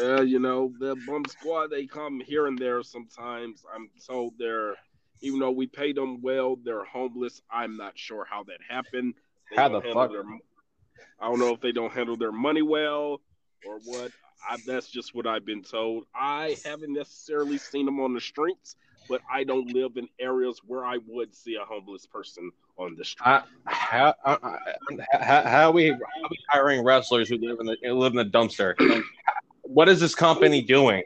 Uh, 0.00 0.22
you 0.22 0.38
know, 0.38 0.72
the 0.78 0.96
bum 1.06 1.24
squad, 1.26 1.66
they 1.66 1.84
come 1.84 2.18
here 2.18 2.46
and 2.46 2.58
there 2.58 2.82
sometimes. 2.82 3.64
I'm 3.74 3.90
told 4.06 4.32
they're, 4.38 4.76
even 5.20 5.40
though 5.40 5.50
we 5.50 5.66
pay 5.66 5.92
them 5.92 6.22
well, 6.22 6.56
they're 6.56 6.84
homeless. 6.84 7.42
I'm 7.50 7.76
not 7.76 7.92
sure 7.98 8.26
how 8.28 8.44
that 8.44 8.58
happened. 8.66 9.12
They 9.50 9.56
How 9.56 9.68
the 9.68 9.82
fuck? 9.82 10.10
Their, 10.10 10.24
I 11.20 11.28
don't 11.28 11.38
know 11.38 11.52
if 11.52 11.60
they 11.60 11.72
don't 11.72 11.92
handle 11.92 12.16
their 12.16 12.32
money 12.32 12.62
well 12.62 13.20
or 13.66 13.78
what. 13.84 14.10
I, 14.48 14.56
that's 14.66 14.88
just 14.88 15.14
what 15.14 15.26
I've 15.26 15.44
been 15.44 15.62
told. 15.62 16.04
I 16.14 16.56
haven't 16.64 16.92
necessarily 16.92 17.58
seen 17.58 17.86
them 17.86 18.00
on 18.00 18.14
the 18.14 18.20
streets, 18.20 18.76
but 19.08 19.20
I 19.30 19.44
don't 19.44 19.72
live 19.72 19.96
in 19.96 20.08
areas 20.18 20.60
where 20.66 20.84
I 20.84 20.98
would 21.06 21.34
see 21.34 21.56
a 21.56 21.64
homeless 21.64 22.06
person 22.06 22.50
on 22.76 22.96
the 22.96 23.04
street. 23.04 23.26
I, 23.26 23.42
how, 23.66 24.14
I, 24.24 24.58
how, 25.20 25.42
how, 25.42 25.68
are 25.68 25.72
we, 25.72 25.90
how 25.90 25.96
are 25.96 26.28
we 26.30 26.38
hiring 26.48 26.84
wrestlers 26.84 27.28
who 27.28 27.38
live 27.38 27.58
in 27.60 27.66
the 27.66 27.76
live 27.92 28.12
in 28.12 28.18
the 28.18 28.24
dumpster? 28.24 28.74
what 29.62 29.88
is 29.88 30.00
this 30.00 30.14
company 30.14 30.62
doing? 30.62 31.02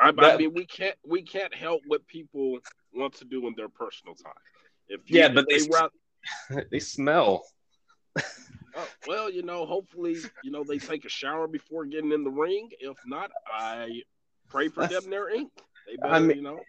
I, 0.00 0.12
I 0.16 0.36
mean, 0.36 0.54
we 0.54 0.64
can't 0.64 0.94
we 1.06 1.22
can't 1.22 1.54
help 1.54 1.82
what 1.86 2.06
people 2.06 2.58
want 2.94 3.14
to 3.14 3.24
do 3.24 3.46
in 3.46 3.54
their 3.56 3.68
personal 3.68 4.14
time. 4.14 4.32
If 4.88 5.10
you, 5.10 5.18
yeah, 5.18 5.28
but 5.28 5.46
they 5.48 5.58
they, 5.58 6.64
they 6.70 6.78
smell. 6.78 7.44
Oh, 8.76 8.88
well, 9.08 9.30
you 9.30 9.42
know, 9.42 9.66
hopefully, 9.66 10.18
you 10.44 10.52
know, 10.52 10.62
they 10.62 10.78
take 10.78 11.04
a 11.04 11.08
shower 11.08 11.48
before 11.48 11.84
getting 11.84 12.12
in 12.12 12.22
the 12.22 12.30
ring. 12.30 12.70
If 12.78 12.96
not, 13.06 13.30
I 13.52 14.02
pray 14.48 14.68
for 14.68 14.86
them 14.86 15.10
their 15.10 15.30
ink. 15.30 15.50
They 15.86 15.96
better, 15.96 16.14
I 16.14 16.20
mean, 16.20 16.36
you 16.36 16.42
know. 16.42 16.60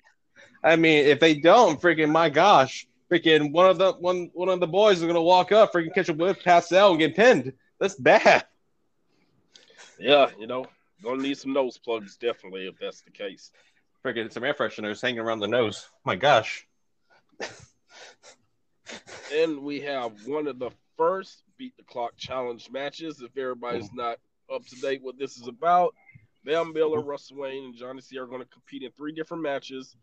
I 0.63 0.75
mean, 0.75 1.05
if 1.05 1.19
they 1.19 1.35
don't, 1.35 1.81
freaking 1.81 2.11
my 2.11 2.29
gosh, 2.29 2.87
freaking 3.11 3.51
one 3.51 3.69
of 3.69 3.77
the 3.77 3.93
one 3.93 4.29
one 4.33 4.49
of 4.49 4.59
the 4.59 4.67
boys 4.67 5.01
is 5.01 5.07
gonna 5.07 5.21
walk 5.21 5.51
up, 5.51 5.73
freaking 5.73 5.93
catch 5.93 6.09
a 6.09 6.13
whip, 6.13 6.43
pass 6.43 6.71
out, 6.71 6.91
and 6.91 6.99
get 6.99 7.15
pinned. 7.15 7.53
That's 7.79 7.95
bad. 7.95 8.45
Yeah, 9.99 10.29
you 10.37 10.47
know, 10.47 10.65
gonna 11.03 11.21
need 11.21 11.37
some 11.37 11.53
nose 11.53 11.77
plugs 11.77 12.17
definitely 12.17 12.67
if 12.67 12.75
that's 12.79 13.01
the 13.01 13.11
case. 13.11 13.51
Freaking 14.05 14.31
some 14.31 14.43
air 14.43 14.53
fresheners 14.53 15.01
hanging 15.01 15.19
around 15.19 15.39
the 15.39 15.47
nose. 15.47 15.87
my 16.05 16.15
gosh. 16.15 16.65
and 19.33 19.59
we 19.61 19.81
have 19.81 20.11
one 20.25 20.47
of 20.47 20.59
the 20.59 20.71
first 20.97 21.43
beat 21.57 21.75
the 21.77 21.83
clock 21.83 22.15
challenge 22.17 22.69
matches. 22.71 23.21
If 23.21 23.37
everybody's 23.37 23.91
not 23.93 24.17
up 24.53 24.65
to 24.67 24.75
date 24.77 25.01
what 25.01 25.17
this 25.17 25.37
is 25.37 25.47
about, 25.47 25.93
Bam 26.45 26.73
Miller, 26.73 26.99
mm-hmm. 26.99 27.09
Russell 27.09 27.37
Wayne, 27.37 27.65
and 27.65 27.75
Johnny 27.75 28.01
C 28.01 28.17
are 28.17 28.25
going 28.25 28.41
to 28.41 28.47
compete 28.47 28.83
in 28.83 28.91
three 28.91 29.11
different 29.11 29.43
matches. 29.43 29.95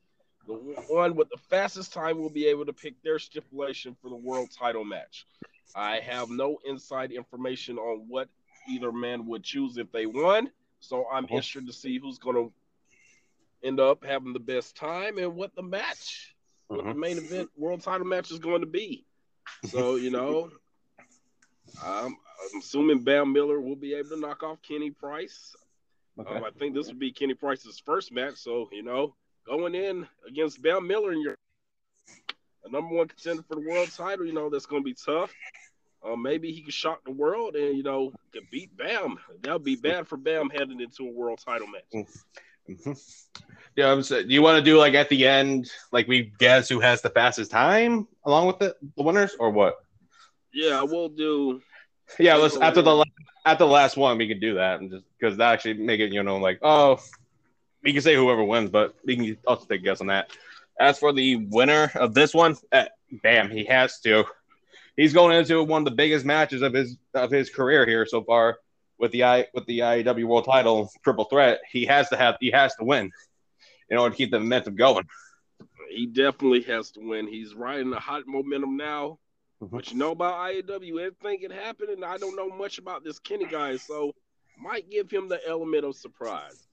The 0.47 0.55
one 0.88 1.16
with 1.16 1.28
the 1.30 1.38
fastest 1.51 1.92
time 1.92 2.18
will 2.18 2.30
be 2.30 2.47
able 2.47 2.66
to 2.66 2.72
pick 2.72 2.94
their 3.03 3.18
stipulation 3.18 3.97
for 4.01 4.09
the 4.09 4.16
world 4.16 4.51
title 4.57 4.84
match. 4.84 5.26
I 5.74 5.99
have 6.01 6.30
no 6.30 6.59
inside 6.64 7.11
information 7.12 7.78
on 7.78 8.07
what 8.09 8.28
either 8.68 8.92
man 8.92 9.26
would 9.26 9.42
choose 9.42 9.76
if 9.76 9.90
they 9.92 10.07
won, 10.07 10.51
so 10.80 11.07
I'm 11.12 11.24
uh-huh. 11.24 11.36
interested 11.36 11.66
to 11.66 11.72
see 11.72 11.99
who's 11.99 12.18
going 12.18 12.36
to 12.36 12.53
end 13.66 13.80
up 13.80 14.05
having 14.05 14.32
the 14.32 14.40
best 14.40 14.76
time 14.76 15.18
and 15.18 15.34
what 15.34 15.55
the 15.55 15.62
match, 15.62 16.34
what 16.68 16.78
the 16.78 16.90
uh-huh. 16.90 16.94
main 16.94 17.18
event 17.18 17.51
world 17.57 17.82
title 17.82 18.07
match 18.07 18.30
is 18.30 18.38
going 18.38 18.61
to 18.61 18.66
be. 18.66 19.05
So 19.66 19.97
you 19.97 20.11
know, 20.11 20.51
I'm, 21.84 22.07
I'm 22.07 22.59
assuming 22.59 23.01
Bam 23.01 23.32
Miller 23.32 23.61
will 23.61 23.76
be 23.76 23.94
able 23.94 24.11
to 24.11 24.20
knock 24.20 24.42
off 24.42 24.62
Kenny 24.62 24.90
Price. 24.90 25.55
Okay. 26.18 26.34
Um, 26.34 26.44
I 26.44 26.51
think 26.51 26.74
this 26.74 26.86
would 26.88 26.99
be 26.99 27.12
Kenny 27.12 27.34
Price's 27.34 27.78
first 27.78 28.12
match. 28.12 28.36
So, 28.36 28.68
you 28.72 28.82
know, 28.82 29.14
going 29.47 29.74
in 29.74 30.07
against 30.28 30.62
Bam 30.62 30.86
Miller 30.86 31.12
and 31.12 31.22
you're 31.22 31.36
a 32.64 32.70
number 32.70 32.94
one 32.94 33.09
contender 33.09 33.42
for 33.49 33.55
the 33.55 33.68
world 33.68 33.90
title, 33.97 34.26
you 34.26 34.32
know, 34.32 34.51
that's 34.51 34.66
going 34.66 34.82
to 34.82 34.84
be 34.84 34.94
tough. 34.94 35.32
Uh, 36.05 36.16
maybe 36.16 36.53
he 36.53 36.62
could 36.62 36.74
shock 36.74 37.05
the 37.05 37.11
world 37.11 37.57
and, 37.57 37.76
you 37.76 37.82
know, 37.82 38.12
could 38.32 38.49
beat 38.51 38.76
Bam. 38.76 39.18
That 39.42 39.53
would 39.53 39.64
be 39.64 39.76
bad 39.76 40.07
for 40.07 40.16
Bam 40.16 40.51
heading 40.51 40.80
into 40.80 41.09
a 41.09 41.12
world 41.12 41.40
title 41.44 41.68
match. 41.68 42.07
Mm-hmm. 42.68 42.92
Yeah, 43.76 43.92
I'm 43.92 44.03
saying, 44.03 44.28
do 44.28 44.34
you 44.34 44.42
want 44.42 44.57
to 44.57 44.64
do 44.64 44.78
like 44.78 44.94
at 44.94 45.09
the 45.09 45.26
end, 45.26 45.70
like 45.92 46.09
we 46.09 46.32
guess 46.38 46.68
who 46.68 46.80
has 46.80 47.03
the 47.03 47.11
fastest 47.11 47.51
time 47.51 48.09
along 48.24 48.47
with 48.47 48.59
the, 48.59 48.74
the 48.97 49.03
winners 49.03 49.36
or 49.38 49.51
what? 49.51 49.76
Yeah, 50.53 50.82
we'll 50.82 51.11
do. 51.11 51.61
Yeah, 52.18 52.36
let's 52.36 52.57
after 52.57 52.80
the 52.80 53.05
after 53.44 53.64
the 53.64 53.70
last 53.70 53.97
one, 53.97 54.16
we 54.16 54.26
can 54.26 54.40
do 54.40 54.55
that, 54.55 54.80
and 54.80 54.90
just 54.90 55.05
because 55.18 55.36
that 55.36 55.53
actually 55.53 55.74
make 55.74 56.01
it, 56.01 56.12
you 56.12 56.22
know, 56.22 56.38
like 56.38 56.59
oh, 56.62 56.99
we 57.87 57.93
can 57.93 58.03
say 58.03 58.16
whoever 58.16 58.43
wins, 58.43 58.68
but 58.68 58.97
we 59.05 59.14
can 59.14 59.39
also 59.47 59.64
take 59.64 59.80
a 59.80 59.84
guess 59.84 60.01
on 60.01 60.09
that. 60.09 60.37
As 60.78 60.99
for 60.99 61.12
the 61.12 61.37
winner 61.37 61.93
of 61.95 62.14
this 62.14 62.34
one, 62.34 62.57
eh, 62.72 62.89
bam, 63.22 63.49
he 63.49 63.64
has 63.66 64.01
to. 64.01 64.24
He's 64.97 65.12
going 65.12 65.39
into 65.39 65.62
one 65.62 65.82
of 65.82 65.84
the 65.84 65.95
biggest 65.95 66.24
matches 66.24 66.62
of 66.62 66.72
his 66.72 66.97
of 67.14 67.30
his 67.30 67.49
career 67.49 67.87
here 67.87 68.05
so 68.05 68.24
far 68.24 68.59
with 68.99 69.12
the 69.12 69.22
I 69.22 69.47
with 69.55 69.66
the 69.66 69.78
IIW 69.80 70.24
World 70.24 70.47
Title 70.47 70.91
triple 71.05 71.26
threat. 71.26 71.61
He 71.70 71.87
has 71.87 72.09
to 72.09 72.16
have 72.16 72.37
he 72.41 72.51
has 72.51 72.74
to 72.76 72.84
win 72.84 73.12
in 73.89 73.99
order 73.99 74.11
to 74.11 74.16
keep 74.16 74.32
the 74.32 74.41
momentum 74.41 74.74
going. 74.74 75.05
He 75.89 76.07
definitely 76.07 76.62
has 76.62 76.91
to 76.93 77.01
win. 77.01 77.28
He's 77.28 77.55
riding 77.55 77.93
a 77.93 78.01
hot 78.01 78.24
momentum 78.26 78.76
now. 78.76 79.20
Mm-hmm. 79.62 79.76
But 79.76 79.93
you 79.93 79.97
know 79.97 80.11
about 80.11 80.34
IAW, 80.51 81.01
everything 81.01 81.41
can 81.41 81.53
happen, 81.53 81.89
and 81.91 82.05
I 82.05 82.18
don't 82.18 82.37
know 82.37 82.49
much 82.49 82.78
about 82.78 83.05
this 83.05 83.20
Kenny 83.20 83.47
guy, 83.47 83.76
so 83.76 84.12
might 84.59 84.91
give 84.91 85.11
him 85.11 85.28
the 85.28 85.41
element 85.49 85.84
of 85.84 85.95
surprise. 85.97 86.65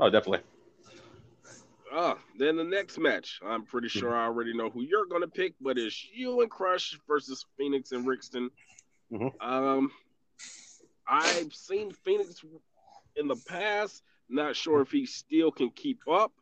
Oh, 0.00 0.10
definitely. 0.10 0.40
Uh, 1.92 2.14
then 2.38 2.56
the 2.56 2.64
next 2.64 2.98
match, 2.98 3.38
I'm 3.46 3.64
pretty 3.64 3.88
mm-hmm. 3.88 3.98
sure 3.98 4.16
I 4.16 4.24
already 4.24 4.54
know 4.54 4.70
who 4.70 4.82
you're 4.82 5.04
gonna 5.04 5.28
pick, 5.28 5.54
but 5.60 5.78
it's 5.78 6.06
you 6.14 6.40
and 6.40 6.50
Crush 6.50 6.98
versus 7.06 7.44
Phoenix 7.58 7.92
and 7.92 8.06
Rixton. 8.06 8.48
Mm-hmm. 9.12 9.46
Um, 9.46 9.90
I've 11.06 11.52
seen 11.52 11.92
Phoenix 11.92 12.42
in 13.16 13.28
the 13.28 13.36
past. 13.46 14.02
Not 14.30 14.56
sure 14.56 14.80
if 14.80 14.90
he 14.90 15.04
still 15.04 15.50
can 15.50 15.68
keep 15.68 16.00
up. 16.10 16.32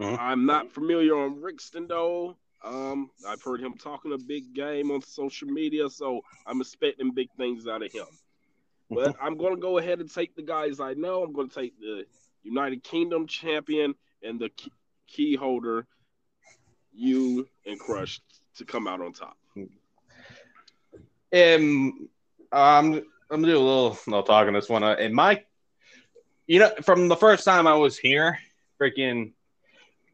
Mm-hmm. 0.00 0.16
I'm 0.20 0.46
not 0.46 0.70
familiar 0.70 1.16
on 1.16 1.42
Rixton 1.42 1.88
though. 1.88 2.36
Um, 2.64 3.10
I've 3.26 3.42
heard 3.42 3.60
him 3.60 3.74
talking 3.74 4.12
a 4.12 4.18
big 4.18 4.54
game 4.54 4.92
on 4.92 5.02
social 5.02 5.48
media, 5.48 5.90
so 5.90 6.20
I'm 6.46 6.60
expecting 6.60 7.12
big 7.12 7.28
things 7.36 7.66
out 7.66 7.82
of 7.82 7.92
him. 7.92 8.06
But 8.88 9.16
I'm 9.20 9.36
going 9.36 9.54
to 9.54 9.60
go 9.60 9.78
ahead 9.78 10.00
and 10.00 10.12
take 10.12 10.36
the 10.36 10.42
guys 10.42 10.78
I 10.78 10.94
know. 10.94 11.24
I'm 11.24 11.32
going 11.32 11.48
to 11.48 11.54
take 11.54 11.78
the 11.80 12.04
United 12.42 12.82
Kingdom 12.82 13.26
champion 13.26 13.94
and 14.22 14.40
the 14.40 14.50
key 15.06 15.36
holder, 15.36 15.86
you 16.94 17.48
and 17.66 17.78
Crush, 17.78 18.20
to 18.56 18.64
come 18.64 18.86
out 18.86 19.00
on 19.00 19.12
top. 19.12 19.36
Um, 21.34 22.08
I'm 22.52 22.94
I'm 23.32 23.40
gonna 23.40 23.46
do 23.46 23.58
a 23.58 23.58
little, 23.58 23.98
no 24.06 24.20
talking 24.22 24.52
this 24.52 24.68
one. 24.68 24.82
Uh, 24.82 24.94
in 24.96 25.14
my, 25.14 25.42
you 26.46 26.58
know, 26.58 26.70
from 26.82 27.08
the 27.08 27.16
first 27.16 27.44
time 27.44 27.66
I 27.66 27.74
was 27.74 27.96
here, 27.96 28.38
freaking, 28.78 29.32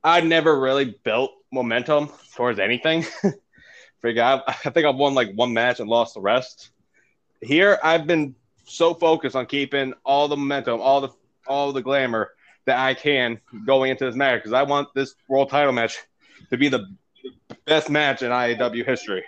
I 0.04 0.20
never 0.20 0.58
really 0.58 0.96
built 1.02 1.32
momentum 1.52 2.10
towards 2.36 2.60
anything. 2.60 3.04
Figure 4.02 4.22
I, 4.22 4.42
I 4.46 4.70
think 4.70 4.86
I've 4.86 4.94
won 4.94 5.14
like 5.14 5.32
one 5.34 5.52
match 5.52 5.80
and 5.80 5.88
lost 5.88 6.14
the 6.14 6.20
rest. 6.20 6.70
Here, 7.42 7.78
I've 7.82 8.06
been 8.06 8.36
so 8.64 8.94
focused 8.94 9.34
on 9.34 9.46
keeping 9.46 9.94
all 10.04 10.28
the 10.28 10.36
momentum, 10.36 10.80
all 10.80 11.00
the 11.00 11.10
all 11.48 11.72
the 11.72 11.82
glamour 11.82 12.30
that 12.66 12.78
I 12.78 12.94
can 12.94 13.40
going 13.66 13.90
into 13.90 14.04
this 14.04 14.14
match 14.14 14.40
because 14.40 14.52
I 14.52 14.62
want 14.62 14.88
this 14.94 15.14
world 15.28 15.50
title 15.50 15.72
match 15.72 15.98
to 16.50 16.56
be 16.56 16.68
the 16.68 16.86
best 17.64 17.90
match 17.90 18.22
in 18.22 18.30
IAW 18.30 18.84
history. 18.84 19.24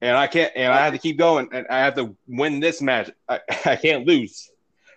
And 0.00 0.16
I 0.16 0.26
can't, 0.26 0.52
and 0.56 0.72
I 0.72 0.84
have 0.84 0.92
to 0.94 0.98
keep 0.98 1.16
going, 1.16 1.48
and 1.52 1.66
I 1.68 1.78
have 1.78 1.94
to 1.94 2.16
win 2.26 2.60
this 2.60 2.82
match. 2.82 3.10
I, 3.28 3.40
I 3.64 3.76
can't 3.76 4.06
lose. 4.06 4.50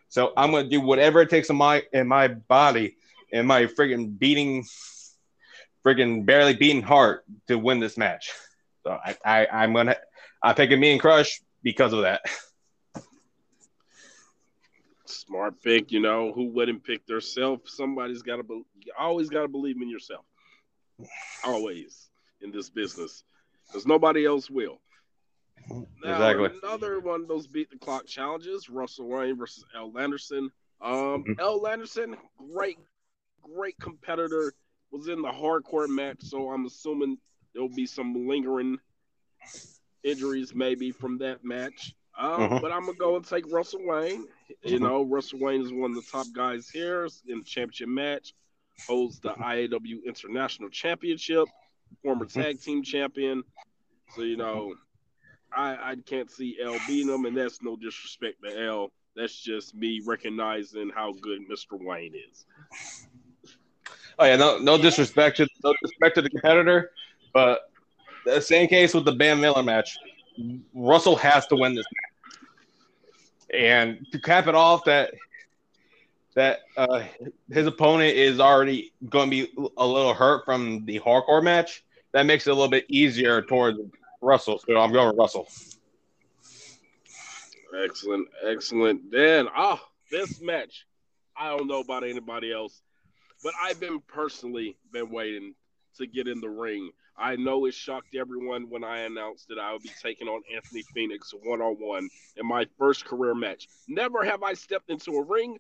So 0.10 0.34
I'm 0.36 0.52
gonna 0.52 0.70
do 0.70 0.82
whatever 0.82 1.22
it 1.22 1.30
takes 1.30 1.50
in 1.50 1.56
my 1.56 1.84
in 1.94 2.08
my 2.08 2.28
body, 2.28 2.98
in 3.32 3.46
my 3.46 3.66
freaking 3.66 4.18
beating 4.18 4.66
friggin' 5.86 6.26
barely 6.26 6.56
beating 6.56 6.82
heart 6.82 7.24
to 7.48 7.58
win 7.58 7.80
this 7.80 7.98
match. 7.98 8.32
So 8.84 8.92
I, 8.92 9.16
I 9.24 9.48
I'm 9.48 9.74
gonna 9.74 9.96
I'm 10.42 10.56
picking 10.56 10.80
me 10.80 10.92
and 10.92 11.02
Crush 11.02 11.42
because 11.64 11.94
of 11.94 12.02
that. 12.02 12.22
Smart 15.06 15.62
pick, 15.62 15.92
you 15.92 16.00
know. 16.00 16.32
Who 16.34 16.46
wouldn't 16.50 16.84
pick 16.84 17.06
themselves? 17.06 17.74
Somebody's 17.74 18.22
got 18.22 18.38
to 18.38 18.44
be, 18.44 18.64
always 18.98 19.30
got 19.30 19.44
to 19.44 19.48
believe 19.48 19.82
in 19.82 19.90
yourself. 19.90 20.26
Always 21.44 22.10
in 22.42 22.52
this 22.52 22.70
business, 22.70 23.24
because 23.68 23.86
nobody 23.86 24.26
else 24.26 24.50
will. 24.50 24.80
Now, 26.04 26.14
exactly. 26.14 26.60
Another 26.64 27.00
one 27.00 27.22
of 27.22 27.28
those 27.28 27.48
beat 27.48 27.70
the 27.70 27.78
clock 27.78 28.08
challenges: 28.08 28.70
Russell 28.70 29.08
Wayne 29.08 29.38
versus 29.38 29.66
L. 29.76 29.92
Anderson. 29.98 30.52
Um, 30.82 31.24
mm-hmm. 31.24 31.40
L. 31.40 31.66
Anderson, 31.68 32.16
great, 32.54 32.78
great 33.42 33.78
competitor 33.80 34.54
was 34.92 35.08
in 35.08 35.22
the 35.22 35.30
hardcore 35.30 35.90
match, 35.90 36.18
so 36.22 36.50
I'm 36.50 36.66
assuming 36.66 37.18
there'll 37.54 37.70
be 37.70 37.86
some 37.86 38.28
lingering 38.28 38.78
injuries 40.04 40.54
maybe 40.54 40.92
from 40.92 41.18
that 41.20 41.44
match. 41.44 41.96
Um, 42.18 42.44
uh-huh. 42.44 42.60
But 42.62 42.72
I'm 42.72 42.86
gonna 42.86 42.98
go 42.98 43.16
and 43.16 43.26
take 43.26 43.52
Russell 43.52 43.82
Wayne. 43.84 44.28
You 44.64 44.78
uh-huh. 44.78 44.88
know, 44.88 45.04
Russell 45.04 45.40
Wayne 45.40 45.62
is 45.62 45.74
one 45.74 45.92
of 45.92 45.98
the 45.98 46.12
top 46.12 46.28
guys 46.34 46.70
here 46.70 47.08
in 47.28 47.40
the 47.40 47.44
championship 47.44 47.90
match. 47.90 48.34
Holds 48.88 49.20
the 49.20 49.30
IAW 49.30 50.04
International 50.06 50.70
Championship, 50.70 51.46
former 52.04 52.26
tag 52.26 52.62
team 52.62 52.84
champion. 52.84 53.44
So 54.16 54.22
you 54.22 54.38
know, 54.38 54.76
I 55.56 55.92
I 55.92 55.96
can't 56.06 56.30
see 56.30 56.58
L 56.62 56.78
beating 56.88 57.14
him, 57.14 57.26
and 57.26 57.36
that's 57.36 57.62
no 57.62 57.76
disrespect 57.76 58.38
to 58.44 58.66
L. 58.66 58.92
That's 59.16 59.36
just 59.40 59.76
me 59.76 60.02
recognizing 60.06 60.92
how 60.94 61.14
good 61.14 61.42
Mr. 61.50 61.82
Wayne 61.82 62.14
is. 62.16 62.46
Oh 64.20 64.26
yeah, 64.26 64.36
no 64.36 64.58
no 64.58 64.78
disrespect 64.78 65.38
to 65.38 65.48
no 65.64 65.74
disrespect 65.82 66.16
to 66.16 66.22
the 66.22 66.30
competitor, 66.30 66.92
but 67.34 67.72
the 68.26 68.42
same 68.42 68.68
case 68.68 68.94
with 68.94 69.06
the 69.06 69.12
Bam 69.12 69.42
Miller 69.42 69.64
match. 69.64 69.98
Russell 70.74 71.16
has 71.16 71.48
to 71.48 71.56
win 71.56 71.76
this 71.76 71.86
match. 71.86 72.05
And 73.54 74.06
to 74.12 74.20
cap 74.20 74.48
it 74.48 74.56
off, 74.56 74.86
that 74.86 75.14
that 76.36 76.62
uh, 76.76 77.04
his 77.50 77.66
opponent 77.66 78.16
is 78.16 78.40
already 78.40 78.92
going 79.10 79.30
to 79.30 79.32
be 79.32 79.54
a 79.78 79.88
little 79.88 80.14
hurt 80.14 80.44
from 80.46 80.86
the 80.86 81.00
hardcore 81.00 81.44
match. 81.44 81.84
That 82.12 82.26
makes 82.26 82.46
it 82.46 82.52
a 82.52 82.54
little 82.54 82.70
bit 82.70 82.86
easier 82.90 83.42
towards 83.42 83.80
Russell. 84.22 84.60
So 84.60 84.78
I'm 84.78 84.92
going 84.92 85.08
with 85.08 85.18
Russell. 85.18 85.48
Excellent, 87.84 88.28
excellent. 88.46 89.12
Then, 89.12 89.48
oh, 89.56 89.80
this 90.12 90.42
match, 90.42 90.86
I 91.38 91.50
don't 91.50 91.68
know 91.68 91.80
about 91.80 92.04
anybody 92.04 92.52
else, 92.52 92.82
but 93.44 93.54
I've 93.62 93.80
been 93.80 94.02
personally 94.02 94.78
been 94.92 95.10
waiting 95.10 95.56
to 95.98 96.08
get 96.08 96.28
in 96.28 96.42
the 96.42 96.50
ring. 96.50 96.92
I 97.18 97.36
know 97.36 97.66
it 97.66 97.74
shocked 97.74 98.16
everyone 98.16 98.70
when 98.70 98.84
I 98.84 99.00
announced 99.00 99.48
that 99.50 99.60
I 99.60 99.72
would 99.74 99.84
be 99.84 99.92
taking 100.02 100.28
on 100.28 100.42
Anthony 100.54 100.84
Phoenix 100.94 101.34
one 101.44 101.62
on 101.62 101.76
one 101.76 102.10
in 102.36 102.46
my 102.46 102.66
first 102.78 103.06
career 103.06 103.34
match. 103.34 103.68
Never 103.88 104.24
have 104.24 104.44
I 104.44 104.54
stepped 104.54 104.90
into 104.90 105.12
a 105.12 105.24
ring, 105.24 105.58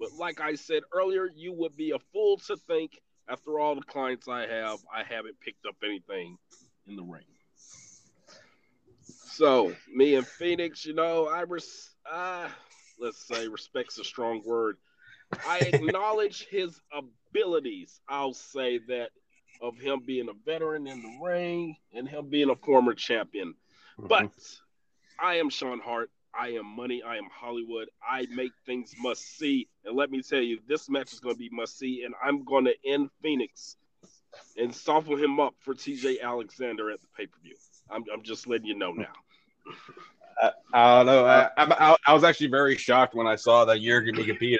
but 0.00 0.12
like 0.14 0.40
I 0.40 0.54
said 0.54 0.82
earlier, 0.92 1.30
you 1.34 1.52
would 1.52 1.76
be 1.76 1.92
a 1.92 1.98
fool 2.12 2.38
to 2.48 2.56
think 2.68 3.00
after 3.28 3.58
all 3.58 3.74
the 3.74 3.82
clients 3.82 4.28
I 4.28 4.46
have, 4.46 4.78
I 4.92 5.02
haven't 5.02 5.40
picked 5.40 5.66
up 5.66 5.76
anything 5.84 6.38
in 6.86 6.96
the 6.96 7.02
ring. 7.02 7.24
So 9.24 9.74
me 9.92 10.14
and 10.14 10.26
Phoenix, 10.26 10.84
you 10.84 10.94
know, 10.94 11.26
I 11.28 11.42
res- 11.42 11.90
uh, 12.10 12.48
let's 12.98 13.26
say 13.26 13.48
respect's 13.48 13.98
a 13.98 14.04
strong 14.04 14.42
word. 14.44 14.76
I 15.46 15.58
acknowledge 15.60 16.46
his 16.46 16.80
abilities. 16.92 18.00
I'll 18.08 18.34
say 18.34 18.78
that 18.88 19.10
of 19.60 19.78
him 19.78 20.00
being 20.04 20.28
a 20.28 20.32
veteran 20.44 20.86
in 20.86 21.02
the 21.02 21.18
ring 21.22 21.76
and 21.92 22.08
him 22.08 22.28
being 22.28 22.50
a 22.50 22.56
former 22.56 22.94
champion. 22.94 23.54
Mm-hmm. 23.98 24.08
But 24.08 24.30
I 25.18 25.36
am 25.36 25.50
Sean 25.50 25.80
Hart. 25.80 26.10
I 26.38 26.48
am 26.48 26.66
money. 26.66 27.02
I 27.02 27.16
am 27.16 27.28
Hollywood. 27.32 27.88
I 28.06 28.26
make 28.30 28.52
things 28.66 28.94
must 29.00 29.38
see. 29.38 29.68
And 29.84 29.96
let 29.96 30.10
me 30.10 30.22
tell 30.22 30.40
you, 30.40 30.58
this 30.68 30.90
match 30.90 31.12
is 31.12 31.20
going 31.20 31.34
to 31.34 31.38
be 31.38 31.48
must 31.50 31.78
see. 31.78 32.02
And 32.04 32.14
I'm 32.22 32.44
going 32.44 32.66
to 32.66 32.74
end 32.84 33.08
Phoenix 33.22 33.76
and 34.56 34.74
soften 34.74 35.18
him 35.18 35.40
up 35.40 35.54
for 35.60 35.74
TJ 35.74 36.20
Alexander 36.20 36.90
at 36.90 37.00
the 37.00 37.06
pay 37.16 37.26
per 37.26 37.38
view. 37.42 37.56
I'm, 37.90 38.04
I'm 38.12 38.22
just 38.22 38.46
letting 38.46 38.66
you 38.66 38.76
know 38.76 38.92
now. 38.92 39.06
I, 40.42 40.50
I 40.74 40.96
don't 40.98 41.06
know. 41.06 41.24
I, 41.24 41.48
I, 41.56 41.96
I, 42.06 42.12
was 42.12 42.24
actually 42.24 42.48
very 42.48 42.76
shocked 42.76 43.14
when 43.14 43.26
I 43.26 43.36
saw 43.36 43.64
that 43.64 43.80
you're 43.80 44.02
going 44.02 44.14
to 44.16 44.20
be 44.20 44.26
competing. 44.26 44.58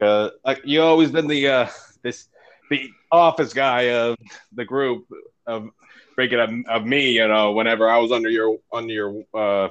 Uh, 0.00 0.30
like 0.44 0.60
you 0.64 0.82
always 0.82 1.10
been 1.10 1.26
the 1.26 1.48
uh, 1.48 1.68
this 2.02 2.28
the 2.72 2.90
office 3.10 3.52
guy 3.52 3.90
of 3.90 4.16
the 4.52 4.64
group 4.64 5.06
of 5.46 5.68
freaking 6.16 6.42
of, 6.42 6.82
of 6.82 6.86
me, 6.86 7.12
you 7.12 7.28
know, 7.28 7.52
whenever 7.52 7.88
I 7.88 7.98
was 7.98 8.12
under 8.12 8.30
your 8.30 8.58
under 8.72 8.92
your 8.92 9.24
uh, 9.34 9.68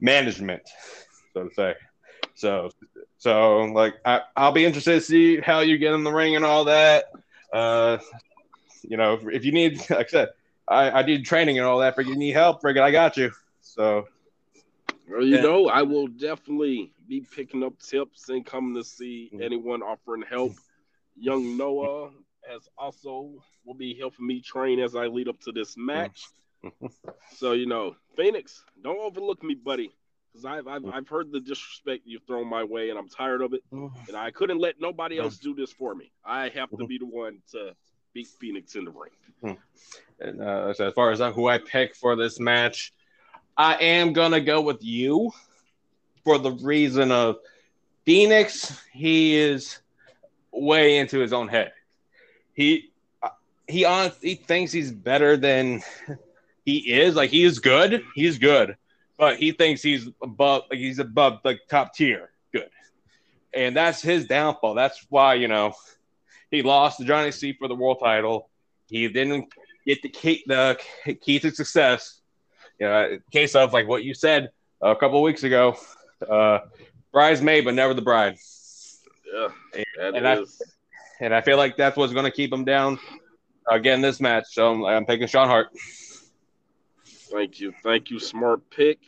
management, 0.00 0.62
so 1.32 1.48
to 1.48 1.54
say. 1.54 1.74
So 2.34 2.70
so 3.18 3.60
like 3.60 3.94
I, 4.04 4.22
I'll 4.36 4.52
be 4.52 4.64
interested 4.64 4.94
to 4.94 5.00
see 5.00 5.40
how 5.40 5.60
you 5.60 5.78
get 5.78 5.94
in 5.94 6.02
the 6.02 6.12
ring 6.12 6.36
and 6.36 6.44
all 6.44 6.64
that. 6.64 7.04
Uh, 7.52 7.98
you 8.82 8.96
know, 8.96 9.14
if, 9.14 9.22
if 9.28 9.44
you 9.44 9.52
need, 9.52 9.78
like 9.90 10.08
I 10.08 10.10
said, 10.10 10.28
I, 10.66 10.90
I 10.90 11.02
did 11.02 11.24
training 11.24 11.58
and 11.58 11.66
all 11.66 11.78
that. 11.78 11.94
For 11.94 12.02
you 12.02 12.16
need 12.16 12.32
help, 12.32 12.62
friggin', 12.62 12.82
I 12.82 12.90
got 12.90 13.16
you. 13.16 13.30
So, 13.60 14.08
well, 15.08 15.22
you 15.22 15.36
yeah. 15.36 15.42
know, 15.42 15.68
I 15.68 15.82
will 15.82 16.08
definitely 16.08 16.90
be 17.08 17.20
picking 17.20 17.62
up 17.62 17.78
tips 17.78 18.28
and 18.28 18.44
coming 18.44 18.74
to 18.74 18.82
see 18.82 19.30
mm-hmm. 19.32 19.42
anyone 19.42 19.82
offering 19.82 20.24
help 20.28 20.54
young 21.22 21.56
Noah 21.56 22.10
has 22.50 22.68
also 22.76 23.32
will 23.64 23.74
be 23.74 23.96
helping 23.98 24.26
me 24.26 24.40
train 24.40 24.80
as 24.80 24.96
I 24.96 25.06
lead 25.06 25.28
up 25.28 25.40
to 25.42 25.52
this 25.52 25.76
match. 25.76 26.24
so 27.36 27.52
you 27.52 27.66
know, 27.66 27.94
Phoenix, 28.16 28.64
don't 28.82 28.98
overlook 28.98 29.42
me, 29.42 29.54
buddy, 29.54 29.92
because 30.32 30.44
I've, 30.44 30.66
I've 30.66 30.84
I've 30.86 31.08
heard 31.08 31.30
the 31.30 31.40
disrespect 31.40 32.02
you've 32.04 32.24
thrown 32.24 32.48
my 32.48 32.64
way, 32.64 32.90
and 32.90 32.98
I'm 32.98 33.08
tired 33.08 33.42
of 33.42 33.54
it. 33.54 33.62
And 34.08 34.16
I 34.16 34.30
couldn't 34.30 34.58
let 34.58 34.80
nobody 34.80 35.18
else 35.18 35.38
do 35.38 35.54
this 35.54 35.72
for 35.72 35.94
me. 35.94 36.10
I 36.24 36.48
have 36.50 36.70
to 36.70 36.86
be 36.86 36.98
the 36.98 37.06
one 37.06 37.38
to 37.52 37.72
beat 38.12 38.28
Phoenix 38.40 38.74
in 38.74 38.84
the 38.84 38.90
ring. 38.90 39.56
And 40.20 40.40
uh, 40.40 40.74
so 40.74 40.88
as 40.88 40.94
far 40.94 41.10
as 41.10 41.20
who 41.34 41.48
I 41.48 41.58
pick 41.58 41.94
for 41.94 42.16
this 42.16 42.38
match, 42.40 42.92
I 43.56 43.74
am 43.76 44.12
gonna 44.12 44.40
go 44.40 44.60
with 44.60 44.82
you 44.82 45.30
for 46.24 46.38
the 46.38 46.52
reason 46.52 47.12
of 47.12 47.36
Phoenix. 48.04 48.80
He 48.92 49.36
is 49.36 49.78
way 50.52 50.98
into 50.98 51.18
his 51.18 51.32
own 51.32 51.48
head. 51.48 51.72
He 52.54 52.92
he 53.66 53.84
on 53.84 54.12
he 54.20 54.34
thinks 54.34 54.72
he's 54.72 54.92
better 54.92 55.36
than 55.36 55.82
he 56.64 56.92
is. 56.92 57.14
Like 57.14 57.30
he 57.30 57.44
is 57.44 57.58
good. 57.58 58.04
He's 58.14 58.38
good, 58.38 58.76
but 59.18 59.36
he 59.36 59.52
thinks 59.52 59.82
he's 59.82 60.08
above. 60.22 60.64
Like 60.70 60.78
he's 60.78 60.98
above 60.98 61.40
the 61.42 61.58
top 61.68 61.94
tier. 61.94 62.30
Good, 62.52 62.70
and 63.54 63.76
that's 63.76 64.02
his 64.02 64.26
downfall. 64.26 64.74
That's 64.74 65.04
why 65.08 65.34
you 65.34 65.48
know 65.48 65.74
he 66.50 66.62
lost 66.62 66.98
to 66.98 67.04
Johnny 67.04 67.30
C 67.30 67.54
for 67.54 67.68
the 67.68 67.74
world 67.74 67.98
title. 68.00 68.48
He 68.88 69.08
didn't 69.08 69.48
get 69.86 70.02
the 70.02 70.08
key 70.10 70.44
the 70.46 70.78
key 71.20 71.38
to 71.40 71.50
success. 71.50 72.20
You 72.78 72.86
know, 72.86 73.18
case 73.30 73.54
of 73.54 73.72
like 73.72 73.86
what 73.86 74.04
you 74.04 74.14
said 74.14 74.50
a 74.80 74.96
couple 74.96 75.22
weeks 75.22 75.44
ago. 75.44 75.76
Uh, 76.28 76.60
bridesmaid, 77.12 77.64
but 77.64 77.74
never 77.74 77.94
the 77.94 78.02
bride. 78.02 78.36
Yeah, 79.32 79.48
and, 79.98 80.16
and 80.16 80.28
I 80.28 80.44
and 81.20 81.34
I 81.34 81.40
feel 81.40 81.56
like 81.56 81.76
that's 81.76 81.96
what's 81.96 82.12
going 82.12 82.24
to 82.24 82.30
keep 82.30 82.52
him 82.52 82.64
down 82.64 82.98
again 83.70 84.00
this 84.00 84.20
match. 84.20 84.44
So 84.50 84.72
I'm, 84.72 84.84
I'm 84.84 85.06
picking 85.06 85.26
Sean 85.26 85.48
Hart. 85.48 85.68
Thank 87.30 87.60
you, 87.60 87.72
thank 87.82 88.10
you, 88.10 88.18
smart 88.18 88.68
pick. 88.70 88.98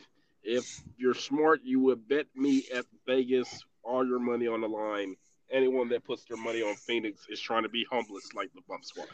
If 0.43 0.81
you're 0.97 1.13
smart, 1.13 1.61
you 1.63 1.79
would 1.81 2.07
bet 2.07 2.27
me 2.35 2.65
at 2.73 2.85
Vegas 3.05 3.63
all 3.83 4.05
your 4.05 4.19
money 4.19 4.47
on 4.47 4.61
the 4.61 4.67
line. 4.67 5.15
Anyone 5.51 5.89
that 5.89 6.03
puts 6.03 6.25
their 6.25 6.37
money 6.37 6.61
on 6.61 6.75
Phoenix 6.75 7.27
is 7.29 7.39
trying 7.39 7.63
to 7.63 7.69
be 7.69 7.85
humblest 7.91 8.35
like 8.35 8.51
the 8.55 8.61
Bump 8.67 8.83
Squad. 8.83 9.07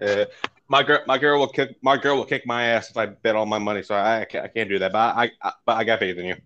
Uh, 0.00 0.24
my 0.68 0.82
girl, 0.82 1.00
my 1.06 1.18
girl 1.18 1.38
will 1.38 1.48
kick 1.48 1.76
my 1.82 1.96
girl 1.96 2.16
will 2.16 2.24
kick 2.24 2.46
my 2.46 2.64
ass 2.64 2.90
if 2.90 2.96
I 2.96 3.06
bet 3.06 3.36
all 3.36 3.46
my 3.46 3.58
money. 3.58 3.82
So 3.82 3.94
I, 3.94 4.22
I, 4.22 4.24
can't, 4.24 4.44
I 4.44 4.48
can't 4.48 4.68
do 4.68 4.78
that. 4.78 4.92
But 4.92 5.16
I, 5.16 5.30
I, 5.42 5.52
but 5.66 5.76
I 5.76 5.84
got 5.84 5.98
faith 5.98 6.16
in 6.18 6.24
you. 6.26 6.36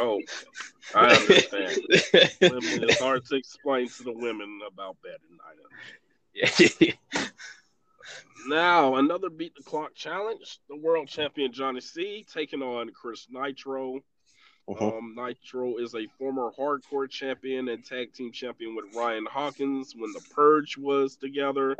Oh, 0.00 0.20
I 0.94 1.14
understand. 1.14 1.80
women, 2.40 2.84
it's 2.84 3.00
hard 3.00 3.24
to 3.26 3.36
explain 3.36 3.88
to 3.88 4.02
the 4.04 4.12
women 4.12 4.60
about 4.66 4.96
betting. 5.02 5.38
I 5.44 5.54
know. 6.86 6.92
now 8.48 8.94
another 8.96 9.28
beat 9.28 9.54
the 9.56 9.62
clock 9.62 9.94
challenge. 9.94 10.60
The 10.68 10.76
world 10.76 11.08
champion 11.08 11.52
Johnny 11.52 11.80
C 11.80 12.24
taking 12.32 12.62
on 12.62 12.90
Chris 12.90 13.26
Nitro. 13.30 14.00
Uh-huh. 14.68 14.98
Um, 14.98 15.14
Nitro 15.16 15.78
is 15.78 15.94
a 15.94 16.06
former 16.18 16.50
hardcore 16.58 17.08
champion 17.08 17.68
and 17.68 17.84
tag 17.84 18.12
team 18.12 18.30
champion 18.32 18.76
with 18.76 18.94
Ryan 18.94 19.26
Hawkins 19.30 19.94
when 19.96 20.12
the 20.12 20.20
Purge 20.34 20.76
was 20.76 21.16
together. 21.16 21.76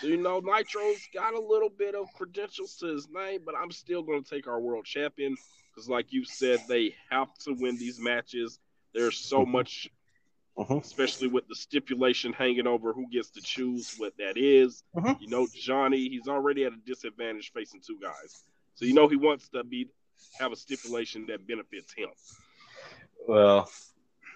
So, 0.00 0.06
you 0.06 0.16
know, 0.16 0.40
Nitro's 0.40 1.00
got 1.14 1.34
a 1.34 1.40
little 1.40 1.68
bit 1.70 1.94
of 1.94 2.06
credentials 2.14 2.76
to 2.76 2.86
his 2.86 3.08
name, 3.10 3.40
but 3.44 3.54
I'm 3.56 3.70
still 3.70 4.02
going 4.02 4.22
to 4.22 4.28
take 4.28 4.46
our 4.46 4.60
world 4.60 4.84
champion 4.84 5.36
because, 5.70 5.88
like 5.88 6.12
you 6.12 6.24
said, 6.24 6.60
they 6.68 6.94
have 7.10 7.32
to 7.44 7.52
win 7.52 7.78
these 7.78 8.00
matches. 8.00 8.58
There's 8.94 9.16
so 9.16 9.40
mm-hmm. 9.40 9.52
much, 9.52 9.88
uh-huh. 10.56 10.80
especially 10.82 11.28
with 11.28 11.46
the 11.48 11.54
stipulation 11.54 12.32
hanging 12.32 12.66
over 12.66 12.92
who 12.92 13.08
gets 13.10 13.30
to 13.30 13.40
choose 13.40 13.94
what 13.98 14.14
that 14.18 14.36
is. 14.36 14.82
Uh-huh. 14.96 15.14
You 15.20 15.28
know, 15.28 15.46
Johnny, 15.54 16.08
he's 16.08 16.28
already 16.28 16.64
at 16.64 16.72
a 16.72 16.78
disadvantage 16.84 17.52
facing 17.54 17.80
two 17.86 17.98
guys, 18.00 18.42
so 18.74 18.84
you 18.84 18.94
know 18.94 19.08
he 19.08 19.16
wants 19.16 19.48
to 19.50 19.64
be 19.64 19.88
have 20.38 20.52
a 20.52 20.56
stipulation 20.56 21.26
that 21.26 21.46
benefits 21.46 21.92
him. 21.92 22.08
Well, 23.26 23.70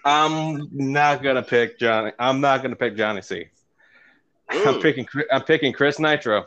I'm 0.03 0.69
not 0.71 1.21
gonna 1.21 1.43
pick 1.43 1.79
Johnny. 1.79 2.11
I'm 2.17 2.41
not 2.41 2.61
gonna 2.61 2.75
pick 2.75 2.95
Johnny 2.95 3.21
C. 3.21 3.47
I'm 4.49 4.81
picking. 4.81 5.07
I'm 5.31 5.43
picking 5.43 5.73
Chris 5.73 5.99
Nitro. 5.99 6.45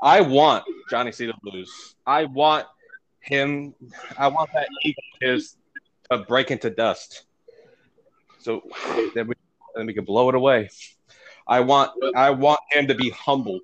I 0.00 0.20
want 0.20 0.64
Johnny 0.90 1.12
C 1.12 1.26
to 1.26 1.34
lose. 1.44 1.94
I 2.06 2.24
want 2.24 2.66
him. 3.20 3.74
I 4.18 4.28
want 4.28 4.50
that 4.52 4.68
ego 4.84 5.00
his 5.20 5.56
to 6.10 6.18
break 6.18 6.50
into 6.50 6.70
dust. 6.70 7.24
So 8.38 8.62
then 9.14 9.28
we 9.28 9.34
then 9.74 9.86
we 9.86 9.94
can 9.94 10.04
blow 10.04 10.28
it 10.28 10.34
away. 10.34 10.70
I 11.46 11.60
want 11.60 11.92
I 12.14 12.30
want 12.30 12.60
him 12.70 12.88
to 12.88 12.94
be 12.94 13.10
humble. 13.10 13.60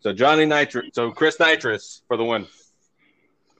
So 0.00 0.12
Johnny 0.12 0.46
Nitro. 0.46 0.82
So 0.92 1.10
Chris 1.10 1.40
Nitrous 1.40 2.02
for 2.06 2.16
the 2.16 2.24
win. 2.24 2.46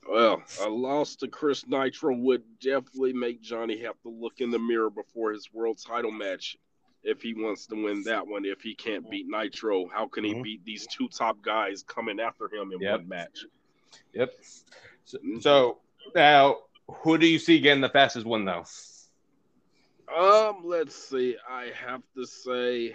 Well, 0.09 0.43
a 0.63 0.69
loss 0.69 1.17
to 1.17 1.29
Chris 1.29 1.67
Nitro 1.67 2.15
would 2.17 2.43
definitely 2.61 3.13
make 3.13 3.43
Johnny 3.43 3.83
have 3.83 4.01
to 4.03 4.09
look 4.09 4.35
in 4.39 4.51
the 4.51 4.59
mirror 4.59 4.89
before 4.89 5.33
his 5.33 5.53
world 5.53 5.79
title 5.85 6.11
match 6.11 6.57
if 7.03 7.23
he 7.23 7.35
wants 7.35 7.67
to 7.67 7.75
win 7.75 8.03
that 8.05 8.27
one. 8.27 8.45
If 8.45 8.61
he 8.61 8.75
can't 8.75 9.09
beat 9.11 9.27
Nitro, 9.29 9.89
how 9.89 10.07
can 10.09 10.25
he 10.25 10.33
mm-hmm. 10.33 10.43
beat 10.43 10.65
these 10.65 10.87
two 10.87 11.09
top 11.09 11.43
guys 11.43 11.83
coming 11.83 12.21
after 12.21 12.47
him 12.47 12.73
in 12.73 12.81
yep. 12.81 13.01
one 13.01 13.09
match? 13.09 13.45
Yep. 14.13 14.33
So, 15.05 15.19
mm-hmm. 15.19 15.41
so, 15.41 15.79
now, 16.15 16.57
who 16.89 17.19
do 17.19 17.27
you 17.27 17.39
see 17.39 17.61
getting 17.61 17.81
the 17.81 17.89
fastest 17.89 18.27
win 18.27 18.45
though? 18.45 18.65
Um, 20.15 20.63
let's 20.65 20.95
see. 20.95 21.37
I 21.49 21.71
have 21.87 22.03
to 22.17 22.25
say, 22.25 22.95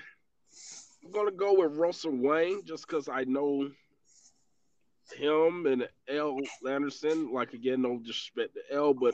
I'm 1.04 1.12
gonna 1.12 1.32
go 1.32 1.54
with 1.54 1.78
Russell 1.78 2.16
Wayne 2.16 2.66
just 2.66 2.88
because 2.88 3.08
I 3.08 3.24
know 3.26 3.70
him 5.16 5.66
and 5.68 5.88
L. 6.08 6.40
Anderson. 6.68 7.32
Like 7.32 7.54
again, 7.54 7.82
no 7.82 8.00
disrespect 8.00 8.56
to 8.56 8.76
L, 8.76 8.94
but 8.94 9.14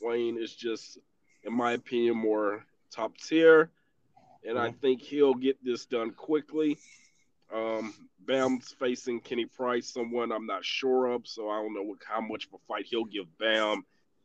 Wayne 0.00 0.38
is 0.40 0.54
just, 0.54 0.98
in 1.44 1.54
my 1.54 1.72
opinion, 1.72 2.16
more 2.16 2.64
top 2.90 3.16
tier, 3.16 3.70
and 4.46 4.58
I 4.58 4.72
think 4.72 5.02
he'll 5.02 5.34
get 5.34 5.62
this 5.64 5.86
done 5.86 6.10
quickly. 6.12 6.78
Um, 7.52 7.94
Bam's 8.20 8.72
facing 8.78 9.20
Kenny 9.20 9.46
Price, 9.46 9.92
someone 9.92 10.32
I'm 10.32 10.46
not 10.46 10.64
sure 10.64 11.06
of, 11.06 11.26
so 11.26 11.48
I 11.48 11.62
don't 11.62 11.74
know 11.74 11.82
what, 11.82 11.98
how 12.06 12.20
much 12.20 12.46
of 12.46 12.54
a 12.54 12.58
fight 12.68 12.86
he'll 12.86 13.04
give 13.04 13.26
Bam. 13.38 13.84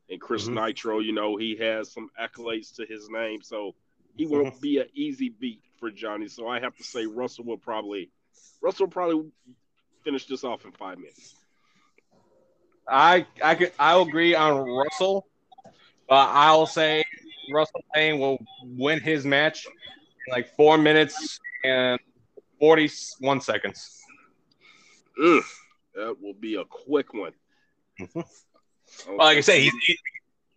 And 0.09 0.19
Chris 0.19 0.47
Mhm. 0.47 0.55
Nitro, 0.55 0.99
you 0.99 1.13
know, 1.13 1.37
he 1.37 1.55
has 1.55 1.91
some 1.91 2.09
accolades 2.19 2.75
to 2.75 2.85
his 2.85 3.09
name, 3.09 3.41
so 3.41 3.75
he 4.17 4.25
won't 4.25 4.59
be 4.61 4.79
an 4.79 4.89
easy 4.93 5.29
beat 5.29 5.61
for 5.79 5.89
Johnny. 5.89 6.27
So 6.27 6.47
I 6.47 6.59
have 6.59 6.75
to 6.75 6.83
say 6.83 7.05
Russell 7.05 7.45
will 7.45 7.57
probably 7.57 8.11
Russell 8.61 8.87
will 8.87 8.91
probably 8.91 9.31
finish 10.03 10.25
this 10.25 10.43
off 10.43 10.65
in 10.65 10.71
five 10.73 10.97
minutes. 10.97 11.35
I 12.87 13.25
I 13.41 13.55
could 13.55 13.71
I'll 13.79 14.01
agree 14.01 14.35
on 14.35 14.57
Russell, 14.69 15.25
but 16.09 16.27
I'll 16.29 16.67
say 16.67 17.03
Russell 17.49 17.83
Payne 17.93 18.19
will 18.19 18.45
win 18.61 18.99
his 18.99 19.25
match 19.25 19.65
like 20.29 20.55
four 20.55 20.77
minutes 20.77 21.39
and 21.63 21.99
forty 22.59 22.89
one 23.19 23.41
seconds. 23.41 24.01
Ugh, 25.23 25.43
that 25.95 26.15
will 26.21 26.33
be 26.33 26.55
a 26.55 26.65
quick 26.65 27.13
one. 27.13 27.33
Well, 28.15 28.25
like 29.17 29.37
I 29.37 29.41
say, 29.41 29.61
he's, 29.61 29.73
he, 29.85 29.97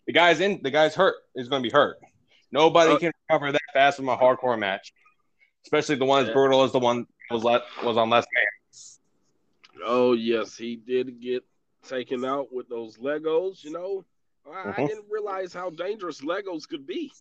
the 0.07 0.13
guy's 0.13 0.41
in 0.41 0.61
the 0.63 0.71
guy's 0.71 0.95
hurt. 0.95 1.17
He's 1.35 1.49
going 1.49 1.63
to 1.63 1.69
be 1.69 1.73
hurt. 1.73 1.99
Nobody 2.53 2.93
Uh, 2.93 2.99
can 2.99 3.13
recover 3.29 3.53
that 3.53 3.61
fast 3.73 3.97
from 3.97 4.09
a 4.09 4.17
hardcore 4.17 4.59
match, 4.59 4.93
especially 5.65 5.97
the 5.97 6.05
one 6.05 6.23
as 6.23 6.29
Yeah. 6.29 6.35
brutal 6.35 6.63
as 6.63 6.73
the 6.73 6.79
one 6.79 7.07
was 7.31 7.45
let 7.45 7.63
was 7.85 7.97
on 7.97 8.09
last 8.09 8.29
man. 8.35 8.45
Oh 9.85 10.13
yes, 10.15 10.57
he 10.57 10.77
did 10.77 11.21
get 11.21 11.45
taken 11.87 12.25
out 12.25 12.53
with 12.53 12.69
those 12.69 12.97
Legos. 12.97 13.63
You 13.63 13.73
know, 13.73 14.05
I, 14.51 14.71
I 14.71 14.73
Mhm. 14.81 14.87
didn't 14.89 15.05
realize 15.11 15.53
how 15.53 15.71
dangerous 15.71 16.23
Legos 16.23 16.67
could 16.67 16.87
be. 16.87 17.13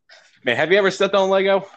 Man, 0.43 0.55
have 0.55 0.71
you 0.71 0.77
ever 0.77 0.89
stepped 0.91 1.15
on 1.15 1.29
Lego? 1.29 1.67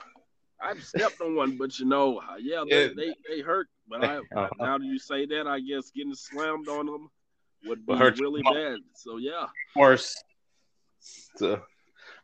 I've 0.61 0.83
stepped 0.83 1.21
on 1.21 1.37
one, 1.37 1.57
but 1.57 1.79
you 1.79 1.87
know, 1.87 2.19
uh, 2.19 2.37
yeah, 2.41 2.65
they 2.69 2.87
Yeah. 2.87 2.89
they, 2.97 3.15
they 3.29 3.41
hurt. 3.41 3.69
But 3.89 4.03
I, 4.03 4.19
Uh-huh. 4.37 4.49
now 4.59 4.79
that 4.79 4.85
you 4.85 4.99
say 4.99 5.27
that, 5.27 5.47
I 5.47 5.61
guess 5.61 5.91
getting 5.91 6.15
slammed 6.15 6.69
on 6.69 6.87
them 6.87 7.09
would 7.65 7.87
be 7.87 7.95
hurt 7.95 8.19
really 8.21 8.43
bad. 8.43 8.79
So 8.95 9.17
yeah, 9.19 9.47
Worse. 9.77 10.23
So, 11.37 11.63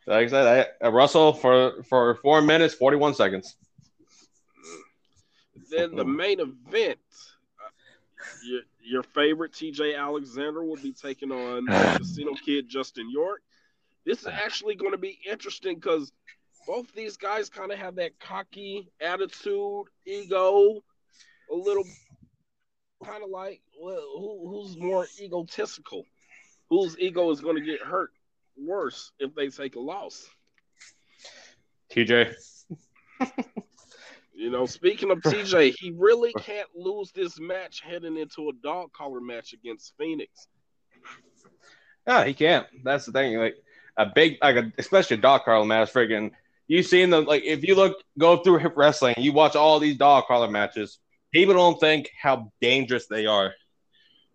like 0.07 0.27
I 0.27 0.29
said, 0.29 0.69
I, 0.83 0.89
Russell 0.89 1.33
for 1.33 1.83
for 1.85 2.17
four 2.17 2.43
minutes 2.43 2.75
forty 2.75 2.97
one 2.97 3.15
seconds. 3.15 3.57
then 5.71 5.95
the 5.95 6.05
main 6.05 6.41
event. 6.41 6.99
uh, 7.61 7.69
Your, 8.45 8.61
your 8.83 9.03
favorite 9.03 9.53
TJ 9.53 9.97
Alexander 9.99 10.63
will 10.65 10.77
be 10.77 10.93
taking 10.93 11.31
on 11.33 11.67
Casino 11.99 12.33
Kid 12.45 12.69
Justin 12.69 13.11
York. 13.11 13.43
This 14.05 14.21
is 14.23 14.27
actually 14.33 14.75
going 14.75 14.93
to 14.93 14.99
be 14.99 15.19
interesting 15.29 15.77
because 15.77 16.13
both 16.67 16.93
these 16.95 17.17
guys 17.17 17.49
kind 17.49 17.73
of 17.73 17.79
have 17.79 17.97
that 17.97 18.19
cocky 18.21 18.91
attitude, 19.01 19.87
ego, 20.07 20.83
a 21.51 21.55
little 21.55 21.85
kind 23.05 23.23
of 23.23 23.31
like 23.31 23.61
well, 23.81 24.01
who, 24.19 24.49
who's 24.49 24.77
more 24.77 25.07
egotistical? 25.21 26.05
Whose 26.71 26.99
ego 26.99 27.31
is 27.31 27.41
going 27.41 27.57
to 27.57 27.63
get 27.63 27.81
hurt 27.81 28.11
worse 28.57 29.13
if 29.19 29.35
they 29.35 29.49
take 29.49 29.77
a 29.77 29.81
loss? 29.81 30.27
TJ, 31.91 32.35
You 34.35 34.51
know, 34.51 34.67
speaking 34.67 35.13
of 35.13 35.21
TJ, 35.21 35.75
he 35.79 35.93
really 35.97 36.33
can't 36.33 36.69
lose 36.75 37.13
this 37.13 37.39
match 37.39 37.81
heading 37.81 38.17
into 38.17 38.49
a 38.49 38.53
dog 38.65 38.93
collar 38.93 39.21
match 39.21 39.53
against 39.53 39.95
Phoenix. 39.97 40.49
yeah, 42.07 42.25
he 42.25 42.35
can't. 42.35 42.67
That's 42.83 43.07
the 43.07 43.13
thing. 43.13 43.39
Like 43.39 43.55
a 43.97 44.07
big, 44.07 44.39
like 44.43 44.57
a, 44.57 44.73
especially 44.77 45.19
a 45.19 45.21
dog 45.21 45.45
collar 45.45 45.65
match. 45.65 45.93
Friggin', 45.93 46.33
you 46.67 46.83
seen 46.83 47.11
them 47.11 47.25
like 47.25 47.45
if 47.45 47.63
you 47.63 47.75
look 47.75 48.03
go 48.19 48.39
through 48.39 48.59
hip 48.59 48.73
wrestling, 48.77 49.15
you 49.19 49.33
watch 49.33 49.57
all 49.57 49.79
these 49.79 49.97
dog 49.97 50.25
collar 50.27 50.51
matches. 50.51 50.99
People 51.33 51.55
don't 51.55 51.81
think 51.81 52.11
how 52.21 52.53
dangerous 52.61 53.07
they 53.07 53.27
are. 53.27 53.55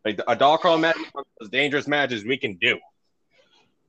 Like 0.06 0.20
a 0.28 0.36
dog 0.36 0.62
collar 0.62 0.78
match 0.78 0.98
is 1.42 1.50
dangerous 1.50 1.88
matches 1.88 2.26
we 2.26 2.38
can 2.38 2.56
do. 2.56 2.78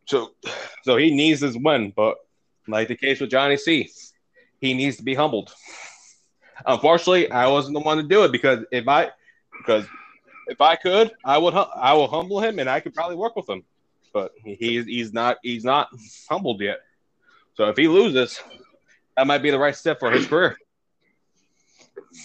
So, 0.07 0.33
so 0.83 0.97
he 0.97 1.15
needs 1.15 1.41
this 1.41 1.57
win, 1.57 1.93
but 1.95 2.17
like 2.69 2.89
the 2.89 2.97
case 2.97 3.21
with 3.21 3.31
Johnny 3.31 3.57
C, 3.57 3.91
he 4.61 4.75
needs 4.75 4.97
to 4.97 5.03
be 5.03 5.15
humbled. 5.15 5.53
Unfortunately, 6.67 7.31
I 7.31 7.49
wasn't 7.49 7.75
the 7.75 7.81
one 7.81 7.97
to 7.97 8.03
do 8.03 8.25
it 8.25 8.33
because 8.33 8.65
if 8.71 8.87
I, 8.87 9.11
because 9.59 9.87
if 10.47 10.61
I 10.61 10.77
could, 10.77 11.11
I 11.25 11.39
would, 11.39 11.55
I 11.55 11.95
will 11.95 12.09
humble 12.09 12.41
him, 12.41 12.59
and 12.59 12.69
I 12.69 12.81
could 12.81 12.95
probably 12.95 13.17
work 13.17 13.35
with 13.35 13.49
him. 13.49 13.65
But 14.13 14.33
he's 14.45 14.85
he's 14.85 15.13
not 15.13 15.39
he's 15.43 15.65
not 15.65 15.89
humbled 16.29 16.61
yet. 16.61 16.81
So 17.61 17.69
if 17.69 17.77
he 17.77 17.89
loses, 17.89 18.41
that 19.19 19.27
might 19.27 19.43
be 19.43 19.51
the 19.51 19.59
right 19.59 19.77
step 19.77 20.01
for 20.01 20.11
his 20.11 20.27
career. 20.27 20.57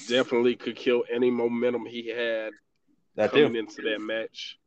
Definitely 0.08 0.56
could 0.56 0.78
kill 0.78 1.04
any 1.14 1.30
momentum 1.30 1.86
he 1.86 2.08
had 2.08 2.54
That 3.16 3.32
coming 3.32 3.52
too. 3.52 3.60
into 3.60 3.82
that 3.82 4.00
match. 4.00 4.58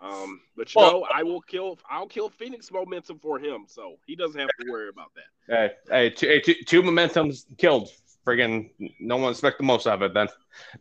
Um, 0.00 0.40
but 0.56 0.74
you 0.74 0.80
Well- 0.80 0.92
know, 0.92 1.06
I 1.12 1.24
will 1.24 1.42
kill. 1.42 1.78
I'll 1.90 2.08
kill 2.08 2.30
Phoenix 2.30 2.72
momentum 2.72 3.18
for 3.18 3.38
him, 3.38 3.66
so 3.68 3.98
he 4.06 4.16
doesn't 4.16 4.40
have 4.40 4.48
to 4.60 4.70
worry 4.70 4.88
about 4.88 5.12
that. 5.14 5.26
Hey, 5.46 5.72
hey, 5.90 6.08
two, 6.08 6.26
hey, 6.26 6.40
two, 6.40 6.54
two 6.66 6.80
momentums 6.80 7.44
killed. 7.58 7.90
Friggin' 8.26 8.70
no 8.98 9.18
one 9.18 9.30
expect 9.30 9.58
the 9.58 9.64
most 9.64 9.86
of 9.86 10.00
it 10.00 10.14
then. 10.14 10.28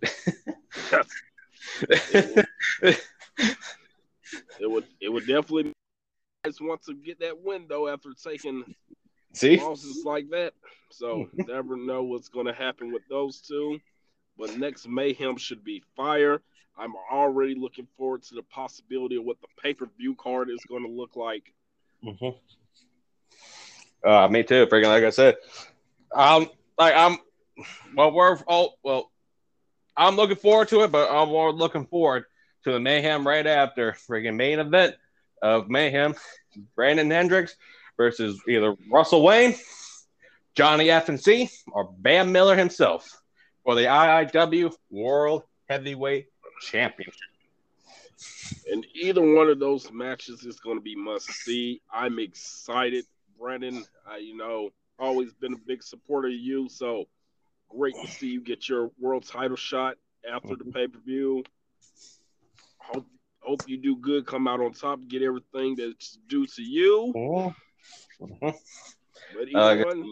It 4.61 4.69
would. 4.71 4.85
It 5.01 5.09
would 5.09 5.27
definitely. 5.27 5.73
Just 6.45 6.61
want 6.61 6.81
to 6.83 6.93
get 6.93 7.19
that 7.19 7.37
win 7.41 7.65
though 7.67 7.89
after 7.89 8.13
taking 8.13 8.73
See, 9.33 9.57
losses 9.59 10.03
like 10.05 10.29
that. 10.29 10.53
So 10.89 11.29
never 11.33 11.77
know 11.77 12.03
what's 12.03 12.29
going 12.29 12.47
to 12.47 12.53
happen 12.53 12.91
with 12.91 13.03
those 13.09 13.41
two. 13.41 13.79
But 14.37 14.57
next 14.57 14.87
mayhem 14.87 15.37
should 15.37 15.63
be 15.63 15.83
fire. 15.95 16.41
I'm 16.77 16.93
already 17.11 17.55
looking 17.55 17.87
forward 17.97 18.23
to 18.23 18.35
the 18.35 18.43
possibility 18.43 19.17
of 19.17 19.23
what 19.23 19.39
the 19.41 19.47
pay 19.61 19.73
per 19.73 19.87
view 19.97 20.15
card 20.15 20.49
is 20.49 20.63
going 20.67 20.83
to 20.83 20.91
look 20.91 21.15
like. 21.15 21.53
Mhm. 22.03 22.35
Uh, 24.03 24.27
me 24.29 24.43
too. 24.43 24.65
Freaking 24.67 24.87
like 24.87 25.03
I 25.03 25.11
said, 25.11 25.37
um, 26.15 26.49
like 26.77 26.95
I'm, 26.95 27.17
well, 27.95 28.11
we're 28.11 28.37
all 28.47 28.79
well. 28.83 29.11
I'm 29.95 30.15
looking 30.15 30.37
forward 30.37 30.69
to 30.69 30.81
it, 30.81 30.91
but 30.91 31.11
I'm 31.11 31.27
more 31.27 31.51
looking 31.51 31.85
forward 31.85 32.23
to 32.63 32.71
the 32.71 32.79
mayhem 32.79 33.27
right 33.27 33.45
after 33.45 33.91
freaking 33.91 34.35
main 34.35 34.59
event 34.59 34.95
of 35.41 35.69
mayhem. 35.69 36.15
Brandon 36.75 37.11
Hendrix 37.11 37.55
versus 38.01 38.41
either 38.47 38.73
Russell 38.89 39.21
Wayne, 39.21 39.53
Johnny 40.55 40.87
FNC, 40.87 41.51
or 41.71 41.93
Bam 41.99 42.31
Miller 42.31 42.55
himself 42.55 43.07
for 43.63 43.75
the 43.75 43.83
IIW 43.83 44.73
World 44.89 45.43
Heavyweight 45.69 46.25
Championship. 46.61 47.13
And 48.71 48.87
either 48.95 49.21
one 49.21 49.49
of 49.49 49.59
those 49.59 49.91
matches 49.91 50.43
is 50.45 50.59
going 50.59 50.77
to 50.77 50.81
be 50.81 50.95
must 50.95 51.27
see. 51.27 51.81
I'm 51.93 52.17
excited, 52.17 53.05
Brandon. 53.39 53.85
I, 54.07 54.17
you 54.17 54.35
know, 54.35 54.69
always 54.97 55.31
been 55.33 55.53
a 55.53 55.67
big 55.67 55.83
supporter 55.83 56.27
of 56.27 56.33
you. 56.33 56.69
So 56.69 57.05
great 57.69 57.93
to 58.01 58.07
see 58.07 58.29
you 58.29 58.41
get 58.41 58.67
your 58.67 58.89
world 58.99 59.27
title 59.27 59.57
shot 59.57 59.97
after 60.27 60.55
the 60.55 60.65
pay 60.65 60.87
per 60.87 60.99
view. 61.05 61.43
Hope 62.79 63.05
hope 63.41 63.61
you 63.67 63.77
do 63.77 63.95
good, 63.95 64.25
come 64.25 64.47
out 64.47 64.59
on 64.59 64.71
top, 64.71 64.99
get 65.07 65.21
everything 65.21 65.75
that's 65.75 66.17
due 66.27 66.45
to 66.45 66.61
you. 66.61 67.13
Mhm. 67.15 67.55
But 69.33 69.47
either 69.47 69.59
Uh, 69.59 69.85
one, 69.85 70.05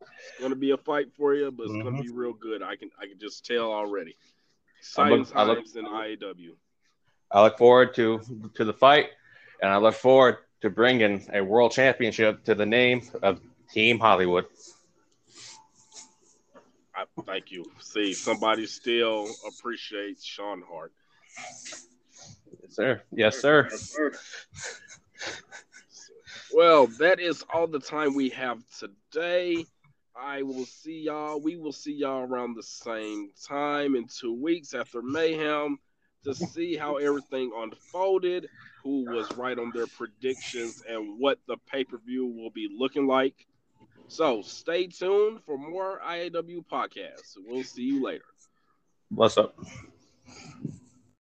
it's 0.00 0.38
going 0.38 0.50
to 0.50 0.56
be 0.56 0.70
a 0.70 0.76
fight 0.76 1.12
for 1.16 1.34
you, 1.34 1.50
but 1.50 1.64
it's 1.64 1.72
going 1.72 1.96
to 1.96 2.02
be 2.02 2.08
real 2.08 2.32
good. 2.32 2.62
I 2.62 2.76
can 2.76 2.90
I 2.98 3.06
can 3.06 3.18
just 3.18 3.44
tell 3.44 3.72
already. 3.72 4.16
Exciting 4.78 5.18
look- 5.18 5.36
I 5.36 5.42
look- 5.44 5.58
times 5.58 5.76
in 5.76 5.84
IAW. 5.86 6.54
I 7.30 7.42
look 7.42 7.58
forward 7.58 7.94
to 7.94 8.20
to 8.54 8.64
the 8.64 8.72
fight, 8.72 9.08
and 9.60 9.70
I 9.72 9.76
look 9.78 9.94
forward 9.94 10.38
to 10.60 10.70
bringing 10.70 11.26
a 11.32 11.40
world 11.42 11.72
championship 11.72 12.44
to 12.44 12.54
the 12.54 12.66
name 12.66 13.02
of 13.22 13.40
Team 13.72 13.98
Hollywood. 13.98 14.46
I, 16.94 17.04
thank 17.26 17.50
you. 17.50 17.64
See, 17.80 18.14
somebody 18.14 18.66
still 18.66 19.26
appreciates 19.48 20.24
Sean 20.24 20.62
Hart. 20.70 20.92
Yes, 22.62 22.76
sir. 22.76 23.02
Yes, 23.10 23.40
sir. 23.40 23.68
Well, 26.54 26.86
that 27.00 27.18
is 27.18 27.44
all 27.52 27.66
the 27.66 27.80
time 27.80 28.14
we 28.14 28.28
have 28.28 28.62
today. 28.78 29.66
I 30.16 30.42
will 30.42 30.66
see 30.66 31.00
y'all. 31.00 31.40
We 31.40 31.56
will 31.56 31.72
see 31.72 31.94
y'all 31.94 32.22
around 32.22 32.54
the 32.54 32.62
same 32.62 33.30
time 33.44 33.96
in 33.96 34.06
two 34.06 34.32
weeks 34.32 34.72
after 34.72 35.02
Mayhem 35.02 35.80
to 36.22 36.32
see 36.32 36.76
how 36.76 36.98
everything 36.98 37.50
unfolded, 37.56 38.48
who 38.84 39.04
was 39.04 39.36
right 39.36 39.58
on 39.58 39.72
their 39.74 39.88
predictions, 39.88 40.84
and 40.88 41.18
what 41.18 41.40
the 41.48 41.56
pay 41.68 41.82
per 41.82 41.98
view 41.98 42.24
will 42.26 42.50
be 42.50 42.68
looking 42.78 43.08
like. 43.08 43.48
So 44.06 44.40
stay 44.42 44.86
tuned 44.86 45.40
for 45.44 45.58
more 45.58 46.00
IAW 46.06 46.64
podcasts. 46.70 47.36
We'll 47.36 47.64
see 47.64 47.82
you 47.82 48.04
later. 48.04 48.26
What's 49.08 49.36
up? 49.38 49.58